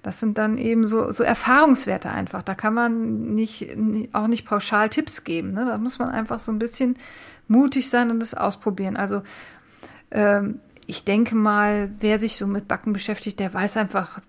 Das 0.02 0.20
sind 0.20 0.36
dann 0.36 0.58
eben 0.58 0.86
so, 0.86 1.10
so 1.12 1.24
Erfahrungswerte 1.24 2.10
einfach. 2.10 2.42
Da 2.42 2.54
kann 2.54 2.74
man 2.74 3.34
nicht, 3.34 3.76
auch 4.12 4.26
nicht 4.26 4.44
pauschal 4.44 4.88
Tipps 4.90 5.24
geben. 5.24 5.52
Ne? 5.52 5.64
Da 5.64 5.78
muss 5.78 5.98
man 5.98 6.10
einfach 6.10 6.40
so 6.40 6.52
ein 6.52 6.58
bisschen 6.58 6.96
mutig 7.48 7.88
sein 7.88 8.10
und 8.10 8.20
das 8.20 8.34
ausprobieren. 8.34 8.96
Also 8.96 9.22
ähm, 10.10 10.60
ich 10.86 11.04
denke 11.04 11.34
mal, 11.34 11.90
wer 12.00 12.18
sich 12.18 12.36
so 12.36 12.46
mit 12.46 12.68
Backen 12.68 12.92
beschäftigt, 12.92 13.40
der 13.40 13.54
weiß 13.54 13.76
einfach, 13.76 14.20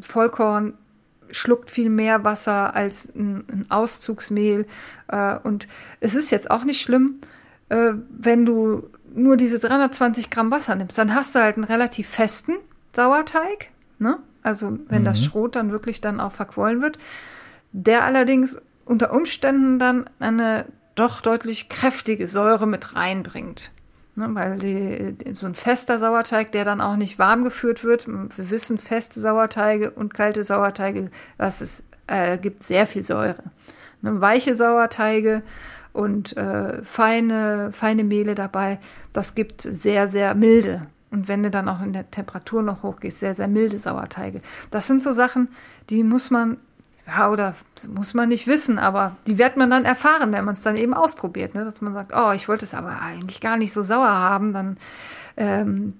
Vollkorn 0.00 0.74
schluckt 1.30 1.70
viel 1.70 1.88
mehr 1.88 2.24
Wasser 2.24 2.74
als 2.74 3.08
ein, 3.14 3.44
ein 3.48 3.66
Auszugsmehl. 3.70 4.66
Äh, 5.08 5.38
und 5.38 5.66
es 6.00 6.14
ist 6.14 6.30
jetzt 6.30 6.50
auch 6.50 6.64
nicht 6.64 6.82
schlimm, 6.82 7.20
äh, 7.70 7.92
wenn 8.10 8.44
du 8.44 8.90
nur 9.14 9.36
diese 9.36 9.58
320 9.58 10.30
Gramm 10.30 10.50
Wasser 10.50 10.74
nimmst. 10.74 10.98
Dann 10.98 11.14
hast 11.14 11.34
du 11.34 11.40
halt 11.40 11.56
einen 11.56 11.64
relativ 11.64 12.08
festen 12.08 12.52
Sauerteig. 12.94 13.70
Ne? 13.98 14.18
Also 14.42 14.78
wenn 14.88 15.02
mhm. 15.02 15.06
das 15.06 15.24
Schrot 15.24 15.56
dann 15.56 15.72
wirklich 15.72 16.00
dann 16.00 16.20
auch 16.20 16.32
verquollen 16.32 16.82
wird. 16.82 16.98
Der 17.72 18.04
allerdings 18.04 18.56
unter 18.84 19.12
Umständen 19.12 19.78
dann 19.78 20.08
eine 20.18 20.66
doch 20.94 21.22
deutlich 21.22 21.68
kräftige 21.68 22.26
Säure 22.26 22.66
mit 22.66 22.94
reinbringt. 22.94 23.70
Ne, 24.14 24.28
weil 24.34 24.58
die, 24.58 25.34
so 25.34 25.46
ein 25.46 25.54
fester 25.54 25.98
Sauerteig, 25.98 26.52
der 26.52 26.66
dann 26.66 26.82
auch 26.82 26.96
nicht 26.96 27.18
warm 27.18 27.44
geführt 27.44 27.82
wird, 27.82 28.06
wir 28.06 28.50
wissen, 28.50 28.76
feste 28.76 29.20
Sauerteige 29.20 29.90
und 29.90 30.12
kalte 30.12 30.44
Sauerteige, 30.44 31.10
das 31.38 31.62
ist, 31.62 31.82
äh, 32.08 32.36
gibt 32.36 32.62
sehr 32.62 32.86
viel 32.86 33.02
Säure. 33.02 33.42
Ne, 34.02 34.20
weiche 34.20 34.54
Sauerteige 34.54 35.42
und 35.94 36.36
äh, 36.36 36.84
feine, 36.84 37.70
feine 37.72 38.04
Mehle 38.04 38.34
dabei, 38.34 38.78
das 39.14 39.34
gibt 39.34 39.62
sehr, 39.62 40.10
sehr 40.10 40.34
milde. 40.34 40.82
Und 41.10 41.28
wenn 41.28 41.42
du 41.42 41.50
dann 41.50 41.68
auch 41.68 41.80
in 41.82 41.94
der 41.94 42.10
Temperatur 42.10 42.62
noch 42.62 42.82
hochgehst, 42.82 43.20
sehr, 43.20 43.34
sehr 43.34 43.48
milde 43.48 43.78
Sauerteige. 43.78 44.42
Das 44.70 44.86
sind 44.86 45.02
so 45.02 45.12
Sachen, 45.12 45.48
die 45.88 46.02
muss 46.04 46.30
man 46.30 46.58
ja, 47.06 47.30
oder 47.30 47.54
muss 47.88 48.14
man 48.14 48.28
nicht 48.28 48.46
wissen, 48.46 48.78
aber 48.78 49.16
die 49.26 49.38
wird 49.38 49.56
man 49.56 49.70
dann 49.70 49.84
erfahren, 49.84 50.32
wenn 50.32 50.44
man 50.44 50.54
es 50.54 50.62
dann 50.62 50.76
eben 50.76 50.94
ausprobiert. 50.94 51.54
Ne? 51.54 51.64
Dass 51.64 51.80
man 51.80 51.94
sagt, 51.94 52.12
oh, 52.14 52.30
ich 52.32 52.48
wollte 52.48 52.64
es 52.64 52.74
aber 52.74 53.00
eigentlich 53.00 53.40
gar 53.40 53.56
nicht 53.56 53.72
so 53.72 53.82
sauer 53.82 54.12
haben, 54.12 54.52
dann 54.52 54.76
ähm, 55.36 55.94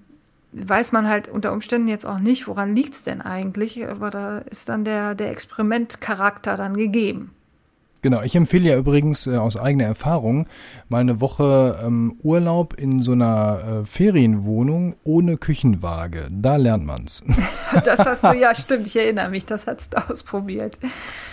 weiß 0.53 0.91
man 0.91 1.09
halt 1.09 1.27
unter 1.27 1.51
Umständen 1.51 1.87
jetzt 1.87 2.05
auch 2.05 2.19
nicht, 2.19 2.47
woran 2.47 2.75
liegt 2.75 2.93
es 2.95 3.03
denn 3.03 3.21
eigentlich, 3.21 3.85
aber 3.87 4.11
da 4.11 4.37
ist 4.37 4.69
dann 4.69 4.85
der, 4.85 5.15
der 5.15 5.31
Experimentcharakter 5.31 6.55
dann 6.55 6.77
gegeben. 6.77 7.31
Genau, 8.03 8.21
ich 8.21 8.35
empfehle 8.35 8.69
ja 8.69 8.77
übrigens 8.77 9.27
äh, 9.27 9.37
aus 9.37 9.55
eigener 9.55 9.85
Erfahrung 9.85 10.45
mal 10.89 10.99
eine 10.99 11.21
Woche 11.21 11.79
ähm, 11.81 12.13
Urlaub 12.21 12.77
in 12.77 13.01
so 13.01 13.13
einer 13.13 13.81
äh, 13.81 13.85
Ferienwohnung 13.85 14.95
ohne 15.05 15.37
Küchenwaage. 15.37 16.27
Da 16.29 16.57
lernt 16.57 16.85
man's. 16.85 17.23
Das 17.85 17.97
hast 18.05 18.23
du, 18.23 18.37
ja 18.37 18.53
stimmt, 18.55 18.85
ich 18.85 18.95
erinnere 18.95 19.29
mich, 19.29 19.47
das 19.47 19.65
hast 19.65 19.95
du 19.95 20.07
ausprobiert. 20.07 20.77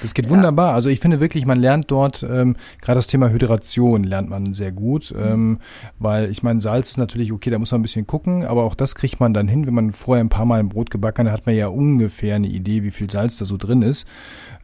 Das 0.01 0.15
geht 0.15 0.25
ja. 0.25 0.31
wunderbar. 0.31 0.73
Also 0.73 0.89
ich 0.89 0.99
finde 0.99 1.21
wirklich, 1.21 1.45
man 1.45 1.61
lernt 1.61 1.91
dort, 1.91 2.23
ähm, 2.23 2.57
gerade 2.81 2.97
das 2.97 3.09
Thema 3.09 3.29
Hydration 3.29 4.05
lernt 4.05 4.31
man 4.31 4.55
sehr 4.55 4.73
gut, 4.73 5.13
mhm. 5.15 5.23
ähm, 5.23 5.59
weil 5.99 6.31
ich 6.31 6.43
meine, 6.43 6.63
Salz 6.63 6.91
ist 6.91 6.97
natürlich 6.97 7.31
okay, 7.31 7.51
da 7.51 7.59
muss 7.59 7.73
man 7.73 7.81
ein 7.81 7.83
bisschen 7.83 8.07
gucken, 8.07 8.47
aber 8.47 8.65
auch 8.65 8.75
das 8.75 8.95
kriegt 8.95 9.21
man 9.21 9.35
dann 9.35 9.49
hin, 9.49 9.67
wenn 9.67 9.75
man 9.75 9.93
vorher 9.93 10.25
ein 10.25 10.31
paar 10.31 10.47
Mal 10.47 10.61
ein 10.61 10.71
Brot 10.71 10.91
gebacken 10.91 11.27
hat, 11.27 11.41
hat 11.41 11.47
man 11.47 11.55
ja 11.55 11.67
ungefähr 11.67 12.37
eine 12.37 12.49
Idee, 12.49 12.85
wie 12.85 12.91
viel 12.91 13.11
Salz 13.11 13.37
da 13.37 13.45
so 13.45 13.59
drin 13.59 13.83
ist. 13.83 14.07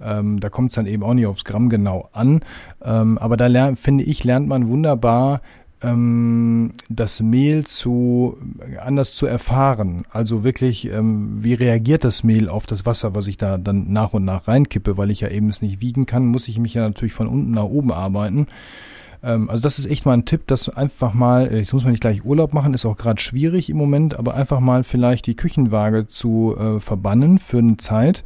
Ähm, 0.01 0.40
da 0.40 0.49
kommt 0.49 0.71
es 0.71 0.77
dann 0.77 0.87
eben 0.87 1.03
auch 1.03 1.12
nicht 1.12 1.27
aufs 1.27 1.45
Gramm 1.45 1.69
genau 1.69 1.95
an. 2.12 2.40
Ähm, 2.82 3.18
aber 3.18 3.37
da 3.37 3.46
lernt, 3.46 3.78
finde 3.78 4.04
ich, 4.04 4.24
lernt 4.24 4.48
man 4.48 4.68
wunderbar, 4.68 5.40
ähm, 5.82 6.72
das 6.88 7.20
Mehl 7.20 7.64
zu 7.66 8.38
anders 8.82 9.14
zu 9.14 9.26
erfahren. 9.26 10.02
Also 10.11 10.44
wirklich, 10.44 10.90
ähm, 10.90 11.38
wie 11.42 11.54
reagiert 11.54 12.04
das 12.04 12.24
Mehl 12.24 12.48
auf 12.48 12.66
das 12.66 12.87
Wasser, 12.87 13.14
was 13.14 13.26
ich 13.28 13.37
da 13.37 13.59
dann 13.59 13.92
nach 13.92 14.14
und 14.14 14.24
nach 14.24 14.48
reinkippe, 14.48 14.96
weil 14.96 15.11
ich 15.11 15.20
ja 15.20 15.28
eben 15.28 15.48
es 15.48 15.62
nicht 15.62 15.80
wiegen 15.80 16.06
kann, 16.06 16.26
muss 16.26 16.48
ich 16.48 16.59
mich 16.59 16.74
ja 16.74 16.82
natürlich 16.82 17.12
von 17.12 17.28
unten 17.28 17.50
nach 17.52 17.64
oben 17.64 17.92
arbeiten. 17.92 18.46
Ähm, 19.22 19.50
also 19.50 19.62
das 19.62 19.78
ist 19.78 19.87
echt 19.87 20.06
mal 20.06 20.14
ein 20.14 20.24
Tipp, 20.24 20.46
dass 20.46 20.68
einfach 20.68 21.12
mal, 21.12 21.52
jetzt 21.52 21.72
muss 21.74 21.85
man 21.85 21.92
nicht 21.92 22.00
gleich 22.00 22.24
Urlaub 22.24 22.54
machen, 22.54 22.74
ist 22.74 22.87
auch 22.87 22.96
gerade 22.96 23.20
schwierig 23.20 23.68
im 23.68 23.76
Moment, 23.76 24.18
aber 24.18 24.35
einfach 24.35 24.61
mal 24.61 24.85
vielleicht 24.85 25.26
die 25.26 25.37
Küchenwaage 25.37 26.09
zu 26.09 26.56
äh, 26.59 26.80
verbannen 26.80 27.38
für 27.38 27.59
eine 27.59 27.76
Zeit 27.76 28.24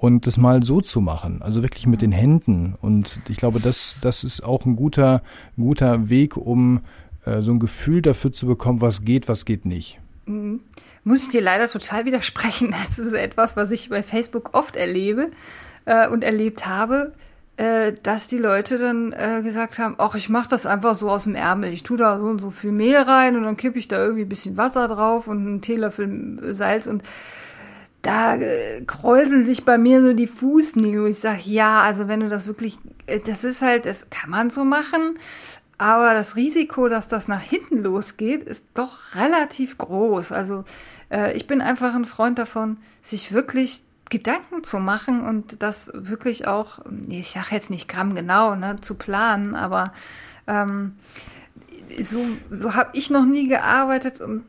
und 0.00 0.26
das 0.26 0.38
mal 0.38 0.62
so 0.62 0.80
zu 0.80 1.02
machen, 1.02 1.42
also 1.42 1.62
wirklich 1.62 1.86
mit 1.86 2.00
den 2.00 2.10
Händen. 2.10 2.74
Und 2.80 3.20
ich 3.28 3.36
glaube, 3.36 3.60
das, 3.60 3.98
das 4.00 4.24
ist 4.24 4.42
auch 4.42 4.64
ein 4.64 4.74
guter, 4.74 5.22
guter 5.56 6.08
Weg, 6.08 6.38
um 6.38 6.80
äh, 7.26 7.42
so 7.42 7.52
ein 7.52 7.58
Gefühl 7.58 8.00
dafür 8.00 8.32
zu 8.32 8.46
bekommen, 8.46 8.80
was 8.80 9.04
geht, 9.04 9.28
was 9.28 9.44
geht 9.44 9.66
nicht. 9.66 9.98
Mhm. 10.24 10.60
Muss 11.04 11.24
ich 11.24 11.28
dir 11.28 11.42
leider 11.42 11.68
total 11.68 12.06
widersprechen. 12.06 12.74
Das 12.86 12.98
ist 12.98 13.12
etwas, 13.12 13.56
was 13.56 13.70
ich 13.72 13.90
bei 13.90 14.02
Facebook 14.02 14.50
oft 14.54 14.74
erlebe 14.74 15.32
äh, 15.84 16.08
und 16.08 16.24
erlebt 16.24 16.66
habe, 16.66 17.12
äh, 17.58 17.92
dass 18.02 18.26
die 18.26 18.38
Leute 18.38 18.78
dann 18.78 19.12
äh, 19.12 19.42
gesagt 19.42 19.78
haben, 19.78 19.96
ach, 19.98 20.14
ich 20.14 20.30
mache 20.30 20.48
das 20.48 20.64
einfach 20.64 20.94
so 20.94 21.10
aus 21.10 21.24
dem 21.24 21.34
Ärmel. 21.34 21.74
Ich 21.74 21.82
tue 21.82 21.98
da 21.98 22.18
so 22.18 22.24
und 22.24 22.40
so 22.40 22.50
viel 22.50 22.72
Mehl 22.72 22.96
rein 22.96 23.36
und 23.36 23.42
dann 23.42 23.58
kippe 23.58 23.78
ich 23.78 23.86
da 23.86 23.98
irgendwie 23.98 24.22
ein 24.22 24.30
bisschen 24.30 24.56
Wasser 24.56 24.88
drauf 24.88 25.28
und 25.28 25.46
einen 25.46 25.60
Teelöffel 25.60 26.38
Salz 26.54 26.86
und 26.86 27.02
da 28.02 28.36
äh, 28.36 28.82
kräuseln 28.86 29.46
sich 29.46 29.64
bei 29.64 29.78
mir 29.78 30.02
so 30.02 30.14
die 30.14 30.26
Fußnägel. 30.26 31.08
Ich 31.08 31.18
sage, 31.18 31.42
ja, 31.44 31.82
also 31.82 32.08
wenn 32.08 32.20
du 32.20 32.28
das 32.28 32.46
wirklich, 32.46 32.78
äh, 33.06 33.20
das 33.20 33.44
ist 33.44 33.62
halt, 33.62 33.86
das 33.86 34.08
kann 34.10 34.30
man 34.30 34.50
so 34.50 34.64
machen, 34.64 35.18
aber 35.78 36.14
das 36.14 36.36
Risiko, 36.36 36.88
dass 36.88 37.08
das 37.08 37.28
nach 37.28 37.42
hinten 37.42 37.82
losgeht, 37.82 38.44
ist 38.44 38.66
doch 38.74 39.14
relativ 39.14 39.78
groß. 39.78 40.32
Also 40.32 40.64
äh, 41.10 41.36
ich 41.36 41.46
bin 41.46 41.60
einfach 41.60 41.94
ein 41.94 42.04
Freund 42.04 42.38
davon, 42.38 42.78
sich 43.02 43.32
wirklich 43.32 43.82
Gedanken 44.10 44.64
zu 44.64 44.78
machen 44.78 45.24
und 45.24 45.62
das 45.62 45.90
wirklich 45.94 46.46
auch, 46.46 46.80
ich 47.08 47.30
sage 47.30 47.48
jetzt 47.52 47.70
nicht 47.70 47.88
Gramm 47.88 48.14
genau, 48.14 48.56
ne, 48.56 48.76
zu 48.80 48.96
planen, 48.96 49.54
aber 49.54 49.92
ähm, 50.46 50.96
so, 52.00 52.18
so 52.50 52.74
habe 52.74 52.90
ich 52.94 53.10
noch 53.10 53.26
nie 53.26 53.48
gearbeitet 53.48 54.20
und 54.20 54.42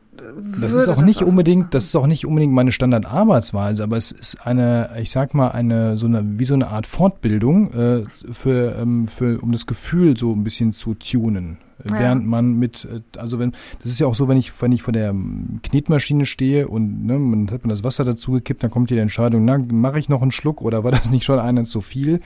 das 0.60 0.72
ist 0.72 0.88
auch 0.88 1.00
nicht 1.00 1.22
unbedingt, 1.22 1.74
das 1.74 1.84
ist 1.84 1.96
auch 1.96 2.06
nicht 2.06 2.26
unbedingt 2.26 2.52
meine 2.52 2.70
Standardarbeitsweise, 2.70 3.82
aber 3.82 3.96
es 3.96 4.12
ist 4.12 4.46
eine, 4.46 4.90
ich 5.00 5.10
sag 5.10 5.34
mal, 5.34 5.48
eine 5.48 5.96
so 5.96 6.06
eine 6.06 6.38
wie 6.38 6.44
so 6.44 6.54
eine 6.54 6.68
Art 6.68 6.86
Fortbildung 6.86 7.72
äh, 7.72 8.04
für, 8.32 8.76
ähm, 8.76 9.08
für 9.08 9.40
um 9.40 9.52
das 9.52 9.66
Gefühl 9.66 10.16
so 10.16 10.32
ein 10.32 10.44
bisschen 10.44 10.72
zu 10.72 10.94
tunen. 10.94 11.58
Ja. 11.88 11.98
während 11.98 12.26
man 12.26 12.54
mit, 12.54 12.88
also 13.16 13.38
wenn, 13.38 13.52
das 13.82 13.90
ist 13.90 14.00
ja 14.00 14.06
auch 14.06 14.14
so, 14.14 14.28
wenn 14.28 14.36
ich, 14.36 14.60
wenn 14.60 14.72
ich 14.72 14.82
vor 14.82 14.92
der 14.92 15.14
Knetmaschine 15.62 16.26
stehe 16.26 16.68
und 16.68 17.06
ne, 17.06 17.18
man 17.18 17.50
hat 17.50 17.62
man 17.62 17.70
das 17.70 17.84
Wasser 17.84 18.04
dazu 18.04 18.32
gekippt, 18.32 18.62
dann 18.62 18.70
kommt 18.70 18.90
die 18.90 18.98
Entscheidung, 18.98 19.44
na, 19.44 19.58
mache 19.70 19.98
ich 19.98 20.08
noch 20.08 20.22
einen 20.22 20.32
Schluck 20.32 20.62
oder 20.62 20.84
war 20.84 20.90
das 20.90 21.10
nicht 21.10 21.24
schon 21.24 21.38
einer 21.38 21.64
zu 21.64 21.80
viel? 21.80 22.20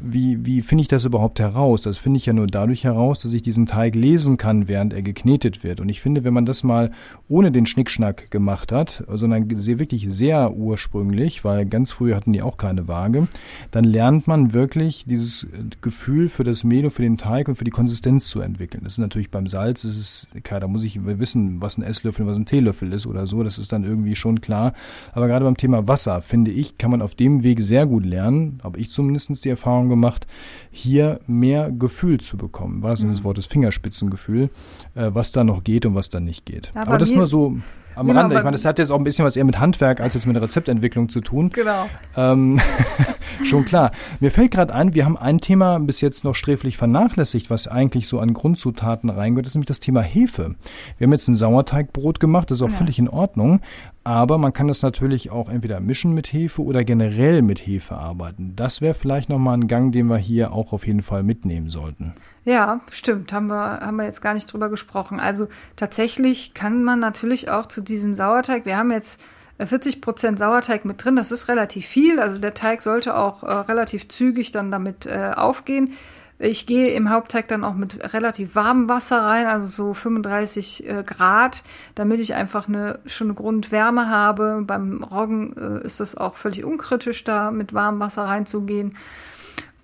Wie, 0.00 0.44
wie 0.44 0.62
finde 0.62 0.82
ich 0.82 0.88
das 0.88 1.04
überhaupt 1.04 1.40
heraus? 1.40 1.82
Das 1.82 1.96
finde 1.96 2.18
ich 2.18 2.26
ja 2.26 2.32
nur 2.32 2.46
dadurch 2.46 2.84
heraus, 2.84 3.20
dass 3.20 3.32
ich 3.32 3.42
diesen 3.42 3.66
Teig 3.66 3.94
lesen 3.94 4.36
kann, 4.36 4.68
während 4.68 4.92
er 4.92 5.02
geknetet 5.02 5.64
wird. 5.64 5.80
Und 5.80 5.88
ich 5.88 6.00
finde, 6.00 6.24
wenn 6.24 6.34
man 6.34 6.46
das 6.46 6.62
mal 6.62 6.90
ohne 7.28 7.52
den 7.52 7.66
Schnickschnack 7.66 8.30
gemacht 8.30 8.72
hat, 8.72 9.04
sondern 9.08 9.48
sehr, 9.58 9.78
wirklich 9.78 10.06
sehr 10.10 10.54
ursprünglich, 10.54 11.44
weil 11.44 11.66
ganz 11.66 11.90
früher 11.90 12.16
hatten 12.16 12.32
die 12.32 12.42
auch 12.42 12.56
keine 12.56 12.88
Waage, 12.88 13.28
dann 13.70 13.84
lernt 13.84 14.26
man 14.26 14.52
wirklich 14.52 15.04
dieses 15.06 15.46
Gefühl 15.80 16.28
für 16.28 16.44
das 16.44 16.64
Mehl 16.64 16.84
und 16.84 16.90
für 16.90 17.02
den 17.02 17.18
Teig 17.18 17.48
und 17.48 17.54
für 17.54 17.64
die 17.64 17.70
Konsistenz 17.70 18.28
zu 18.28 18.40
entwickeln. 18.40 18.84
Das 18.84 18.93
ist 18.94 18.98
natürlich 18.98 19.30
beim 19.30 19.46
Salz, 19.46 19.84
ist 19.84 19.98
es, 19.98 20.28
klar, 20.42 20.60
da 20.60 20.68
muss 20.68 20.84
ich 20.84 21.04
wissen, 21.04 21.60
was 21.60 21.76
ein 21.76 21.82
Esslöffel 21.82 22.26
was 22.26 22.38
ein 22.38 22.46
Teelöffel 22.46 22.92
ist 22.92 23.06
oder 23.06 23.26
so, 23.26 23.42
das 23.42 23.58
ist 23.58 23.72
dann 23.72 23.84
irgendwie 23.84 24.16
schon 24.16 24.40
klar. 24.40 24.72
Aber 25.12 25.26
gerade 25.26 25.44
beim 25.44 25.56
Thema 25.56 25.86
Wasser, 25.86 26.20
finde 26.22 26.50
ich, 26.50 26.78
kann 26.78 26.90
man 26.90 27.02
auf 27.02 27.14
dem 27.14 27.42
Weg 27.42 27.60
sehr 27.60 27.86
gut 27.86 28.04
lernen, 28.04 28.60
habe 28.62 28.78
ich 28.78 28.90
zumindest 28.90 29.44
die 29.44 29.50
Erfahrung 29.50 29.88
gemacht, 29.88 30.26
hier 30.70 31.20
mehr 31.26 31.70
Gefühl 31.70 32.20
zu 32.20 32.36
bekommen, 32.36 32.82
was 32.82 33.02
mhm. 33.02 33.08
das 33.08 33.24
Wort 33.24 33.38
des 33.38 33.46
Fingerspitzengefühl, 33.46 34.50
äh, 34.94 35.10
was 35.12 35.32
da 35.32 35.44
noch 35.44 35.64
geht 35.64 35.86
und 35.86 35.94
was 35.94 36.08
da 36.08 36.20
nicht 36.20 36.46
geht. 36.46 36.70
Ja, 36.74 36.82
aber 36.82 36.98
das 36.98 37.10
nur 37.10 37.26
so 37.26 37.58
am 37.94 38.06
genau, 38.06 38.20
Rande. 38.20 38.36
Ich 38.36 38.42
meine, 38.42 38.54
das 38.54 38.64
hat 38.64 38.78
jetzt 38.78 38.90
auch 38.90 38.98
ein 38.98 39.04
bisschen 39.04 39.24
was 39.24 39.36
eher 39.36 39.44
mit 39.44 39.58
Handwerk 39.58 40.00
als 40.00 40.14
jetzt 40.14 40.26
mit 40.26 40.36
Rezeptentwicklung 40.36 41.08
zu 41.08 41.20
tun. 41.20 41.50
Genau. 41.50 41.88
Ähm, 42.16 42.60
schon 43.44 43.64
klar. 43.64 43.92
Mir 44.20 44.30
fällt 44.30 44.52
gerade 44.52 44.74
ein, 44.74 44.94
wir 44.94 45.04
haben 45.04 45.16
ein 45.16 45.40
Thema 45.40 45.78
bis 45.80 46.00
jetzt 46.00 46.24
noch 46.24 46.34
sträflich 46.34 46.76
vernachlässigt, 46.76 47.50
was 47.50 47.68
eigentlich 47.68 48.08
so 48.08 48.20
an 48.20 48.34
Grundzutaten 48.34 49.10
reingehört, 49.10 49.46
das 49.46 49.52
ist 49.52 49.56
nämlich 49.56 49.66
das 49.66 49.80
Thema 49.80 50.00
Hefe. 50.02 50.54
Wir 50.98 51.06
haben 51.06 51.12
jetzt 51.12 51.28
ein 51.28 51.36
Sauerteigbrot 51.36 52.20
gemacht, 52.20 52.50
das 52.50 52.58
ist 52.58 52.62
auch 52.62 52.70
ja. 52.70 52.76
völlig 52.76 52.98
in 52.98 53.08
Ordnung. 53.08 53.60
Aber 54.04 54.36
man 54.36 54.52
kann 54.52 54.68
das 54.68 54.82
natürlich 54.82 55.30
auch 55.30 55.48
entweder 55.48 55.80
mischen 55.80 56.12
mit 56.12 56.30
Hefe 56.30 56.62
oder 56.62 56.84
generell 56.84 57.40
mit 57.40 57.66
Hefe 57.66 57.96
arbeiten. 57.96 58.54
Das 58.54 58.82
wäre 58.82 58.92
vielleicht 58.92 59.30
nochmal 59.30 59.56
ein 59.56 59.66
Gang, 59.66 59.92
den 59.92 60.08
wir 60.08 60.18
hier 60.18 60.52
auch 60.52 60.74
auf 60.74 60.86
jeden 60.86 61.00
Fall 61.00 61.22
mitnehmen 61.22 61.70
sollten. 61.70 62.12
Ja, 62.44 62.80
stimmt. 62.90 63.32
Haben 63.32 63.46
wir, 63.46 63.80
haben 63.80 63.96
wir 63.96 64.04
jetzt 64.04 64.20
gar 64.20 64.34
nicht 64.34 64.52
drüber 64.52 64.68
gesprochen. 64.68 65.20
Also 65.20 65.48
tatsächlich 65.76 66.52
kann 66.52 66.84
man 66.84 66.98
natürlich 66.98 67.48
auch 67.48 67.66
zu 67.66 67.80
diesem 67.80 68.14
Sauerteig, 68.14 68.66
wir 68.66 68.76
haben 68.76 68.92
jetzt 68.92 69.18
40 69.58 69.96
äh, 69.96 70.00
Prozent 70.00 70.38
Sauerteig 70.38 70.84
mit 70.84 71.02
drin, 71.02 71.16
das 71.16 71.32
ist 71.32 71.48
relativ 71.48 71.86
viel. 71.86 72.20
Also 72.20 72.38
der 72.38 72.52
Teig 72.52 72.82
sollte 72.82 73.16
auch 73.16 73.42
äh, 73.42 73.52
relativ 73.52 74.08
zügig 74.08 74.50
dann 74.50 74.70
damit 74.70 75.06
äh, 75.06 75.30
aufgehen. 75.34 75.94
Ich 76.38 76.66
gehe 76.66 76.92
im 76.94 77.10
Hauptteig 77.10 77.46
dann 77.46 77.62
auch 77.62 77.74
mit 77.74 78.12
relativ 78.12 78.56
warmem 78.56 78.88
Wasser 78.88 79.22
rein, 79.22 79.46
also 79.46 79.68
so 79.68 79.94
35 79.94 80.88
äh, 80.88 81.04
Grad, 81.04 81.62
damit 81.94 82.18
ich 82.18 82.34
einfach 82.34 82.66
eine 82.66 82.98
schon 83.06 83.28
eine 83.28 83.34
Grundwärme 83.34 84.08
habe. 84.08 84.62
Beim 84.66 85.04
Roggen 85.04 85.56
äh, 85.56 85.86
ist 85.86 86.00
das 86.00 86.16
auch 86.16 86.36
völlig 86.36 86.64
unkritisch, 86.64 87.22
da 87.22 87.52
mit 87.52 87.72
warmem 87.72 88.00
Wasser 88.00 88.24
reinzugehen. 88.24 88.96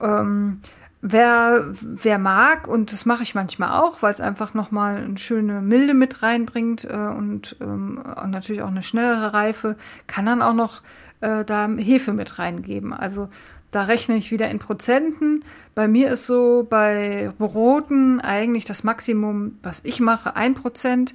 Ähm, 0.01 0.61
wer, 1.03 1.73
wer 1.81 2.19
mag, 2.19 2.67
und 2.67 2.93
das 2.93 3.07
mache 3.07 3.23
ich 3.23 3.35
manchmal 3.37 3.81
auch, 3.81 4.03
weil 4.03 4.11
es 4.11 4.21
einfach 4.21 4.53
nochmal 4.53 4.97
eine 4.97 5.19
schöne 5.19 5.61
Milde 5.61 5.95
mit 5.95 6.23
reinbringt 6.23 6.85
äh, 6.85 6.97
und, 6.97 7.57
ähm, 7.61 8.03
natürlich 8.27 8.63
auch 8.63 8.69
eine 8.69 8.83
schnellere 8.83 9.33
Reife, 9.33 9.77
kann 10.09 10.27
dann 10.27 10.43
auch 10.43 10.55
noch 10.55 10.83
äh, 11.21 11.45
da 11.45 11.69
Hefe 11.69 12.13
mit 12.13 12.39
reingeben. 12.39 12.93
Also 12.93 13.29
da 13.71 13.85
rechne 13.85 14.16
ich 14.16 14.31
wieder 14.31 14.51
in 14.51 14.59
Prozenten. 14.59 15.45
Bei 15.75 15.87
mir 15.87 16.11
ist 16.11 16.27
so 16.27 16.66
bei 16.68 17.33
Broten 17.39 18.21
eigentlich 18.21 18.64
das 18.64 18.83
Maximum, 18.83 19.59
was 19.62 19.81
ich 19.85 20.01
mache, 20.01 20.37
ein 20.37 20.55
Prozent. 20.55 21.14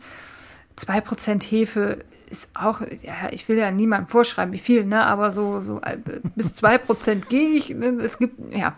Zwei 0.75 1.01
Prozent 1.01 1.43
Hefe 1.43 1.99
ist 2.29 2.49
auch, 2.53 2.81
ja, 2.81 3.29
ich 3.31 3.47
will 3.47 3.57
ja 3.57 3.71
niemandem 3.71 4.07
vorschreiben, 4.07 4.53
wie 4.53 4.59
viel, 4.59 4.85
ne, 4.85 5.05
aber 5.05 5.31
so, 5.31 5.61
so 5.61 5.81
äh, 5.81 5.97
bis 6.35 6.53
zwei 6.53 6.77
Prozent 6.77 7.29
gehe 7.29 7.49
ich. 7.49 7.69
Ne, 7.69 7.97
es 8.01 8.17
gibt, 8.17 8.53
ja. 8.53 8.75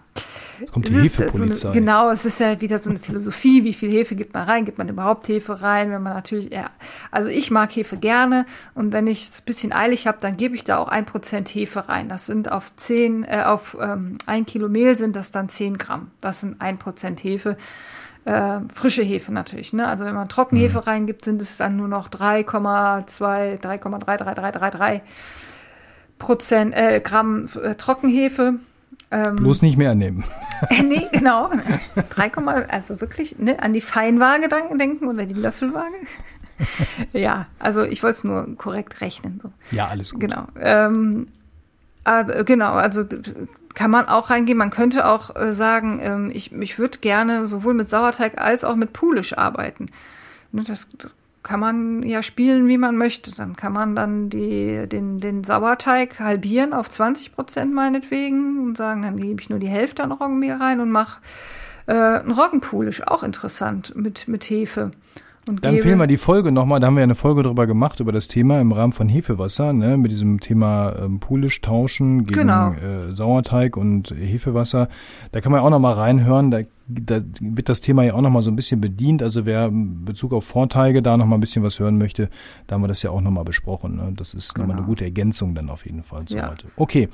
Es 0.63 0.71
kommt 0.71 0.87
die 0.87 0.93
Hefepolizei. 0.93 1.67
So 1.67 1.71
genau, 1.71 2.09
es 2.09 2.25
ist 2.25 2.39
ja 2.39 2.59
wieder 2.59 2.79
so 2.79 2.89
eine 2.89 2.99
Philosophie, 2.99 3.63
wie 3.63 3.73
viel 3.73 3.91
Hefe 3.91 4.15
gibt 4.15 4.33
man 4.33 4.43
rein, 4.43 4.65
gibt 4.65 4.79
man 4.79 4.89
überhaupt 4.89 5.27
Hefe 5.27 5.61
rein, 5.61 5.91
wenn 5.91 6.01
man 6.01 6.13
natürlich, 6.13 6.51
ja, 6.51 6.71
also 7.11 7.29
ich 7.29 7.51
mag 7.51 7.75
Hefe 7.75 7.97
gerne 7.97 8.45
und 8.73 8.91
wenn 8.91 9.05
ich 9.05 9.27
es 9.27 9.39
ein 9.39 9.45
bisschen 9.45 9.71
eilig 9.71 10.07
habe, 10.07 10.17
dann 10.19 10.35
gebe 10.35 10.55
ich 10.55 10.63
da 10.63 10.77
auch 10.77 10.87
ein 10.87 11.05
Prozent 11.05 11.49
Hefe 11.49 11.87
rein. 11.89 12.09
Das 12.09 12.25
sind 12.25 12.51
auf 12.51 12.75
zehn, 12.75 13.23
äh, 13.23 13.43
auf 13.45 13.77
ähm, 13.79 14.17
ein 14.25 14.45
Kilo 14.45 14.67
Mehl 14.67 14.97
sind 14.97 15.15
das 15.15 15.31
dann 15.31 15.49
zehn 15.49 15.77
Gramm. 15.77 16.11
Das 16.21 16.41
sind 16.41 16.59
ein 16.59 16.77
Prozent 16.79 17.23
Hefe. 17.23 17.55
Äh, 18.27 18.59
frische 18.73 19.03
Hefe 19.03 19.31
natürlich. 19.31 19.71
Ne? 19.71 19.87
Also 19.87 20.03
wenn 20.03 20.13
man 20.13 20.27
Trockenhefe 20.27 20.79
mhm. 20.79 20.83
reingibt, 20.83 21.23
sind 21.23 21.41
es 21.41 21.55
dann 21.55 21.77
nur 21.77 21.87
noch 21.87 22.09
3,2, 22.09 23.61
3,33333 23.61 24.99
Prozent 26.19 26.75
äh, 26.75 26.99
Gramm 26.99 27.47
äh, 27.63 27.75
Trockenhefe. 27.75 28.55
Ähm, 29.11 29.37
Bloß 29.37 29.61
nicht 29.61 29.77
mehr 29.77 29.95
nehmen. 29.95 30.25
Äh, 30.71 30.81
nee, 30.81 31.05
genau. 31.11 31.51
3, 32.09 32.31
also 32.67 32.99
wirklich 32.99 33.37
ne, 33.37 33.61
an 33.61 33.71
die 33.71 33.79
Feinwaage 33.79 34.49
denken 34.49 35.07
oder 35.07 35.27
die 35.27 35.35
Löffelwaage. 35.35 35.93
ja, 37.13 37.45
also 37.59 37.83
ich 37.83 38.01
wollte 38.01 38.17
es 38.17 38.23
nur 38.23 38.57
korrekt 38.57 38.99
rechnen. 39.01 39.39
So. 39.39 39.51
Ja, 39.69 39.85
alles 39.85 40.13
gut. 40.13 40.21
Genau. 40.21 40.47
Ähm, 40.59 41.27
aber, 42.03 42.43
genau, 42.43 42.71
also 42.71 43.03
kann 43.77 43.91
man 43.91 44.07
auch 44.07 44.31
reingehen. 44.31 44.57
Man 44.57 44.71
könnte 44.71 45.05
auch 45.05 45.35
äh, 45.35 45.53
sagen, 45.53 45.99
ähm, 46.01 46.31
ich, 46.33 46.51
ich 46.51 46.79
würde 46.79 46.97
gerne 46.97 47.47
sowohl 47.47 47.75
mit 47.75 47.87
Sauerteig 47.87 48.41
als 48.41 48.63
auch 48.63 48.75
mit 48.75 48.91
Pulisch 48.91 49.37
arbeiten. 49.37 49.91
Ne, 50.51 50.63
das 50.63 50.87
kann 51.43 51.59
man 51.59 52.01
ja 52.01 52.23
spielen, 52.23 52.67
wie 52.67 52.79
man 52.79 52.97
möchte. 52.97 53.31
Dann 53.35 53.55
kann 53.55 53.73
man 53.73 53.95
dann 53.95 54.31
die, 54.31 54.87
den, 54.87 55.19
den 55.19 55.43
Sauerteig 55.43 56.19
halbieren 56.19 56.73
auf 56.73 56.89
20 56.89 57.33
Prozent 57.35 57.71
meinetwegen 57.71 58.65
und 58.65 58.77
sagen, 58.77 59.03
dann 59.03 59.17
gebe 59.17 59.41
ich 59.41 59.49
nur 59.49 59.59
die 59.59 59.67
Hälfte 59.67 60.03
an 60.03 60.11
Roggenmehl 60.11 60.55
rein 60.55 60.79
und 60.79 60.89
mache 60.89 61.21
äh, 61.85 61.93
einen 61.93 62.31
Roggenpulisch, 62.31 63.05
auch 63.05 63.21
interessant, 63.21 63.95
mit, 63.95 64.27
mit 64.27 64.43
Hefe. 64.49 64.89
Und 65.47 65.63
Dann 65.63 65.77
fehlen 65.77 65.99
wir 65.99 66.07
die 66.07 66.17
Folge 66.17 66.51
nochmal, 66.51 66.79
da 66.79 66.87
haben 66.87 66.95
wir 66.95 67.01
ja 67.01 67.05
eine 67.05 67.15
Folge 67.15 67.43
drüber 67.43 67.67
gemacht, 67.67 67.99
über 67.99 68.11
das 68.11 68.27
Thema 68.27 68.59
im 68.59 68.71
Rahmen 68.71 68.93
von 68.93 69.09
Hefewasser, 69.09 69.73
ne, 69.73 69.97
mit 69.97 70.11
diesem 70.11 70.39
Thema 70.39 70.95
ähm, 71.01 71.19
Pulisch 71.19 71.61
tauschen 71.61 72.23
gegen 72.23 72.41
genau. 72.41 72.73
äh, 72.73 73.13
Sauerteig 73.13 73.77
und 73.77 74.11
Hefewasser. 74.11 74.89
Da 75.31 75.41
kann 75.41 75.51
man 75.51 75.61
auch 75.61 75.69
nochmal 75.69 75.93
reinhören, 75.93 76.51
da 76.51 76.61
da 76.87 77.21
wird 77.39 77.69
das 77.69 77.81
Thema 77.81 78.03
ja 78.03 78.13
auch 78.13 78.21
nochmal 78.21 78.41
so 78.41 78.49
ein 78.49 78.55
bisschen 78.55 78.79
bedient. 78.79 79.21
Also 79.21 79.45
wer 79.45 79.65
in 79.67 80.05
Bezug 80.05 80.33
auf 80.33 80.45
Vorteile 80.45 81.01
da 81.01 81.17
nochmal 81.17 81.37
ein 81.37 81.41
bisschen 81.41 81.63
was 81.63 81.79
hören 81.79 81.97
möchte, 81.97 82.29
da 82.67 82.75
haben 82.75 82.81
wir 82.81 82.87
das 82.87 83.03
ja 83.03 83.11
auch 83.11 83.21
nochmal 83.21 83.43
besprochen. 83.43 83.97
Ne? 83.97 84.13
Das 84.15 84.33
ist 84.33 84.53
genau. 84.53 84.67
nochmal 84.67 84.79
eine 84.79 84.87
gute 84.87 85.03
Ergänzung 85.03 85.53
dann 85.53 85.69
auf 85.69 85.85
jeden 85.85 86.03
Fall 86.03 86.25
zu 86.25 86.37
ja. 86.37 86.49
heute. 86.49 86.67
Okay, 86.77 87.09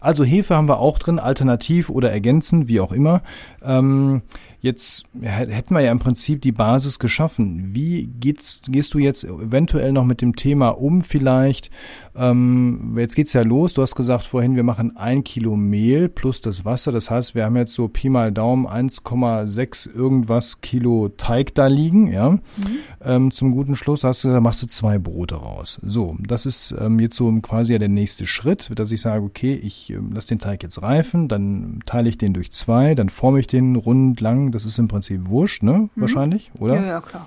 also 0.00 0.24
Hefe 0.24 0.54
haben 0.54 0.68
wir 0.68 0.78
auch 0.78 0.98
drin, 0.98 1.18
alternativ 1.18 1.88
oder 1.88 2.10
ergänzend, 2.10 2.68
wie 2.68 2.80
auch 2.80 2.92
immer. 2.92 3.22
Ähm, 3.62 4.22
Jetzt 4.64 5.04
hätten 5.20 5.74
wir 5.74 5.82
ja 5.82 5.92
im 5.92 5.98
Prinzip 5.98 6.40
die 6.40 6.50
Basis 6.50 6.98
geschaffen. 6.98 7.74
Wie 7.74 8.06
geht's, 8.06 8.62
gehst 8.66 8.94
du 8.94 8.98
jetzt 8.98 9.22
eventuell 9.22 9.92
noch 9.92 10.06
mit 10.06 10.22
dem 10.22 10.36
Thema 10.36 10.70
um 10.70 11.02
vielleicht? 11.02 11.70
Ähm, 12.16 12.96
jetzt 12.96 13.14
geht's 13.14 13.34
ja 13.34 13.42
los. 13.42 13.74
Du 13.74 13.82
hast 13.82 13.94
gesagt 13.94 14.24
vorhin, 14.24 14.56
wir 14.56 14.62
machen 14.62 14.96
ein 14.96 15.22
Kilo 15.22 15.54
Mehl 15.54 16.08
plus 16.08 16.40
das 16.40 16.64
Wasser. 16.64 16.92
Das 16.92 17.10
heißt, 17.10 17.34
wir 17.34 17.44
haben 17.44 17.58
jetzt 17.58 17.74
so 17.74 17.88
Pi 17.88 18.08
mal 18.08 18.32
Daumen 18.32 18.66
1,6 19.14 19.94
irgendwas 19.94 20.60
Kilo 20.60 21.10
Teig 21.16 21.54
da 21.54 21.66
liegen. 21.66 22.10
Ja, 22.10 22.30
mhm. 22.30 22.40
ähm, 23.02 23.30
zum 23.30 23.52
guten 23.52 23.76
Schluss 23.76 24.04
hast 24.04 24.24
du, 24.24 24.30
da 24.30 24.40
machst 24.40 24.62
du 24.62 24.66
zwei 24.66 24.98
Brote 24.98 25.36
raus. 25.36 25.78
So, 25.82 26.16
das 26.20 26.46
ist 26.46 26.74
ähm, 26.78 26.98
jetzt 27.00 27.16
so 27.16 27.30
quasi 27.40 27.72
ja 27.72 27.78
der 27.78 27.88
nächste 27.88 28.26
Schritt, 28.26 28.70
dass 28.74 28.92
ich 28.92 29.00
sage, 29.00 29.24
okay, 29.24 29.54
ich 29.54 29.90
äh, 29.90 29.98
lasse 30.12 30.28
den 30.28 30.38
Teig 30.38 30.62
jetzt 30.62 30.82
reifen, 30.82 31.28
dann 31.28 31.80
teile 31.86 32.08
ich 32.08 32.18
den 32.18 32.32
durch 32.32 32.52
zwei, 32.52 32.94
dann 32.94 33.08
forme 33.08 33.40
ich 33.40 33.46
den 33.46 33.76
rund 33.76 34.20
lang 34.20 34.52
das 34.52 34.64
ist 34.64 34.78
im 34.78 34.88
Prinzip 34.88 35.28
wurscht, 35.28 35.62
ne? 35.62 35.72
Mhm. 35.94 36.00
Wahrscheinlich, 36.00 36.50
oder? 36.58 36.76
Ja, 36.76 36.86
ja, 36.86 37.00
klar. 37.00 37.26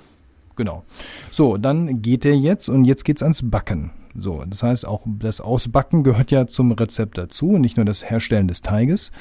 Genau. 0.55 0.83
So, 1.31 1.57
dann 1.57 2.01
geht 2.01 2.23
der 2.23 2.35
jetzt 2.35 2.67
und 2.67 2.85
jetzt 2.85 3.05
geht's 3.05 3.21
ans 3.21 3.41
Backen. 3.43 3.91
So, 4.15 4.43
das 4.47 4.63
heißt 4.63 4.85
auch 4.85 5.03
das 5.05 5.41
Ausbacken 5.41 6.03
gehört 6.03 6.31
ja 6.31 6.47
zum 6.47 6.71
Rezept 6.71 7.17
dazu, 7.17 7.57
nicht 7.57 7.77
nur 7.77 7.85
das 7.85 8.09
Herstellen 8.09 8.47
des 8.47 8.61
Teiges. 8.61 9.11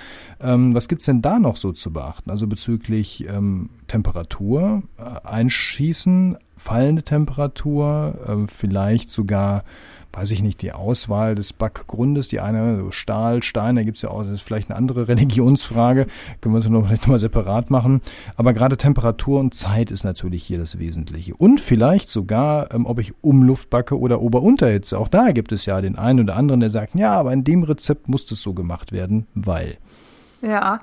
Ähm, 0.41 0.74
was 0.74 0.89
gibt's 0.89 1.07
denn 1.07 1.22
da 1.22 1.39
noch 1.39 1.57
so 1.57 1.72
zu 1.72 1.93
beachten? 1.93 2.30
Also 2.30 2.47
bezüglich 2.47 3.26
ähm, 3.28 3.70
Temperatur, 3.87 4.82
äh, 4.99 5.26
Einschießen, 5.26 6.39
fallende 6.57 7.03
Temperatur, 7.03 8.14
äh, 8.26 8.47
vielleicht 8.47 9.11
sogar 9.11 9.64
weiß 10.13 10.31
ich 10.31 10.43
nicht, 10.43 10.63
die 10.63 10.73
Auswahl 10.73 11.35
des 11.35 11.53
Backgrundes, 11.53 12.29
die 12.29 12.41
eine 12.41 12.77
so 12.83 12.91
Stahl, 12.91 13.43
Stein, 13.43 13.77
da 13.77 13.83
gibt's 13.83 14.03
ja 14.03 14.11
auch, 14.11 14.23
das 14.23 14.33
ist 14.33 14.43
vielleicht 14.43 14.71
eine 14.71 14.79
andere 14.79 15.09
Religionsfrage, 15.09 16.07
können 16.41 16.55
wir 16.55 16.57
uns 16.57 16.67
vielleicht 16.67 17.03
nochmal 17.03 17.19
separat 17.19 17.71
machen. 17.71 18.01
Aber 18.37 18.53
gerade 18.53 18.77
Temperatur 18.77 19.41
und 19.41 19.55
Zeit 19.55 19.91
ist 19.91 20.05
natürlich 20.05 20.45
hier 20.45 20.59
das 20.59 20.79
Wesentliche. 20.79 21.35
Und 21.37 21.61
vielleicht 21.61 22.09
sogar, 22.09 22.73
ähm, 22.75 22.87
ob 22.87 22.99
ich 22.99 23.13
Umluft 23.23 23.71
backe 23.71 23.99
oder 23.99 24.21
Ober-Unterhitze. 24.21 24.99
Auch 24.99 25.09
da 25.09 25.33
gibt 25.33 25.53
es 25.53 25.67
ja 25.67 25.81
den 25.81 25.97
einen 25.97 26.21
oder 26.21 26.37
anderen, 26.37 26.61
der 26.61 26.71
sagt, 26.71 26.95
ja, 26.95 27.13
aber 27.13 27.33
in 27.33 27.45
dem 27.45 27.63
Rezept 27.63 28.09
muss 28.09 28.25
das 28.25 28.41
so 28.41 28.55
gemacht 28.55 28.93
werden, 28.93 29.27
weil. 29.35 29.77
Ja, 30.43 30.81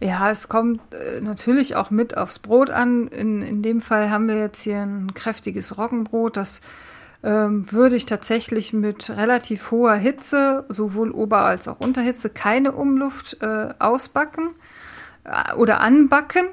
Ja, 0.00 0.30
es 0.30 0.48
kommt 0.48 0.80
äh, 0.92 1.20
natürlich 1.20 1.74
auch 1.74 1.90
mit 1.90 2.16
aufs 2.16 2.38
Brot 2.38 2.70
an. 2.70 3.08
In, 3.08 3.42
in 3.42 3.62
dem 3.62 3.80
Fall 3.80 4.10
haben 4.10 4.28
wir 4.28 4.36
jetzt 4.36 4.62
hier 4.62 4.80
ein 4.80 5.12
kräftiges 5.12 5.76
Roggenbrot. 5.76 6.36
Das 6.36 6.60
würde 7.22 7.96
ich 7.96 8.06
tatsächlich 8.06 8.72
mit 8.72 9.10
relativ 9.10 9.70
hoher 9.70 9.94
Hitze, 9.94 10.64
sowohl 10.68 11.10
Ober- 11.10 11.42
als 11.44 11.66
auch 11.66 11.80
Unterhitze, 11.80 12.30
keine 12.30 12.72
Umluft 12.72 13.38
äh, 13.40 13.70
ausbacken 13.78 14.50
äh, 15.24 15.54
oder 15.54 15.80
anbacken. 15.80 16.46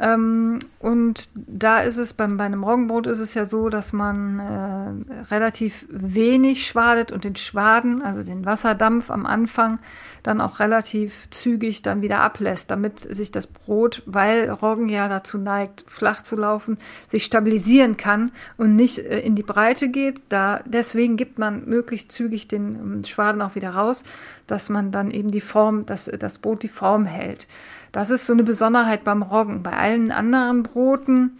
Ähm, 0.00 0.58
und 0.78 1.28
da 1.34 1.80
ist 1.80 1.98
es 1.98 2.14
beim, 2.14 2.38
bei 2.38 2.44
einem 2.44 2.64
Roggenbrot 2.64 3.06
ist 3.06 3.18
es 3.18 3.34
ja 3.34 3.44
so, 3.44 3.68
dass 3.68 3.92
man 3.92 4.38
äh, 4.38 5.24
relativ 5.30 5.84
wenig 5.90 6.66
schwadet 6.66 7.12
und 7.12 7.24
den 7.24 7.36
Schwaden, 7.36 8.00
also 8.00 8.22
den 8.22 8.46
Wasserdampf 8.46 9.10
am 9.10 9.26
Anfang, 9.26 9.78
dann 10.22 10.40
auch 10.40 10.58
relativ 10.58 11.28
zügig 11.28 11.82
dann 11.82 12.00
wieder 12.00 12.20
ablässt, 12.20 12.70
damit 12.70 12.98
sich 13.00 13.30
das 13.30 13.46
Brot, 13.46 14.02
weil 14.06 14.48
Roggen 14.48 14.88
ja 14.88 15.08
dazu 15.08 15.36
neigt, 15.36 15.84
flach 15.86 16.22
zu 16.22 16.36
laufen, 16.36 16.78
sich 17.08 17.24
stabilisieren 17.24 17.98
kann 17.98 18.32
und 18.56 18.76
nicht 18.76 18.98
äh, 19.00 19.20
in 19.20 19.34
die 19.34 19.42
Breite 19.42 19.90
geht. 19.90 20.22
Da, 20.30 20.60
deswegen 20.64 21.18
gibt 21.18 21.38
man 21.38 21.66
möglichst 21.66 22.10
zügig 22.10 22.48
den 22.48 22.74
ähm, 22.76 23.04
Schwaden 23.04 23.42
auch 23.42 23.54
wieder 23.54 23.70
raus, 23.70 24.02
dass 24.46 24.70
man 24.70 24.92
dann 24.92 25.10
eben 25.10 25.30
die 25.30 25.42
Form, 25.42 25.84
dass 25.84 26.06
das 26.06 26.38
Brot 26.38 26.62
die 26.62 26.68
Form 26.68 27.04
hält. 27.04 27.46
Das 27.92 28.10
ist 28.10 28.26
so 28.26 28.32
eine 28.32 28.44
Besonderheit 28.44 29.04
beim 29.04 29.22
Roggen. 29.22 29.62
Bei 29.62 29.72
allen 29.72 30.12
anderen 30.12 30.62
Broten, 30.62 31.38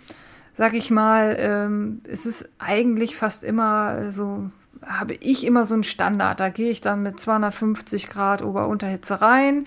sag 0.56 0.74
ich 0.74 0.90
mal, 0.90 1.36
ähm, 1.38 2.00
ist 2.04 2.26
es 2.26 2.48
eigentlich 2.58 3.16
fast 3.16 3.44
immer 3.44 4.12
so 4.12 4.50
habe 4.86 5.14
ich 5.14 5.46
immer 5.46 5.66
so 5.66 5.74
einen 5.74 5.84
Standard. 5.84 6.40
Da 6.40 6.48
gehe 6.48 6.70
ich 6.70 6.80
dann 6.80 7.02
mit 7.02 7.20
250 7.20 8.08
Grad 8.08 8.42
Ober-Unterhitze 8.42 9.20
rein, 9.20 9.66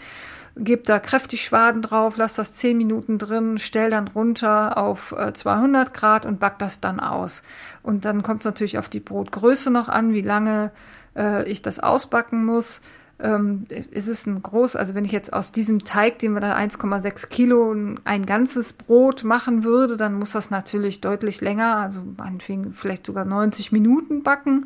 gebe 0.55 0.83
da 0.83 0.99
kräftig 0.99 1.43
Schwaden 1.43 1.81
drauf, 1.81 2.17
lasse 2.17 2.37
das 2.37 2.53
10 2.53 2.77
Minuten 2.77 3.17
drin, 3.17 3.57
stell 3.57 3.89
dann 3.89 4.07
runter 4.07 4.77
auf 4.77 5.15
200 5.33 5.87
äh, 5.87 5.91
Grad 5.91 6.25
und 6.25 6.39
back 6.39 6.59
das 6.59 6.79
dann 6.79 6.99
aus. 6.99 7.43
Und 7.81 8.05
dann 8.05 8.23
kommt 8.23 8.41
es 8.41 8.45
natürlich 8.45 8.77
auf 8.77 8.89
die 8.89 8.99
Brotgröße 8.99 9.71
noch 9.71 9.89
an, 9.89 10.13
wie 10.13 10.21
lange 10.21 10.71
äh, 11.15 11.47
ich 11.49 11.61
das 11.61 11.79
ausbacken 11.79 12.45
muss. 12.45 12.81
Ähm, 13.19 13.65
ist 13.69 14.07
es 14.07 14.25
ein 14.25 14.41
groß, 14.41 14.75
also 14.75 14.95
wenn 14.95 15.05
ich 15.05 15.11
jetzt 15.11 15.31
aus 15.31 15.51
diesem 15.51 15.83
Teig, 15.83 16.19
den 16.19 16.33
wir 16.33 16.41
da 16.41 16.55
1,6 16.55 17.27
Kilo, 17.29 17.75
ein 18.03 18.25
ganzes 18.25 18.73
Brot 18.73 19.23
machen 19.23 19.63
würde, 19.63 19.97
dann 19.97 20.15
muss 20.15 20.31
das 20.31 20.49
natürlich 20.49 20.99
deutlich 20.99 21.39
länger, 21.39 21.77
also 21.77 22.01
meinetwegen 22.17 22.73
vielleicht 22.73 23.05
sogar 23.05 23.25
90 23.25 23.71
Minuten 23.71 24.23
backen 24.23 24.65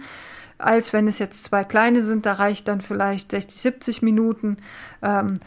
als 0.57 0.93
wenn 0.93 1.07
es 1.07 1.19
jetzt 1.19 1.43
zwei 1.43 1.63
kleine 1.63 2.03
sind, 2.03 2.25
da 2.25 2.33
reicht 2.33 2.67
dann 2.67 2.81
vielleicht 2.81 3.31
60, 3.31 3.61
70 3.61 4.01
Minuten. 4.01 4.57
Ähm, 5.01 5.39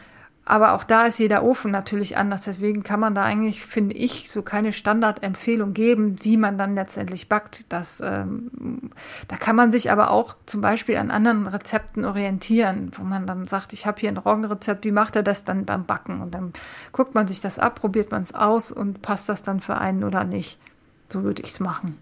aber 0.51 0.73
auch 0.73 0.83
da 0.83 1.05
ist 1.05 1.19
jeder 1.19 1.45
Ofen 1.45 1.71
natürlich 1.71 2.17
anders. 2.17 2.43
Deswegen 2.43 2.83
kann 2.83 2.99
man 2.99 3.15
da 3.15 3.23
eigentlich, 3.23 3.65
finde 3.65 3.95
ich, 3.95 4.31
so 4.31 4.43
keine 4.43 4.73
Standardempfehlung 4.73 5.73
geben, 5.73 6.17
wie 6.25 6.37
man 6.37 6.59
dann 6.59 6.75
letztendlich 6.75 7.29
backt. 7.29 7.73
Das, 7.73 8.01
ähm, 8.01 8.91
da 9.29 9.37
kann 9.37 9.55
man 9.55 9.71
sich 9.71 9.93
aber 9.93 10.11
auch 10.11 10.35
zum 10.47 10.61
Beispiel 10.61 10.97
an 10.97 11.13
anderen 11.13 11.47
Rezepten 11.47 12.05
orientieren, 12.05 12.91
wo 12.97 13.05
man 13.05 13.27
dann 13.27 13.47
sagt, 13.47 13.73
ich 13.73 13.87
habe 13.87 14.01
hier 14.01 14.09
ein 14.09 14.17
Roggenrezept, 14.17 14.85
wie 14.85 14.91
macht 14.91 15.15
er 15.15 15.23
das 15.23 15.45
dann 15.45 15.67
beim 15.67 15.85
Backen? 15.85 16.21
Und 16.21 16.35
dann 16.35 16.53
guckt 16.91 17.15
man 17.15 17.29
sich 17.29 17.41
das 17.41 17.61
ab, 17.61 17.77
probiert 17.77 18.11
man 18.11 18.23
es 18.23 18.35
aus 18.35 18.73
und 18.73 19.03
passt 19.03 19.29
das 19.29 19.45
dann 19.45 19.61
für 19.61 19.79
einen 19.79 20.03
oder 20.03 20.25
nicht. 20.25 20.59
So 21.13 21.23
würde 21.23 21.43
ich 21.43 21.51
es 21.51 21.61
machen. 21.61 21.97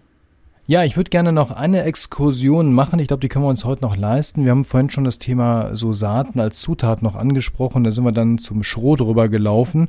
Ja, 0.69 0.83
ich 0.83 0.97
würde 0.97 1.09
gerne 1.09 1.31
noch 1.31 1.49
eine 1.49 1.81
Exkursion 1.81 2.73
machen. 2.73 2.99
Ich 2.99 3.07
glaube, 3.07 3.21
die 3.21 3.27
können 3.27 3.43
wir 3.43 3.49
uns 3.49 3.65
heute 3.65 3.81
noch 3.81 3.97
leisten. 3.97 4.45
Wir 4.45 4.51
haben 4.51 4.65
vorhin 4.65 4.91
schon 4.91 5.03
das 5.03 5.17
Thema 5.17 5.75
so 5.75 5.93
Saaten 5.93 6.39
als 6.39 6.61
Zutat 6.61 7.01
noch 7.01 7.15
angesprochen. 7.15 7.83
Da 7.83 7.89
sind 7.89 8.03
wir 8.03 8.11
dann 8.11 8.37
zum 8.37 8.61
Schrot 8.61 9.01
rüber 9.01 9.29
gelaufen. 9.29 9.87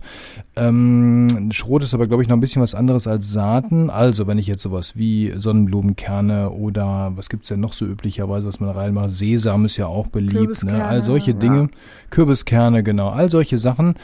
Ähm, 0.56 1.50
Schrot 1.52 1.82
ist 1.82 1.92
aber, 1.92 2.06
glaube 2.06 2.22
ich, 2.22 2.30
noch 2.30 2.36
ein 2.38 2.40
bisschen 2.40 2.62
was 2.62 2.74
anderes 2.74 3.06
als 3.06 3.30
Saaten. 3.30 3.90
Also, 3.90 4.26
wenn 4.26 4.38
ich 4.38 4.46
jetzt 4.46 4.62
sowas 4.62 4.96
wie 4.96 5.34
Sonnenblumenkerne 5.36 6.48
oder 6.48 7.12
was 7.14 7.28
gibt's 7.28 7.48
denn 7.48 7.60
noch 7.60 7.74
so 7.74 7.84
üblicherweise, 7.84 8.48
was 8.48 8.58
man 8.58 8.70
reinmacht? 8.70 9.10
Sesam 9.10 9.66
ist 9.66 9.76
ja 9.76 9.86
auch 9.86 10.06
beliebt. 10.06 10.64
Ne? 10.64 10.82
All 10.82 11.02
solche 11.02 11.34
Dinge. 11.34 11.60
Ja. 11.60 11.68
Kürbiskerne, 12.08 12.82
genau. 12.82 13.10
All 13.10 13.30
solche 13.30 13.58
Sachen. 13.58 13.96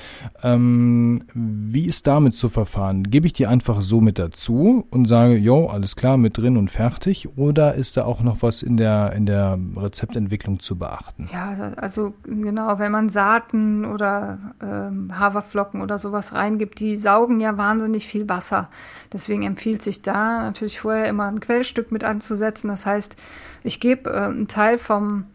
Ähm, 0.42 1.22
wie 1.32 1.86
ist 1.86 2.06
damit 2.06 2.36
zu 2.36 2.50
verfahren? 2.50 3.04
Gebe 3.04 3.26
ich 3.26 3.32
die 3.32 3.46
einfach 3.46 3.80
so 3.80 4.02
mit 4.02 4.18
dazu 4.18 4.86
und 4.90 5.08
sage, 5.08 5.38
jo, 5.38 5.68
alles 5.68 5.96
klar, 5.96 6.18
mit 6.18 6.36
drin 6.36 6.58
und 6.58 6.65
und 6.66 6.70
fertig 6.72 7.28
oder 7.38 7.74
ist 7.74 7.96
da 7.96 8.04
auch 8.04 8.22
noch 8.22 8.42
was 8.42 8.64
in 8.64 8.76
der, 8.76 9.12
in 9.12 9.24
der 9.24 9.56
Rezeptentwicklung 9.76 10.58
zu 10.58 10.76
beachten? 10.76 11.30
Ja, 11.32 11.72
also 11.76 12.12
genau, 12.24 12.80
wenn 12.80 12.90
man 12.90 13.08
Saaten 13.08 13.84
oder 13.84 14.38
ähm, 14.60 15.16
Haferflocken 15.16 15.80
oder 15.80 15.98
sowas 15.98 16.34
reingibt, 16.34 16.80
die 16.80 16.96
saugen 16.96 17.38
ja 17.38 17.56
wahnsinnig 17.56 18.08
viel 18.08 18.28
Wasser. 18.28 18.68
Deswegen 19.12 19.44
empfiehlt 19.44 19.80
sich 19.80 20.02
da 20.02 20.40
natürlich 20.40 20.80
vorher 20.80 21.06
immer 21.06 21.28
ein 21.28 21.38
Quellstück 21.38 21.92
mit 21.92 22.02
anzusetzen. 22.02 22.66
Das 22.66 22.84
heißt, 22.84 23.14
ich 23.62 23.78
gebe 23.78 24.10
äh, 24.10 24.24
einen 24.24 24.48
Teil 24.48 24.76
vom 24.76 25.26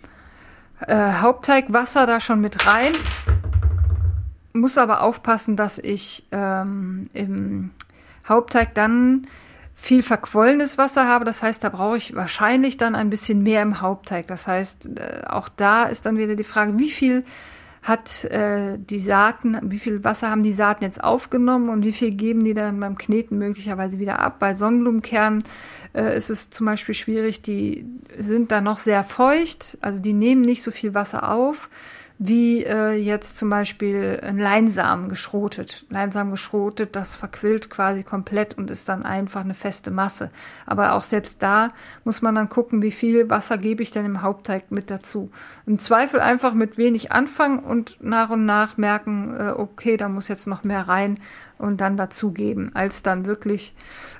äh, 0.85 1.13
Hauptteigwasser 1.13 2.05
da 2.07 2.19
schon 2.19 2.41
mit 2.41 2.67
rein, 2.67 2.91
muss 4.51 4.77
aber 4.77 5.01
aufpassen, 5.01 5.55
dass 5.55 5.77
ich 5.77 6.27
ähm, 6.33 7.09
im 7.13 7.69
Hauptteig 8.27 8.75
dann 8.75 9.27
viel 9.81 10.03
verquollenes 10.03 10.77
Wasser 10.77 11.07
habe. 11.07 11.25
Das 11.25 11.41
heißt, 11.41 11.63
da 11.63 11.69
brauche 11.69 11.97
ich 11.97 12.15
wahrscheinlich 12.15 12.77
dann 12.77 12.93
ein 12.93 13.09
bisschen 13.09 13.41
mehr 13.41 13.63
im 13.63 13.81
Hauptteig. 13.81 14.27
Das 14.27 14.45
heißt, 14.45 14.91
äh, 14.95 15.21
auch 15.27 15.49
da 15.49 15.85
ist 15.85 16.05
dann 16.05 16.17
wieder 16.17 16.35
die 16.35 16.43
Frage, 16.43 16.77
wie 16.77 16.91
viel 16.91 17.25
hat 17.81 18.25
äh, 18.25 18.77
die 18.77 18.99
Saaten, 18.99 19.57
wie 19.63 19.79
viel 19.79 20.03
Wasser 20.03 20.29
haben 20.29 20.43
die 20.43 20.53
Saaten 20.53 20.83
jetzt 20.83 21.03
aufgenommen 21.03 21.69
und 21.69 21.83
wie 21.83 21.93
viel 21.93 22.11
geben 22.11 22.43
die 22.43 22.53
dann 22.53 22.79
beim 22.79 22.95
Kneten 22.95 23.39
möglicherweise 23.39 23.97
wieder 23.97 24.19
ab. 24.19 24.35
Bei 24.37 24.53
Sonnenblumenkernen 24.53 25.43
äh, 25.93 26.15
ist 26.15 26.29
es 26.29 26.51
zum 26.51 26.67
Beispiel 26.67 26.93
schwierig, 26.93 27.41
die 27.41 27.87
sind 28.15 28.51
da 28.51 28.61
noch 28.61 28.77
sehr 28.77 29.03
feucht, 29.03 29.79
also 29.81 29.99
die 29.99 30.13
nehmen 30.13 30.41
nicht 30.41 30.61
so 30.61 30.69
viel 30.69 30.93
Wasser 30.93 31.31
auf 31.33 31.71
wie 32.23 32.63
äh, 32.63 32.91
jetzt 32.91 33.35
zum 33.35 33.49
Beispiel 33.49 34.19
ein 34.21 34.37
Leinsamen 34.37 35.09
geschrotet. 35.09 35.87
Leinsamen 35.89 36.29
geschrotet, 36.29 36.95
das 36.95 37.15
verquillt 37.15 37.71
quasi 37.71 38.03
komplett 38.03 38.55
und 38.59 38.69
ist 38.69 38.87
dann 38.89 39.01
einfach 39.01 39.41
eine 39.43 39.55
feste 39.55 39.89
Masse. 39.89 40.29
Aber 40.67 40.93
auch 40.93 41.01
selbst 41.01 41.41
da 41.41 41.69
muss 42.03 42.21
man 42.21 42.35
dann 42.35 42.47
gucken, 42.47 42.83
wie 42.83 42.91
viel 42.91 43.31
Wasser 43.31 43.57
gebe 43.57 43.81
ich 43.81 43.89
denn 43.89 44.05
im 44.05 44.21
Hauptteig 44.21 44.69
mit 44.69 44.91
dazu. 44.91 45.31
Im 45.65 45.79
Zweifel 45.79 46.19
einfach 46.19 46.53
mit 46.53 46.77
wenig 46.77 47.11
anfangen 47.11 47.57
und 47.57 47.97
nach 48.01 48.29
und 48.29 48.45
nach 48.45 48.77
merken, 48.77 49.35
äh, 49.35 49.53
okay, 49.57 49.97
da 49.97 50.07
muss 50.07 50.27
jetzt 50.27 50.45
noch 50.45 50.63
mehr 50.63 50.87
rein 50.87 51.19
und 51.57 51.81
dann 51.81 51.97
dazugeben, 51.97 52.69
als 52.75 53.01
dann 53.01 53.25
wirklich 53.25 53.73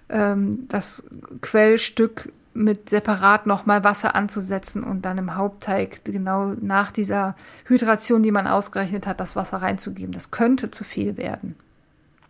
ähm, 0.09 0.67
das 0.69 1.03
Quellstück 1.41 2.31
mit 2.53 2.89
separat 2.89 3.47
nochmal 3.47 3.83
Wasser 3.83 4.15
anzusetzen 4.15 4.83
und 4.83 5.03
dann 5.03 5.17
im 5.17 5.35
Hauptteig 5.35 6.03
genau 6.03 6.53
nach 6.61 6.91
dieser 6.91 7.35
Hydration, 7.65 8.23
die 8.23 8.31
man 8.31 8.47
ausgerechnet 8.47 9.07
hat, 9.07 9.19
das 9.19 9.35
Wasser 9.35 9.57
reinzugeben. 9.57 10.11
Das 10.11 10.31
könnte 10.31 10.71
zu 10.71 10.83
viel 10.83 11.17
werden. 11.17 11.55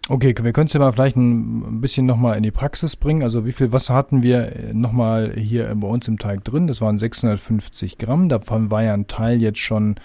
Okay, 0.09 0.33
wir 0.41 0.51
können 0.51 0.65
es 0.65 0.73
ja 0.73 0.79
mal 0.79 0.91
vielleicht 0.91 1.15
ein 1.15 1.79
bisschen 1.79 2.05
nochmal 2.05 2.35
in 2.35 2.43
die 2.43 2.51
Praxis 2.51 2.95
bringen. 2.95 3.21
Also 3.21 3.45
wie 3.45 3.51
viel 3.51 3.71
Wasser 3.71 3.93
hatten 3.93 4.23
wir 4.23 4.55
äh, 4.55 4.73
nochmal 4.73 5.33
hier 5.35 5.73
bei 5.75 5.87
uns 5.87 6.07
im 6.07 6.17
Teig 6.17 6.43
drin? 6.43 6.67
Das 6.67 6.81
waren 6.81 6.97
650 6.97 7.97
Gramm. 7.97 8.27
Davon 8.27 8.71
war 8.71 8.83
ja 8.83 8.93
ein 8.93 9.07
Teil 9.07 9.41
jetzt 9.41 9.59
schon 9.59 9.95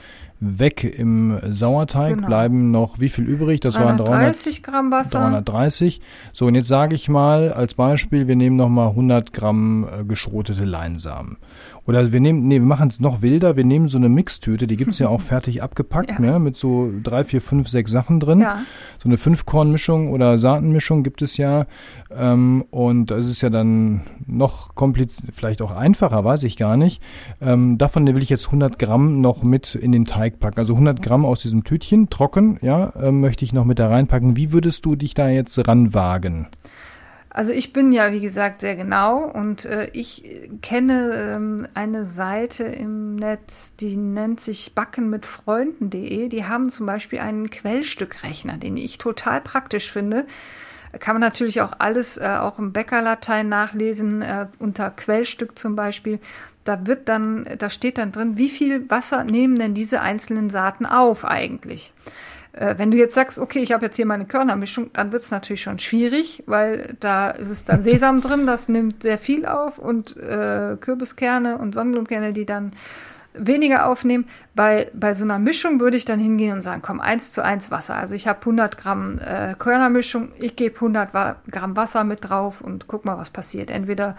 weg 0.41 0.85
im 0.85 1.39
Sauerteig. 1.49 2.17
Genau. 2.17 2.27
Bleiben 2.27 2.71
noch 2.71 3.01
wie 3.01 3.09
viel 3.09 3.25
übrig? 3.25 3.61
Das 3.61 3.75
330 3.75 4.07
waren 4.07 4.21
300, 4.21 4.63
Gramm 4.63 4.93
Wasser. 4.93 5.19
330. 5.19 6.01
So, 6.33 6.47
und 6.47 6.55
jetzt 6.55 6.69
sage 6.69 6.95
ich 6.95 7.09
mal 7.09 7.53
als 7.53 7.75
Beispiel, 7.75 8.29
wir 8.29 8.37
nehmen 8.37 8.57
nochmal 8.57 8.89
100 8.89 9.33
Gramm 9.33 9.87
äh, 9.87 10.05
geschrotete 10.05 10.65
Leinsamen. 10.65 11.39
Oder 11.87 12.13
wir 12.13 12.21
nehmen, 12.21 12.49
nee, 12.49 12.57
wir 12.57 12.67
machen 12.67 12.89
es 12.89 13.01
noch 13.01 13.23
wilder. 13.23 13.57
Wir 13.57 13.65
nehmen 13.65 13.89
so 13.89 13.99
eine 13.99 14.09
Mixtüte, 14.09 14.67
die 14.67 14.77
gibt's 14.77 14.99
ja 14.99 15.09
auch 15.09 15.21
fertig 15.23 15.63
abgepackt, 15.63 16.11
ja. 16.11 16.19
ne, 16.19 16.39
mit 16.39 16.57
so 16.57 16.91
drei, 17.03 17.25
vier, 17.25 17.41
fünf, 17.41 17.69
sechs 17.69 17.91
Sachen 17.91 18.21
drin. 18.21 18.41
Ja. 18.41 18.61
So 19.03 19.09
eine 19.09 19.17
Fünfkornmischung 19.17 20.13
oder 20.13 20.37
Saatenmischung 20.39 21.03
gibt 21.03 21.23
es 21.23 21.37
ja. 21.37 21.67
Ähm, 22.11 22.65
und 22.71 23.11
das 23.11 23.27
ist 23.27 23.41
ja 23.41 23.51
dann 23.51 24.03
noch 24.27 24.75
kompliziert, 24.75 25.33
vielleicht 25.33 25.63
auch 25.63 25.71
einfacher, 25.71 26.25
weiß 26.25 26.43
ich 26.45 26.57
gar 26.57 26.77
nicht. 26.77 27.01
Ähm, 27.41 27.79
davon 27.79 28.07
will 28.07 28.23
ich 28.23 28.31
jetzt 28.31 28.47
100 28.47 28.79
Gramm 28.79 29.21
noch 29.21 29.45
mit 29.45 29.75
in 29.75 29.93
den 29.93 30.05
Teig 30.05 30.41
packen. 30.41 30.59
Also 30.59 30.75
100 30.75 31.03
Gramm 31.03 31.25
aus 31.25 31.43
diesem 31.43 31.65
Tütchen, 31.65 32.11
trocken, 32.11 32.59
ja, 32.63 32.91
äh, 32.91 33.13
möchte 33.13 33.45
ich 33.45 33.53
noch 33.53 33.65
mit 33.65 33.79
da 33.79 33.89
reinpacken. 33.89 34.37
Wie 34.37 34.53
würdest 34.53 34.85
du 34.85 34.97
dich 34.97 35.15
da 35.15 35.29
jetzt 35.29 35.67
ranwagen? 35.69 36.49
Also 37.37 37.53
ich 37.53 37.75
bin 37.75 37.93
ja, 37.93 38.13
wie 38.13 38.21
gesagt, 38.21 38.63
sehr 38.63 38.77
genau 38.77 39.19
und 39.19 39.67
äh, 39.67 39.91
ich 39.93 40.25
kenne 40.63 41.35
ähm, 41.35 41.69
eine 41.75 42.07
Seite 42.07 42.65
im 42.65 43.15
Netz, 43.15 43.77
die 43.77 43.99
nennt 43.99 44.41
sich 44.41 44.75
backenmitfreunden.de. 44.75 46.31
Die 46.31 46.47
haben 46.47 46.71
zum 46.71 46.87
Beispiel 46.87 47.19
einen 47.19 47.51
Quellstückrechner, 47.51 48.57
den 48.57 48.79
ich 48.79 48.97
total 48.97 49.43
praktisch 49.43 49.93
finde. 49.93 50.25
Kann 50.99 51.17
man 51.17 51.21
natürlich 51.21 51.61
auch 51.61 51.73
alles, 51.79 52.17
äh, 52.17 52.39
auch 52.41 52.59
im 52.59 52.73
Bäckerlatein 52.73 53.51
nachlesen, 53.51 54.23
äh, 54.23 54.47
unter 54.59 54.89
Quellstück 54.89 55.59
zum 55.59 55.77
Beispiel. 55.77 56.21
Da 56.65 56.87
wird 56.87 57.07
dann, 57.07 57.47
da 57.59 57.69
steht 57.69 57.99
dann 57.99 58.13
drin, 58.13 58.39
wie 58.39 58.49
viel 58.49 58.89
Wasser 58.89 59.25
nehmen 59.25 59.59
denn 59.59 59.75
diese 59.75 60.01
einzelnen 60.01 60.49
Saaten 60.49 60.87
auf 60.87 61.27
eigentlich? 61.27 61.93
Äh, 62.57 62.79
wenn 62.79 62.91
du 62.91 62.97
jetzt 62.97 63.15
sagst, 63.15 63.39
okay, 63.39 63.61
ich 63.61 63.73
habe 63.73 63.85
jetzt 63.85 63.97
hier 63.97 64.07
meine 64.07 64.25
Körnermischung, 64.25 64.91
dann 64.95 65.13
wird 65.13 65.23
es 65.23 65.31
natürlich 65.31 65.63
schon 65.63 65.79
schwierig, 65.79 66.43
weil 66.47 66.97
da 67.01 67.31
ist 67.31 67.51
es 67.51 67.65
dann 67.65 67.83
Sesam 67.85 68.21
drin, 68.21 68.47
das 68.47 68.69
nimmt 68.69 69.03
sehr 69.03 69.19
viel 69.19 69.47
auf 69.47 69.79
und 69.79 70.17
äh, 70.17 70.77
Kürbiskerne 70.81 71.59
und 71.59 71.75
Sonnenblumenkerne, 71.75 72.33
die 72.33 72.47
dann 72.47 72.73
weniger 73.39 73.87
aufnehmen. 73.87 74.27
Bei, 74.55 74.91
bei 74.95 75.13
so 75.13 75.25
einer 75.25 75.39
Mischung 75.39 75.81
würde 75.81 75.99
ich 75.99 76.07
dann 76.07 76.19
hingehen 76.19 76.55
und 76.55 76.63
sagen, 76.63 76.81
komm, 76.81 77.01
eins 77.01 77.33
zu 77.33 77.45
eins 77.45 77.71
Wasser. 77.71 77.95
Also 77.95 78.15
ich 78.15 78.27
habe 78.27 78.41
100 78.41 78.79
Gramm 78.79 79.19
äh, 79.19 79.55
Körnermischung, 79.59 80.31
ich 80.39 80.57
gebe 80.57 80.77
100 80.77 81.11
Gramm 81.51 81.77
Wasser 81.77 82.05
mit 82.05 82.29
drauf 82.29 82.63
und 82.63 82.87
guck 82.87 83.05
mal, 83.05 83.19
was 83.19 83.29
passiert. 83.29 83.71
Entweder 83.71 84.17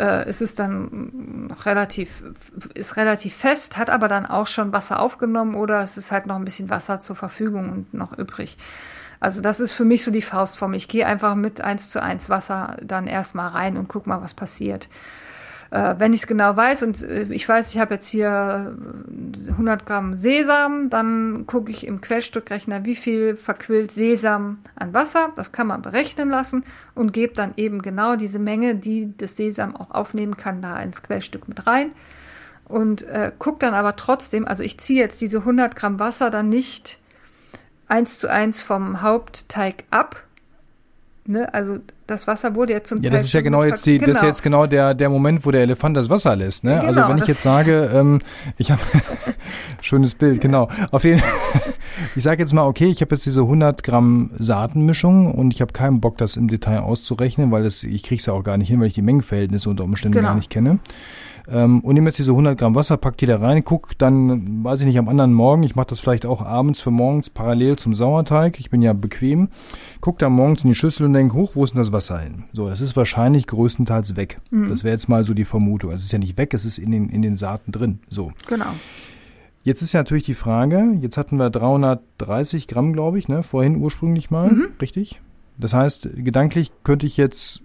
äh, 0.00 0.24
es 0.24 0.40
ist 0.40 0.58
dann 0.58 1.46
noch 1.48 1.66
relativ, 1.66 2.24
ist 2.74 2.96
relativ 2.96 3.36
fest, 3.36 3.76
hat 3.76 3.90
aber 3.90 4.08
dann 4.08 4.24
auch 4.24 4.46
schon 4.46 4.72
Wasser 4.72 5.00
aufgenommen 5.00 5.54
oder 5.54 5.80
es 5.80 5.98
ist 5.98 6.10
halt 6.10 6.26
noch 6.26 6.36
ein 6.36 6.44
bisschen 6.44 6.70
Wasser 6.70 7.00
zur 7.00 7.16
Verfügung 7.16 7.70
und 7.70 7.94
noch 7.94 8.16
übrig. 8.16 8.56
Also 9.20 9.42
das 9.42 9.60
ist 9.60 9.72
für 9.72 9.84
mich 9.84 10.02
so 10.02 10.10
die 10.10 10.22
Faustform. 10.22 10.72
Ich 10.72 10.88
gehe 10.88 11.06
einfach 11.06 11.34
mit 11.34 11.60
eins 11.60 11.90
zu 11.90 12.02
eins 12.02 12.30
Wasser 12.30 12.78
dann 12.82 13.06
erstmal 13.06 13.48
rein 13.48 13.76
und 13.76 13.88
guck 13.88 14.06
mal, 14.06 14.22
was 14.22 14.32
passiert. 14.32 14.88
Äh, 15.70 15.94
wenn 15.98 16.12
ich 16.12 16.22
es 16.22 16.26
genau 16.26 16.56
weiß 16.56 16.82
und 16.82 17.00
äh, 17.02 17.22
ich 17.30 17.48
weiß, 17.48 17.72
ich 17.72 17.78
habe 17.78 17.94
jetzt 17.94 18.08
hier 18.08 18.76
100 19.48 19.86
Gramm 19.86 20.14
Sesam, 20.14 20.90
dann 20.90 21.46
gucke 21.46 21.70
ich 21.70 21.86
im 21.86 22.00
Quellstückrechner, 22.00 22.84
wie 22.84 22.96
viel 22.96 23.36
verquillt 23.36 23.92
Sesam 23.92 24.58
an 24.74 24.92
Wasser. 24.92 25.32
Das 25.36 25.52
kann 25.52 25.68
man 25.68 25.82
berechnen 25.82 26.28
lassen 26.28 26.64
und 26.94 27.12
gebe 27.12 27.34
dann 27.34 27.52
eben 27.56 27.82
genau 27.82 28.16
diese 28.16 28.40
Menge, 28.40 28.74
die 28.74 29.14
das 29.16 29.36
Sesam 29.36 29.76
auch 29.76 29.92
aufnehmen 29.92 30.36
kann, 30.36 30.60
da 30.60 30.76
ins 30.80 31.02
Quellstück 31.02 31.46
mit 31.46 31.66
rein. 31.66 31.92
Und 32.64 33.02
äh, 33.02 33.30
gucke 33.36 33.58
dann 33.60 33.74
aber 33.74 33.96
trotzdem, 33.96 34.46
also 34.46 34.62
ich 34.62 34.78
ziehe 34.78 35.00
jetzt 35.00 35.20
diese 35.20 35.38
100 35.38 35.76
Gramm 35.76 35.98
Wasser 36.00 36.30
dann 36.30 36.48
nicht 36.48 36.98
eins 37.86 38.18
zu 38.18 38.28
eins 38.28 38.60
vom 38.60 39.02
Hauptteig 39.02 39.84
ab, 39.90 40.22
Ne, 41.30 41.54
also 41.54 41.78
das 42.08 42.26
Wasser 42.26 42.56
wurde 42.56 42.72
jetzt 42.72 42.88
zum 42.88 42.98
ja, 42.98 43.02
Teil. 43.02 43.10
Ja, 43.12 43.16
das 43.18 43.26
ist 43.26 43.32
ja 43.34 43.40
genau 43.40 43.62
jetzt 43.62 43.86
die, 43.86 43.98
genau. 43.98 44.06
das 44.08 44.16
ist 44.16 44.20
genau. 44.20 44.28
jetzt 44.28 44.42
genau 44.42 44.66
der, 44.66 44.94
der 44.94 45.08
Moment, 45.08 45.46
wo 45.46 45.52
der 45.52 45.60
Elefant 45.60 45.96
das 45.96 46.10
Wasser 46.10 46.34
lässt. 46.34 46.64
Ne? 46.64 46.72
Also 46.72 46.94
genau, 46.94 47.02
also 47.02 47.08
wenn 47.14 47.22
ich 47.22 47.28
jetzt 47.28 47.42
sage, 47.42 47.88
ähm, 47.94 48.20
ich 48.58 48.72
habe 48.72 48.80
schönes 49.80 50.16
Bild, 50.16 50.40
genau. 50.40 50.68
Auf 50.90 51.04
jeden 51.04 51.22
ich 52.16 52.24
sage 52.24 52.42
jetzt 52.42 52.52
mal, 52.52 52.66
okay, 52.66 52.86
ich 52.86 53.00
habe 53.00 53.14
jetzt 53.14 53.26
diese 53.26 53.42
100 53.42 53.84
Gramm 53.84 54.32
Saatenmischung 54.40 55.32
und 55.32 55.54
ich 55.54 55.60
habe 55.60 55.72
keinen 55.72 56.00
Bock, 56.00 56.18
das 56.18 56.36
im 56.36 56.48
Detail 56.48 56.80
auszurechnen, 56.80 57.52
weil 57.52 57.62
das, 57.62 57.84
ich 57.84 58.02
kriege 58.02 58.18
es 58.18 58.26
ja 58.26 58.32
auch 58.32 58.42
gar 58.42 58.56
nicht 58.56 58.68
hin, 58.68 58.80
weil 58.80 58.88
ich 58.88 58.94
die 58.94 59.02
Mengenverhältnisse 59.02 59.70
unter 59.70 59.84
Umständen 59.84 60.16
genau. 60.16 60.30
gar 60.30 60.34
nicht 60.34 60.50
kenne. 60.50 60.80
Ähm, 61.50 61.80
und 61.80 61.94
nehme 61.94 62.08
jetzt 62.08 62.18
diese 62.18 62.30
100 62.30 62.56
Gramm 62.58 62.74
Wasser, 62.74 62.96
pack 62.96 63.16
die 63.16 63.26
da 63.26 63.38
rein, 63.38 63.64
guck 63.64 63.98
dann, 63.98 64.62
weiß 64.64 64.80
ich 64.80 64.86
nicht, 64.86 64.98
am 64.98 65.08
anderen 65.08 65.32
Morgen, 65.32 65.62
ich 65.64 65.74
mache 65.74 65.88
das 65.88 66.00
vielleicht 66.00 66.24
auch 66.24 66.44
abends 66.44 66.80
für 66.80 66.90
morgens 66.90 67.28
parallel 67.28 67.76
zum 67.76 67.92
Sauerteig, 67.92 68.60
ich 68.60 68.70
bin 68.70 68.82
ja 68.82 68.92
bequem, 68.92 69.48
guck 70.00 70.18
da 70.18 70.28
morgens 70.28 70.62
in 70.62 70.68
die 70.68 70.76
Schüssel 70.76 71.06
und 71.06 71.12
denk, 71.12 71.32
hoch, 71.32 71.52
wo 71.54 71.64
ist 71.64 71.74
denn 71.74 71.80
das 71.80 71.92
Wasser 71.92 72.18
hin? 72.20 72.44
So, 72.52 72.68
das 72.68 72.80
ist 72.80 72.96
wahrscheinlich 72.96 73.46
größtenteils 73.48 74.16
weg. 74.16 74.40
Mhm. 74.50 74.70
Das 74.70 74.84
wäre 74.84 74.92
jetzt 74.92 75.08
mal 75.08 75.24
so 75.24 75.34
die 75.34 75.44
Vermutung. 75.44 75.90
Es 75.90 76.04
ist 76.04 76.12
ja 76.12 76.18
nicht 76.18 76.38
weg, 76.38 76.54
es 76.54 76.64
ist 76.64 76.78
in 76.78 76.92
den, 76.92 77.08
in 77.08 77.22
den 77.22 77.34
Saaten 77.36 77.72
drin. 77.72 77.98
So. 78.08 78.30
Genau. 78.48 78.72
Jetzt 79.62 79.82
ist 79.82 79.92
ja 79.92 80.00
natürlich 80.00 80.24
die 80.24 80.34
Frage, 80.34 80.98
jetzt 81.00 81.16
hatten 81.16 81.36
wir 81.36 81.50
330 81.50 82.66
Gramm, 82.66 82.92
glaube 82.92 83.18
ich, 83.18 83.28
ne, 83.28 83.42
vorhin 83.42 83.76
ursprünglich 83.76 84.30
mal, 84.30 84.50
mhm. 84.50 84.68
richtig? 84.80 85.20
Das 85.58 85.74
heißt, 85.74 86.08
gedanklich 86.14 86.72
könnte 86.84 87.06
ich 87.06 87.18
jetzt 87.18 87.60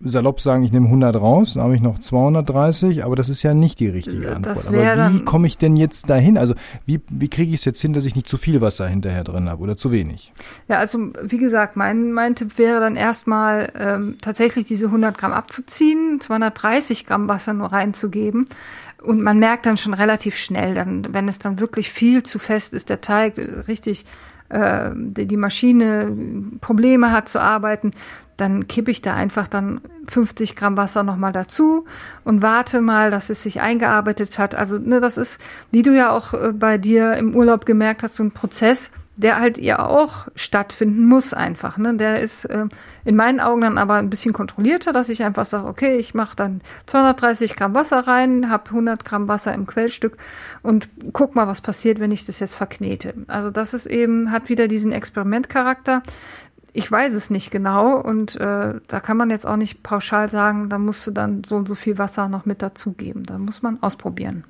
salopp 0.00 0.40
sagen, 0.40 0.62
ich 0.62 0.72
nehme 0.72 0.86
100 0.86 1.16
raus, 1.16 1.54
dann 1.54 1.62
habe 1.62 1.74
ich 1.74 1.80
noch 1.80 1.98
230, 1.98 3.04
aber 3.04 3.16
das 3.16 3.28
ist 3.28 3.42
ja 3.42 3.54
nicht 3.54 3.80
die 3.80 3.88
richtige 3.88 4.36
Antwort. 4.36 4.66
aber 4.66 5.12
wie 5.12 5.24
komme 5.24 5.46
ich 5.46 5.56
denn 5.56 5.76
jetzt 5.76 6.10
dahin? 6.10 6.36
Also 6.36 6.54
wie, 6.84 7.00
wie 7.10 7.28
kriege 7.28 7.48
ich 7.48 7.60
es 7.60 7.64
jetzt 7.64 7.80
hin, 7.80 7.94
dass 7.94 8.04
ich 8.04 8.14
nicht 8.14 8.28
zu 8.28 8.36
viel 8.36 8.60
Wasser 8.60 8.86
hinterher 8.86 9.24
drin 9.24 9.48
habe 9.48 9.62
oder 9.62 9.76
zu 9.76 9.90
wenig? 9.90 10.32
Ja, 10.68 10.78
also 10.78 10.98
wie 11.22 11.38
gesagt, 11.38 11.76
mein, 11.76 12.12
mein 12.12 12.34
Tipp 12.34 12.58
wäre 12.58 12.80
dann 12.80 12.96
erstmal 12.96 13.72
ähm, 13.78 14.16
tatsächlich 14.20 14.66
diese 14.66 14.86
100 14.86 15.16
Gramm 15.16 15.32
abzuziehen, 15.32 16.20
230 16.20 17.06
Gramm 17.06 17.28
Wasser 17.28 17.54
nur 17.54 17.72
reinzugeben. 17.72 18.46
Und 19.02 19.22
man 19.22 19.38
merkt 19.38 19.66
dann 19.66 19.76
schon 19.76 19.94
relativ 19.94 20.36
schnell, 20.36 20.74
dann, 20.74 21.06
wenn 21.12 21.28
es 21.28 21.38
dann 21.38 21.60
wirklich 21.60 21.90
viel 21.90 22.22
zu 22.22 22.38
fest 22.38 22.74
ist, 22.74 22.88
der 22.88 23.00
Teig 23.00 23.38
richtig 23.38 24.04
äh, 24.48 24.90
die 24.94 25.36
Maschine 25.36 26.12
Probleme 26.60 27.12
hat 27.12 27.28
zu 27.28 27.40
arbeiten, 27.40 27.92
dann 28.36 28.68
kippe 28.68 28.90
ich 28.90 29.02
da 29.02 29.14
einfach 29.14 29.48
dann 29.48 29.80
50 30.08 30.56
Gramm 30.56 30.76
Wasser 30.76 31.02
nochmal 31.02 31.32
dazu 31.32 31.84
und 32.24 32.42
warte 32.42 32.80
mal, 32.80 33.10
dass 33.10 33.30
es 33.30 33.42
sich 33.42 33.60
eingearbeitet 33.60 34.38
hat. 34.38 34.54
Also 34.54 34.78
ne, 34.78 35.00
das 35.00 35.16
ist, 35.16 35.40
wie 35.70 35.82
du 35.82 35.96
ja 35.96 36.10
auch 36.10 36.34
äh, 36.34 36.52
bei 36.52 36.78
dir 36.78 37.14
im 37.14 37.34
Urlaub 37.34 37.66
gemerkt 37.66 38.02
hast, 38.02 38.16
so 38.16 38.24
ein 38.24 38.32
Prozess, 38.32 38.90
der 39.16 39.40
halt 39.40 39.56
ja 39.56 39.78
auch 39.78 40.28
stattfinden 40.34 41.06
muss 41.06 41.32
einfach. 41.32 41.78
Ne? 41.78 41.94
Der 41.96 42.20
ist 42.20 42.44
äh, 42.44 42.66
in 43.04 43.16
meinen 43.16 43.40
Augen 43.40 43.62
dann 43.62 43.78
aber 43.78 43.94
ein 43.94 44.10
bisschen 44.10 44.34
kontrollierter, 44.34 44.92
dass 44.92 45.08
ich 45.08 45.24
einfach 45.24 45.46
sage, 45.46 45.66
okay, 45.66 45.96
ich 45.96 46.12
mache 46.12 46.36
dann 46.36 46.60
230 46.84 47.56
Gramm 47.56 47.74
Wasser 47.74 48.00
rein, 48.00 48.50
habe 48.50 48.68
100 48.68 49.04
Gramm 49.06 49.26
Wasser 49.26 49.54
im 49.54 49.66
Quellstück 49.66 50.18
und 50.62 50.90
guck 51.14 51.34
mal, 51.34 51.46
was 51.46 51.62
passiert, 51.62 51.98
wenn 51.98 52.10
ich 52.10 52.26
das 52.26 52.40
jetzt 52.40 52.54
verknete. 52.54 53.14
Also 53.26 53.50
das 53.50 53.72
ist 53.72 53.86
eben, 53.86 54.30
hat 54.30 54.50
wieder 54.50 54.68
diesen 54.68 54.92
Experimentcharakter 54.92 56.02
ich 56.76 56.90
weiß 56.90 57.14
es 57.14 57.30
nicht 57.30 57.50
genau 57.50 57.98
und 57.98 58.36
äh, 58.36 58.74
da 58.86 59.00
kann 59.00 59.16
man 59.16 59.30
jetzt 59.30 59.46
auch 59.46 59.56
nicht 59.56 59.82
pauschal 59.82 60.28
sagen, 60.28 60.68
da 60.68 60.78
musst 60.78 61.06
du 61.06 61.10
dann 61.10 61.42
so 61.42 61.56
und 61.56 61.66
so 61.66 61.74
viel 61.74 61.96
Wasser 61.96 62.28
noch 62.28 62.44
mit 62.44 62.60
dazugeben. 62.60 63.24
Da 63.24 63.38
muss 63.38 63.62
man 63.62 63.82
ausprobieren. 63.82 64.44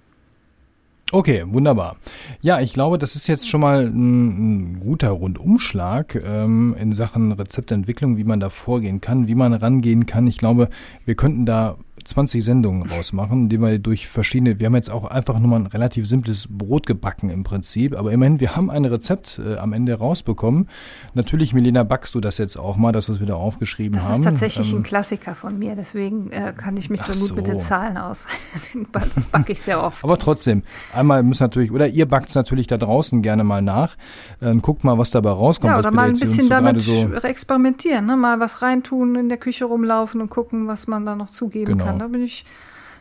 Okay, 1.12 1.44
wunderbar. 1.46 1.96
Ja, 2.40 2.60
ich 2.60 2.72
glaube, 2.72 2.98
das 2.98 3.14
ist 3.14 3.28
jetzt 3.28 3.48
schon 3.48 3.60
mal 3.60 3.86
ein, 3.86 4.72
ein 4.74 4.80
guter 4.80 5.10
Rundumschlag 5.10 6.16
ähm, 6.16 6.74
in 6.80 6.92
Sachen 6.92 7.30
Rezeptentwicklung, 7.30 8.16
wie 8.16 8.24
man 8.24 8.40
da 8.40 8.50
vorgehen 8.50 9.00
kann, 9.00 9.28
wie 9.28 9.36
man 9.36 9.54
rangehen 9.54 10.06
kann. 10.06 10.26
Ich 10.26 10.38
glaube, 10.38 10.68
wir 11.04 11.14
könnten 11.14 11.46
da 11.46 11.76
20 12.05 12.44
Sendungen 12.44 12.88
rausmachen, 12.88 13.49
die 13.49 13.61
wir 13.61 13.78
durch 13.78 14.07
verschiedene, 14.07 14.61
wir 14.61 14.66
haben 14.66 14.74
jetzt 14.74 14.90
auch 14.90 15.05
einfach 15.05 15.38
nur 15.38 15.49
mal 15.49 15.61
ein 15.61 15.66
relativ 15.66 16.09
simples 16.09 16.47
Brot 16.49 16.86
gebacken 16.86 17.30
im 17.30 17.42
Prinzip, 17.42 17.97
aber 17.97 18.12
immerhin, 18.12 18.38
wir 18.38 18.55
haben 18.55 18.70
ein 18.70 18.84
Rezept 18.84 19.40
äh, 19.44 19.57
am 19.57 19.72
Ende 19.72 19.94
rausbekommen. 19.94 20.68
Natürlich, 21.14 21.55
Milena, 21.55 21.84
backst 21.84 22.14
du 22.14 22.20
das 22.20 22.38
jetzt 22.38 22.59
auch 22.59 22.76
mal, 22.76 22.92
dass 22.92 23.09
wir 23.09 23.14
es 23.14 23.20
wieder 23.20 23.36
aufgeschrieben 23.36 23.94
das 23.94 24.05
haben. 24.05 24.11
Das 24.11 24.18
ist 24.18 24.40
tatsächlich 24.40 24.72
ähm, 24.72 24.80
ein 24.80 24.82
Klassiker 24.82 25.34
von 25.34 25.59
mir, 25.59 25.74
deswegen 25.74 26.30
äh, 26.30 26.53
kann 26.57 26.76
ich 26.76 26.90
mich 26.90 27.01
so 27.01 27.12
gut 27.12 27.28
so. 27.28 27.34
mit 27.34 27.47
den 27.47 27.61
Zahlen 27.61 27.97
aus. 27.97 28.26
das 28.92 29.26
backe 29.32 29.53
ich 29.53 29.61
sehr 29.61 29.82
oft. 29.82 30.05
Aber 30.05 30.18
trotzdem, 30.18 30.62
einmal 30.94 31.22
muss 31.22 31.40
natürlich, 31.40 31.72
oder 31.72 31.88
ihr 31.88 32.07
backt 32.07 32.28
es 32.28 32.34
natürlich 32.34 32.66
da 32.66 32.76
draußen 32.76 33.22
gerne 33.22 33.42
mal 33.42 33.62
nach, 33.62 33.97
äh, 34.40 34.55
guckt 34.57 34.84
mal, 34.84 34.99
was 34.99 35.11
dabei 35.11 35.30
rauskommt. 35.30 35.72
Ja, 35.72 35.78
oder 35.78 35.90
mal 35.90 36.09
ein 36.09 36.18
bisschen 36.18 36.49
damit 36.49 36.82
so 36.82 37.12
experimentieren, 37.22 38.07
ne? 38.07 38.16
mal 38.16 38.38
was 38.38 38.62
reintun, 38.62 39.16
in 39.16 39.28
der 39.28 39.38
Küche 39.38 39.64
rumlaufen 39.64 40.20
und 40.20 40.30
gucken, 40.30 40.66
was 40.66 40.86
man 40.86 41.07
da 41.07 41.16
noch 41.16 41.30
zugeben 41.30 41.72
genau. 41.72 41.84
kann. 41.84 41.86
Da 41.93 42.09
bin 42.09 42.22
ich 42.22 42.45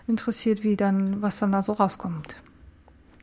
interessiert, 0.07 0.63
wie 0.63 0.75
dann, 0.75 1.21
was 1.21 1.39
dann 1.39 1.51
da 1.51 1.63
so 1.63 1.73
rauskommt. 1.73 2.37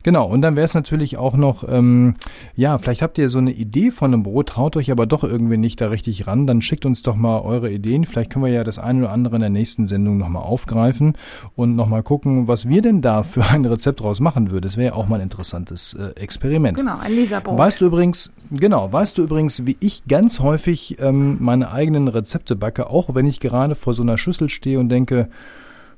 Genau, 0.03 0.27
und 0.27 0.41
dann 0.41 0.57
wäre 0.57 0.65
es 0.65 0.73
natürlich 0.73 1.17
auch 1.17 1.35
noch, 1.35 1.67
ähm, 1.67 2.15
ja, 2.55 2.77
vielleicht 2.77 3.01
habt 3.01 3.17
ihr 3.17 3.29
so 3.29 3.39
eine 3.39 3.51
Idee 3.51 3.91
von 3.91 4.13
einem 4.13 4.23
Brot, 4.23 4.49
traut 4.49 4.75
euch 4.75 4.91
aber 4.91 5.05
doch 5.05 5.23
irgendwie 5.23 5.57
nicht 5.57 5.79
da 5.79 5.87
richtig 5.87 6.27
ran, 6.27 6.45
dann 6.45 6.61
schickt 6.61 6.85
uns 6.85 7.01
doch 7.01 7.15
mal 7.15 7.39
eure 7.39 7.71
Ideen. 7.71 8.03
Vielleicht 8.03 8.29
können 8.31 8.43
wir 8.43 8.51
ja 8.51 8.65
das 8.65 8.79
eine 8.79 8.99
oder 8.99 9.11
andere 9.11 9.35
in 9.35 9.41
der 9.41 9.49
nächsten 9.49 9.87
Sendung 9.87 10.17
nochmal 10.17 10.43
aufgreifen 10.43 11.13
und 11.55 11.75
nochmal 11.75 12.03
gucken, 12.03 12.49
was 12.49 12.67
wir 12.67 12.81
denn 12.81 13.01
da 13.01 13.23
für 13.23 13.45
ein 13.45 13.65
Rezept 13.65 14.01
draus 14.01 14.19
machen 14.19 14.51
würden. 14.51 14.63
Das 14.63 14.75
wäre 14.75 14.87
ja 14.87 14.93
auch 14.93 15.07
mal 15.07 15.15
ein 15.15 15.23
interessantes 15.23 15.93
äh, 15.93 16.19
Experiment. 16.19 16.77
Genau, 16.77 16.97
ein 16.99 17.13
Leserbrot. 17.13 17.57
Weißt 17.57 17.79
du 17.79 17.85
übrigens, 17.85 18.33
genau, 18.51 18.91
weißt 18.91 19.17
du 19.17 19.23
übrigens, 19.23 19.65
wie 19.65 19.77
ich 19.79 20.05
ganz 20.07 20.39
häufig 20.39 20.97
ähm, 20.99 21.37
meine 21.39 21.71
eigenen 21.71 22.09
Rezepte 22.09 22.57
backe, 22.57 22.89
auch 22.89 23.15
wenn 23.15 23.25
ich 23.25 23.39
gerade 23.39 23.75
vor 23.75 23.93
so 23.93 24.03
einer 24.03 24.17
Schüssel 24.17 24.49
stehe 24.49 24.79
und 24.79 24.89
denke, 24.89 25.29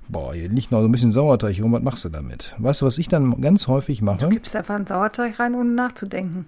boah, 0.09 0.33
hier 0.33 0.49
liegt 0.49 0.71
noch 0.71 0.81
so 0.81 0.87
ein 0.87 0.91
bisschen 0.91 1.11
Sauerteig 1.11 1.61
rum, 1.61 1.73
was 1.73 1.83
machst 1.83 2.05
du 2.05 2.09
damit? 2.09 2.55
Weißt 2.57 2.81
du, 2.81 2.85
was 2.85 2.97
ich 2.97 3.07
dann 3.07 3.41
ganz 3.41 3.67
häufig 3.67 4.01
mache? 4.01 4.25
Du 4.25 4.29
gibst 4.29 4.55
einfach 4.55 4.75
einen 4.75 4.87
Sauerteig 4.87 5.39
rein, 5.39 5.55
ohne 5.55 5.71
nachzudenken. 5.71 6.45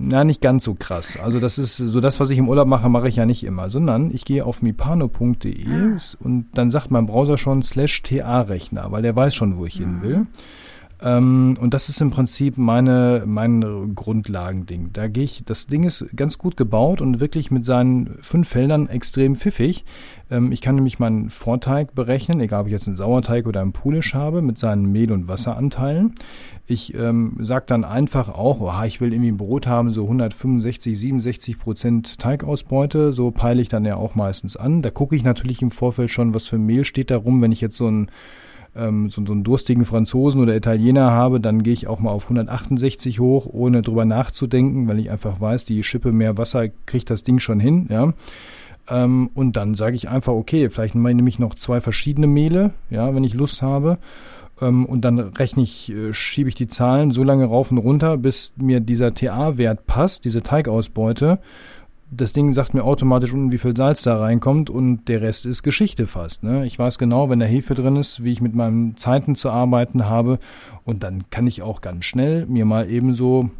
Na, 0.00 0.22
nicht 0.22 0.40
ganz 0.40 0.62
so 0.62 0.74
krass. 0.74 1.18
Also 1.20 1.40
das 1.40 1.58
ist 1.58 1.76
so 1.76 2.00
das, 2.00 2.20
was 2.20 2.30
ich 2.30 2.38
im 2.38 2.48
Urlaub 2.48 2.68
mache, 2.68 2.88
mache 2.88 3.08
ich 3.08 3.16
ja 3.16 3.26
nicht 3.26 3.42
immer, 3.42 3.68
sondern 3.68 4.14
ich 4.14 4.24
gehe 4.24 4.44
auf 4.44 4.62
mipano.de 4.62 5.66
ah. 5.66 5.98
und 6.20 6.46
dann 6.54 6.70
sagt 6.70 6.92
mein 6.92 7.06
Browser 7.06 7.36
schon 7.36 7.62
slash 7.62 8.02
TA-Rechner, 8.02 8.92
weil 8.92 9.02
der 9.02 9.16
weiß 9.16 9.34
schon, 9.34 9.58
wo 9.58 9.66
ich 9.66 9.74
hin 9.74 9.96
mhm. 9.96 10.02
will. 10.02 10.26
Ähm, 11.00 11.54
und 11.60 11.74
das 11.74 11.88
ist 11.88 12.00
im 12.00 12.10
Prinzip 12.10 12.58
meine, 12.58 13.22
mein 13.24 13.94
Grundlagending. 13.94 14.90
Da 14.92 15.06
gehe 15.06 15.24
ich, 15.24 15.44
das 15.44 15.66
Ding 15.66 15.84
ist 15.84 16.06
ganz 16.16 16.38
gut 16.38 16.56
gebaut 16.56 17.00
und 17.00 17.20
wirklich 17.20 17.50
mit 17.50 17.64
seinen 17.64 18.18
fünf 18.20 18.48
Feldern 18.48 18.88
extrem 18.88 19.36
pfiffig. 19.36 19.84
Ähm, 20.30 20.50
ich 20.50 20.60
kann 20.60 20.74
nämlich 20.74 20.98
meinen 20.98 21.30
Vorteig 21.30 21.94
berechnen, 21.94 22.40
egal 22.40 22.62
ob 22.62 22.66
ich 22.66 22.72
jetzt 22.72 22.88
einen 22.88 22.96
Sauerteig 22.96 23.46
oder 23.46 23.60
einen 23.60 23.72
Pulisch 23.72 24.14
habe, 24.14 24.42
mit 24.42 24.58
seinen 24.58 24.90
Mehl- 24.90 25.12
und 25.12 25.28
Wasseranteilen. 25.28 26.14
Ich 26.66 26.94
ähm, 26.94 27.36
sage 27.40 27.64
dann 27.66 27.84
einfach 27.84 28.28
auch, 28.28 28.60
oh, 28.60 28.84
ich 28.84 29.00
will 29.00 29.12
irgendwie 29.12 29.30
ein 29.30 29.38
Brot 29.38 29.66
haben, 29.66 29.90
so 29.92 30.02
165, 30.02 30.98
67 30.98 31.58
Prozent 31.58 32.18
Teigausbeute. 32.18 33.12
So 33.12 33.30
peile 33.30 33.62
ich 33.62 33.68
dann 33.68 33.84
ja 33.84 33.96
auch 33.96 34.16
meistens 34.16 34.56
an. 34.56 34.82
Da 34.82 34.90
gucke 34.90 35.14
ich 35.14 35.22
natürlich 35.22 35.62
im 35.62 35.70
Vorfeld 35.70 36.10
schon, 36.10 36.34
was 36.34 36.48
für 36.48 36.58
Mehl 36.58 36.84
steht 36.84 37.10
da 37.10 37.16
rum. 37.16 37.40
Wenn 37.40 37.52
ich 37.52 37.60
jetzt 37.60 37.76
so 37.76 37.88
ein 37.88 38.10
ähm, 38.78 39.10
so, 39.10 39.24
so 39.26 39.32
einen 39.32 39.44
durstigen 39.44 39.84
Franzosen 39.84 40.40
oder 40.40 40.56
Italiener 40.56 41.10
habe, 41.10 41.40
dann 41.40 41.62
gehe 41.62 41.72
ich 41.72 41.86
auch 41.86 42.00
mal 42.00 42.10
auf 42.10 42.24
168 42.24 43.20
hoch, 43.20 43.46
ohne 43.46 43.82
drüber 43.82 44.04
nachzudenken, 44.04 44.88
weil 44.88 44.98
ich 44.98 45.10
einfach 45.10 45.40
weiß, 45.40 45.64
die 45.64 45.82
Schippe 45.82 46.12
mehr 46.12 46.38
Wasser 46.38 46.68
kriegt 46.86 47.10
das 47.10 47.24
Ding 47.24 47.38
schon 47.38 47.60
hin, 47.60 47.86
ja. 47.90 48.12
Ähm, 48.90 49.30
und 49.34 49.56
dann 49.56 49.74
sage 49.74 49.96
ich 49.96 50.08
einfach, 50.08 50.32
okay, 50.32 50.68
vielleicht 50.70 50.94
nehme 50.94 51.28
ich 51.28 51.38
noch 51.38 51.54
zwei 51.54 51.80
verschiedene 51.80 52.26
Mehle, 52.26 52.72
ja, 52.90 53.14
wenn 53.14 53.24
ich 53.24 53.34
Lust 53.34 53.62
habe. 53.62 53.98
Ähm, 54.60 54.86
und 54.86 55.02
dann 55.04 55.18
rechne 55.18 55.62
ich, 55.62 55.92
äh, 55.92 56.12
schiebe 56.12 56.48
ich 56.48 56.54
die 56.54 56.68
Zahlen 56.68 57.10
so 57.10 57.22
lange 57.22 57.44
rauf 57.44 57.70
und 57.70 57.78
runter, 57.78 58.16
bis 58.16 58.52
mir 58.56 58.80
dieser 58.80 59.14
TA-Wert 59.14 59.86
passt, 59.86 60.24
diese 60.24 60.42
Teigausbeute. 60.42 61.38
Das 62.10 62.32
Ding 62.32 62.52
sagt 62.52 62.72
mir 62.72 62.84
automatisch 62.84 63.32
unten, 63.32 63.52
wie 63.52 63.58
viel 63.58 63.76
Salz 63.76 64.02
da 64.02 64.18
reinkommt 64.18 64.70
und 64.70 65.06
der 65.06 65.20
Rest 65.20 65.44
ist 65.44 65.62
Geschichte 65.62 66.06
fast. 66.06 66.42
Ne? 66.42 66.64
Ich 66.64 66.78
weiß 66.78 66.98
genau, 66.98 67.28
wenn 67.28 67.38
da 67.38 67.46
Hefe 67.46 67.74
drin 67.74 67.96
ist, 67.96 68.24
wie 68.24 68.32
ich 68.32 68.40
mit 68.40 68.54
meinen 68.54 68.96
Zeiten 68.96 69.34
zu 69.34 69.50
arbeiten 69.50 70.06
habe 70.06 70.38
und 70.84 71.02
dann 71.02 71.30
kann 71.30 71.46
ich 71.46 71.60
auch 71.60 71.82
ganz 71.82 72.06
schnell 72.06 72.46
mir 72.46 72.64
mal 72.64 72.90
eben 72.90 73.12
so 73.12 73.50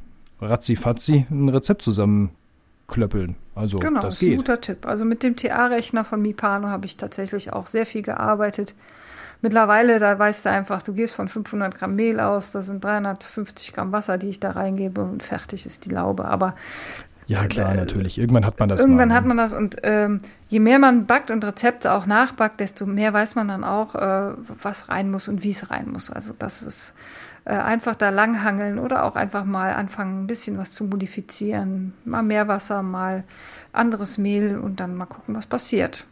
ratzi-fatzi 0.40 1.26
ein 1.30 1.48
Rezept 1.50 1.82
zusammenklöppeln. 1.82 3.36
Also 3.54 3.80
genau, 3.80 4.00
das 4.00 4.16
ist 4.16 4.22
ein 4.22 4.28
geht. 4.28 4.38
guter 4.38 4.60
Tipp. 4.60 4.86
Also 4.86 5.04
mit 5.04 5.22
dem 5.22 5.36
TA-Rechner 5.36 6.04
von 6.04 6.22
Mipano 6.22 6.68
habe 6.68 6.86
ich 6.86 6.96
tatsächlich 6.96 7.52
auch 7.52 7.66
sehr 7.66 7.86
viel 7.86 8.02
gearbeitet. 8.02 8.74
Mittlerweile, 9.40 10.00
da 10.00 10.18
weißt 10.18 10.46
du 10.46 10.50
einfach, 10.50 10.82
du 10.82 10.92
gehst 10.92 11.14
von 11.14 11.28
500 11.28 11.76
Gramm 11.76 11.94
Mehl 11.94 12.18
aus, 12.18 12.50
das 12.50 12.66
sind 12.66 12.82
350 12.82 13.72
Gramm 13.72 13.92
Wasser, 13.92 14.18
die 14.18 14.28
ich 14.28 14.40
da 14.40 14.50
reingebe 14.50 15.00
und 15.00 15.22
fertig 15.22 15.64
ist 15.64 15.84
die 15.84 15.90
Laube. 15.90 16.24
Aber 16.24 16.56
Ja, 17.28 17.46
klar, 17.46 17.74
natürlich. 17.74 18.16
Irgendwann 18.16 18.46
hat 18.46 18.58
man 18.58 18.70
das 18.70 18.80
irgendwann 18.80 19.10
mal. 19.10 19.14
hat 19.14 19.26
man 19.26 19.36
das 19.36 19.52
und 19.52 19.76
ähm, 19.82 20.22
je 20.48 20.60
mehr 20.60 20.78
man 20.78 21.04
backt 21.04 21.30
und 21.30 21.44
Rezepte 21.44 21.92
auch 21.92 22.06
nachbackt, 22.06 22.58
desto 22.58 22.86
mehr 22.86 23.12
weiß 23.12 23.34
man 23.34 23.48
dann 23.48 23.64
auch, 23.64 23.94
äh, 23.94 24.32
was 24.62 24.88
rein 24.88 25.10
muss 25.10 25.28
und 25.28 25.42
wie 25.42 25.50
es 25.50 25.70
rein 25.70 25.90
muss. 25.92 26.08
Also 26.08 26.32
das 26.38 26.62
ist 26.62 26.94
äh, 27.44 27.52
einfach 27.52 27.96
da 27.96 28.08
langhangeln 28.08 28.78
oder 28.78 29.04
auch 29.04 29.14
einfach 29.14 29.44
mal 29.44 29.74
anfangen, 29.74 30.24
ein 30.24 30.26
bisschen 30.26 30.56
was 30.56 30.72
zu 30.72 30.84
modifizieren. 30.84 31.92
Mal 32.06 32.22
mehr 32.22 32.48
Wasser, 32.48 32.82
mal 32.82 33.24
anderes 33.74 34.16
Mehl 34.16 34.56
und 34.56 34.80
dann 34.80 34.96
mal 34.96 35.04
gucken, 35.04 35.36
was 35.36 35.44
passiert. 35.44 36.06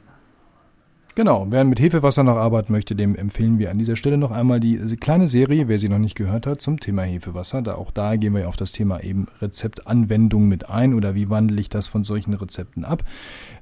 Genau, 1.17 1.47
wer 1.49 1.65
mit 1.65 1.81
Hefewasser 1.81 2.25
noch 2.25 2.37
arbeiten 2.37 2.75
möchte, 2.75 2.95
dem 2.95 3.17
empfehlen 3.17 3.59
wir 3.59 3.71
an 3.71 3.79
dieser 3.79 3.97
Stelle 3.97 4.19
noch 4.19 4.33
einmal 4.33 4.61
die 4.61 4.77
kleine 5.01 5.29
Serie, 5.29 5.67
wer 5.67 5.79
sie 5.79 5.89
noch 5.89 5.97
nicht 5.97 6.15
gehört 6.15 6.47
hat, 6.47 6.61
zum 6.61 6.79
Thema 6.79 7.05
Hefewasser. 7.05 7.63
Da 7.63 7.77
auch 7.77 7.91
da 7.91 8.17
gehen 8.17 8.35
wir 8.35 8.47
auf 8.47 8.59
das 8.59 8.71
Thema 8.71 9.03
eben 9.03 9.27
Rezeptanwendung 9.41 10.47
mit 10.47 10.69
ein 10.69 10.93
oder 10.93 11.15
wie 11.15 11.31
wandle 11.31 11.59
ich 11.59 11.71
das 11.71 11.89
von 11.89 12.05
solchen 12.05 12.35
Rezepten 12.35 12.85
ab. 12.85 13.03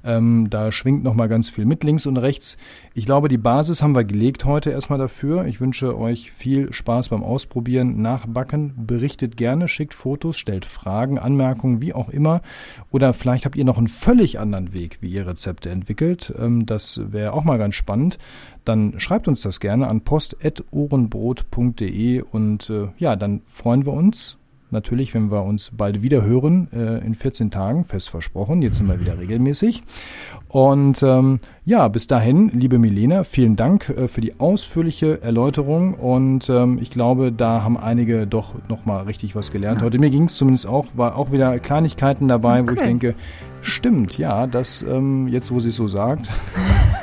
Ähm, 0.03 0.49
da 0.49 0.73
schwingt 0.73 1.05
noch 1.05 1.13
mal 1.13 1.29
ganz 1.29 1.49
viel 1.49 1.63
mit 1.63 1.85
links 1.85 2.05
und 2.05 2.17
rechts. 2.17 2.57
Ich 2.93 3.05
glaube, 3.05 3.29
die 3.29 3.37
Basis 3.37 3.81
haben 3.81 3.95
wir 3.95 4.03
gelegt 4.03 4.43
heute 4.43 4.71
erstmal 4.71 4.99
dafür. 4.99 5.45
Ich 5.45 5.61
wünsche 5.61 5.97
euch 5.97 6.31
viel 6.31 6.73
Spaß 6.73 7.07
beim 7.07 7.23
Ausprobieren, 7.23 8.01
Nachbacken. 8.01 8.73
Berichtet 8.85 9.37
gerne, 9.37 9.69
schickt 9.69 9.93
Fotos, 9.93 10.37
stellt 10.37 10.65
Fragen, 10.65 11.19
Anmerkungen, 11.19 11.79
wie 11.79 11.93
auch 11.93 12.09
immer. 12.09 12.41
Oder 12.91 13.13
vielleicht 13.13 13.45
habt 13.45 13.55
ihr 13.55 13.63
noch 13.63 13.77
einen 13.77 13.87
völlig 13.87 14.39
anderen 14.39 14.73
Weg, 14.73 14.97
wie 14.99 15.09
ihr 15.09 15.25
Rezepte 15.25 15.69
entwickelt. 15.69 16.33
Ähm, 16.37 16.65
das 16.65 16.99
wäre 17.13 17.31
auch 17.31 17.44
mal 17.45 17.57
ganz 17.57 17.75
spannend, 17.75 18.17
dann 18.65 18.99
schreibt 18.99 19.27
uns 19.27 19.41
das 19.41 19.59
gerne 19.59 19.87
an 19.87 20.01
post.ohrenbrot.de 20.01 22.21
und 22.21 22.69
äh, 22.69 22.89
ja, 22.97 23.15
dann 23.15 23.41
freuen 23.45 23.85
wir 23.85 23.93
uns 23.93 24.37
natürlich, 24.75 25.15
wenn 25.15 25.31
wir 25.31 25.43
uns 25.43 25.71
bald 25.75 26.03
wieder 26.03 26.21
hören, 26.23 26.67
äh, 26.71 27.03
in 27.03 27.15
14 27.15 27.49
Tagen, 27.49 27.83
fest 27.83 28.09
versprochen. 28.09 28.61
Jetzt 28.61 28.77
sind 28.77 28.87
wir 28.87 28.99
wieder 28.99 29.17
regelmäßig. 29.17 29.81
Und 30.49 31.01
ähm, 31.01 31.39
ja, 31.65 31.87
bis 31.87 32.05
dahin, 32.07 32.49
liebe 32.53 32.77
Milena, 32.77 33.23
vielen 33.23 33.55
Dank 33.55 33.89
äh, 33.89 34.07
für 34.07 34.21
die 34.21 34.39
ausführliche 34.39 35.21
Erläuterung. 35.23 35.95
Und 35.95 36.49
ähm, 36.49 36.77
ich 36.79 36.91
glaube, 36.91 37.31
da 37.31 37.63
haben 37.63 37.77
einige 37.77 38.27
doch 38.27 38.53
nochmal 38.69 39.05
richtig 39.05 39.35
was 39.35 39.51
gelernt. 39.51 39.81
Heute 39.81 39.97
mir 39.97 40.11
ging 40.11 40.25
es 40.25 40.37
zumindest 40.37 40.67
auch, 40.67 40.85
war 40.95 41.15
auch 41.15 41.31
wieder 41.31 41.57
Kleinigkeiten 41.59 42.27
dabei, 42.27 42.61
okay. 42.61 42.69
wo 42.69 42.73
ich 42.75 42.81
denke, 42.81 43.15
stimmt, 43.61 44.17
ja, 44.17 44.45
das 44.45 44.83
ähm, 44.83 45.27
jetzt, 45.27 45.51
wo 45.51 45.59
sie 45.59 45.69
es 45.69 45.75
so 45.75 45.87
sagt. 45.87 46.29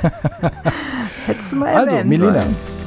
Hättest 1.25 1.51
du 1.51 1.55
mal 1.57 1.67
Also, 1.73 1.95
erwähnen 1.95 2.09
Milena. 2.09 2.41
sollen. 2.43 2.82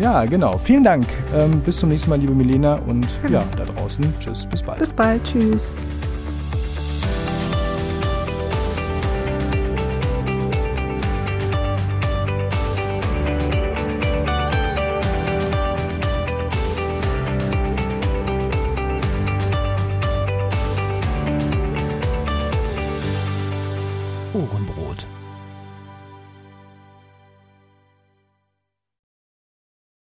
Ja, 0.00 0.24
genau. 0.24 0.58
Vielen 0.58 0.84
Dank. 0.84 1.06
Ähm, 1.34 1.60
bis 1.60 1.78
zum 1.78 1.88
nächsten 1.88 2.10
Mal, 2.10 2.18
liebe 2.18 2.34
Milena. 2.34 2.74
Und 2.86 3.06
Genau. 3.22 3.38
ja, 3.38 3.44
da 3.56 3.64
draußen. 3.64 4.04
Tschüss, 4.20 4.46
bis 4.46 4.62
bald. 4.62 4.78
Bis 4.78 4.92
bald. 4.92 5.22
Tschüss. 5.24 5.72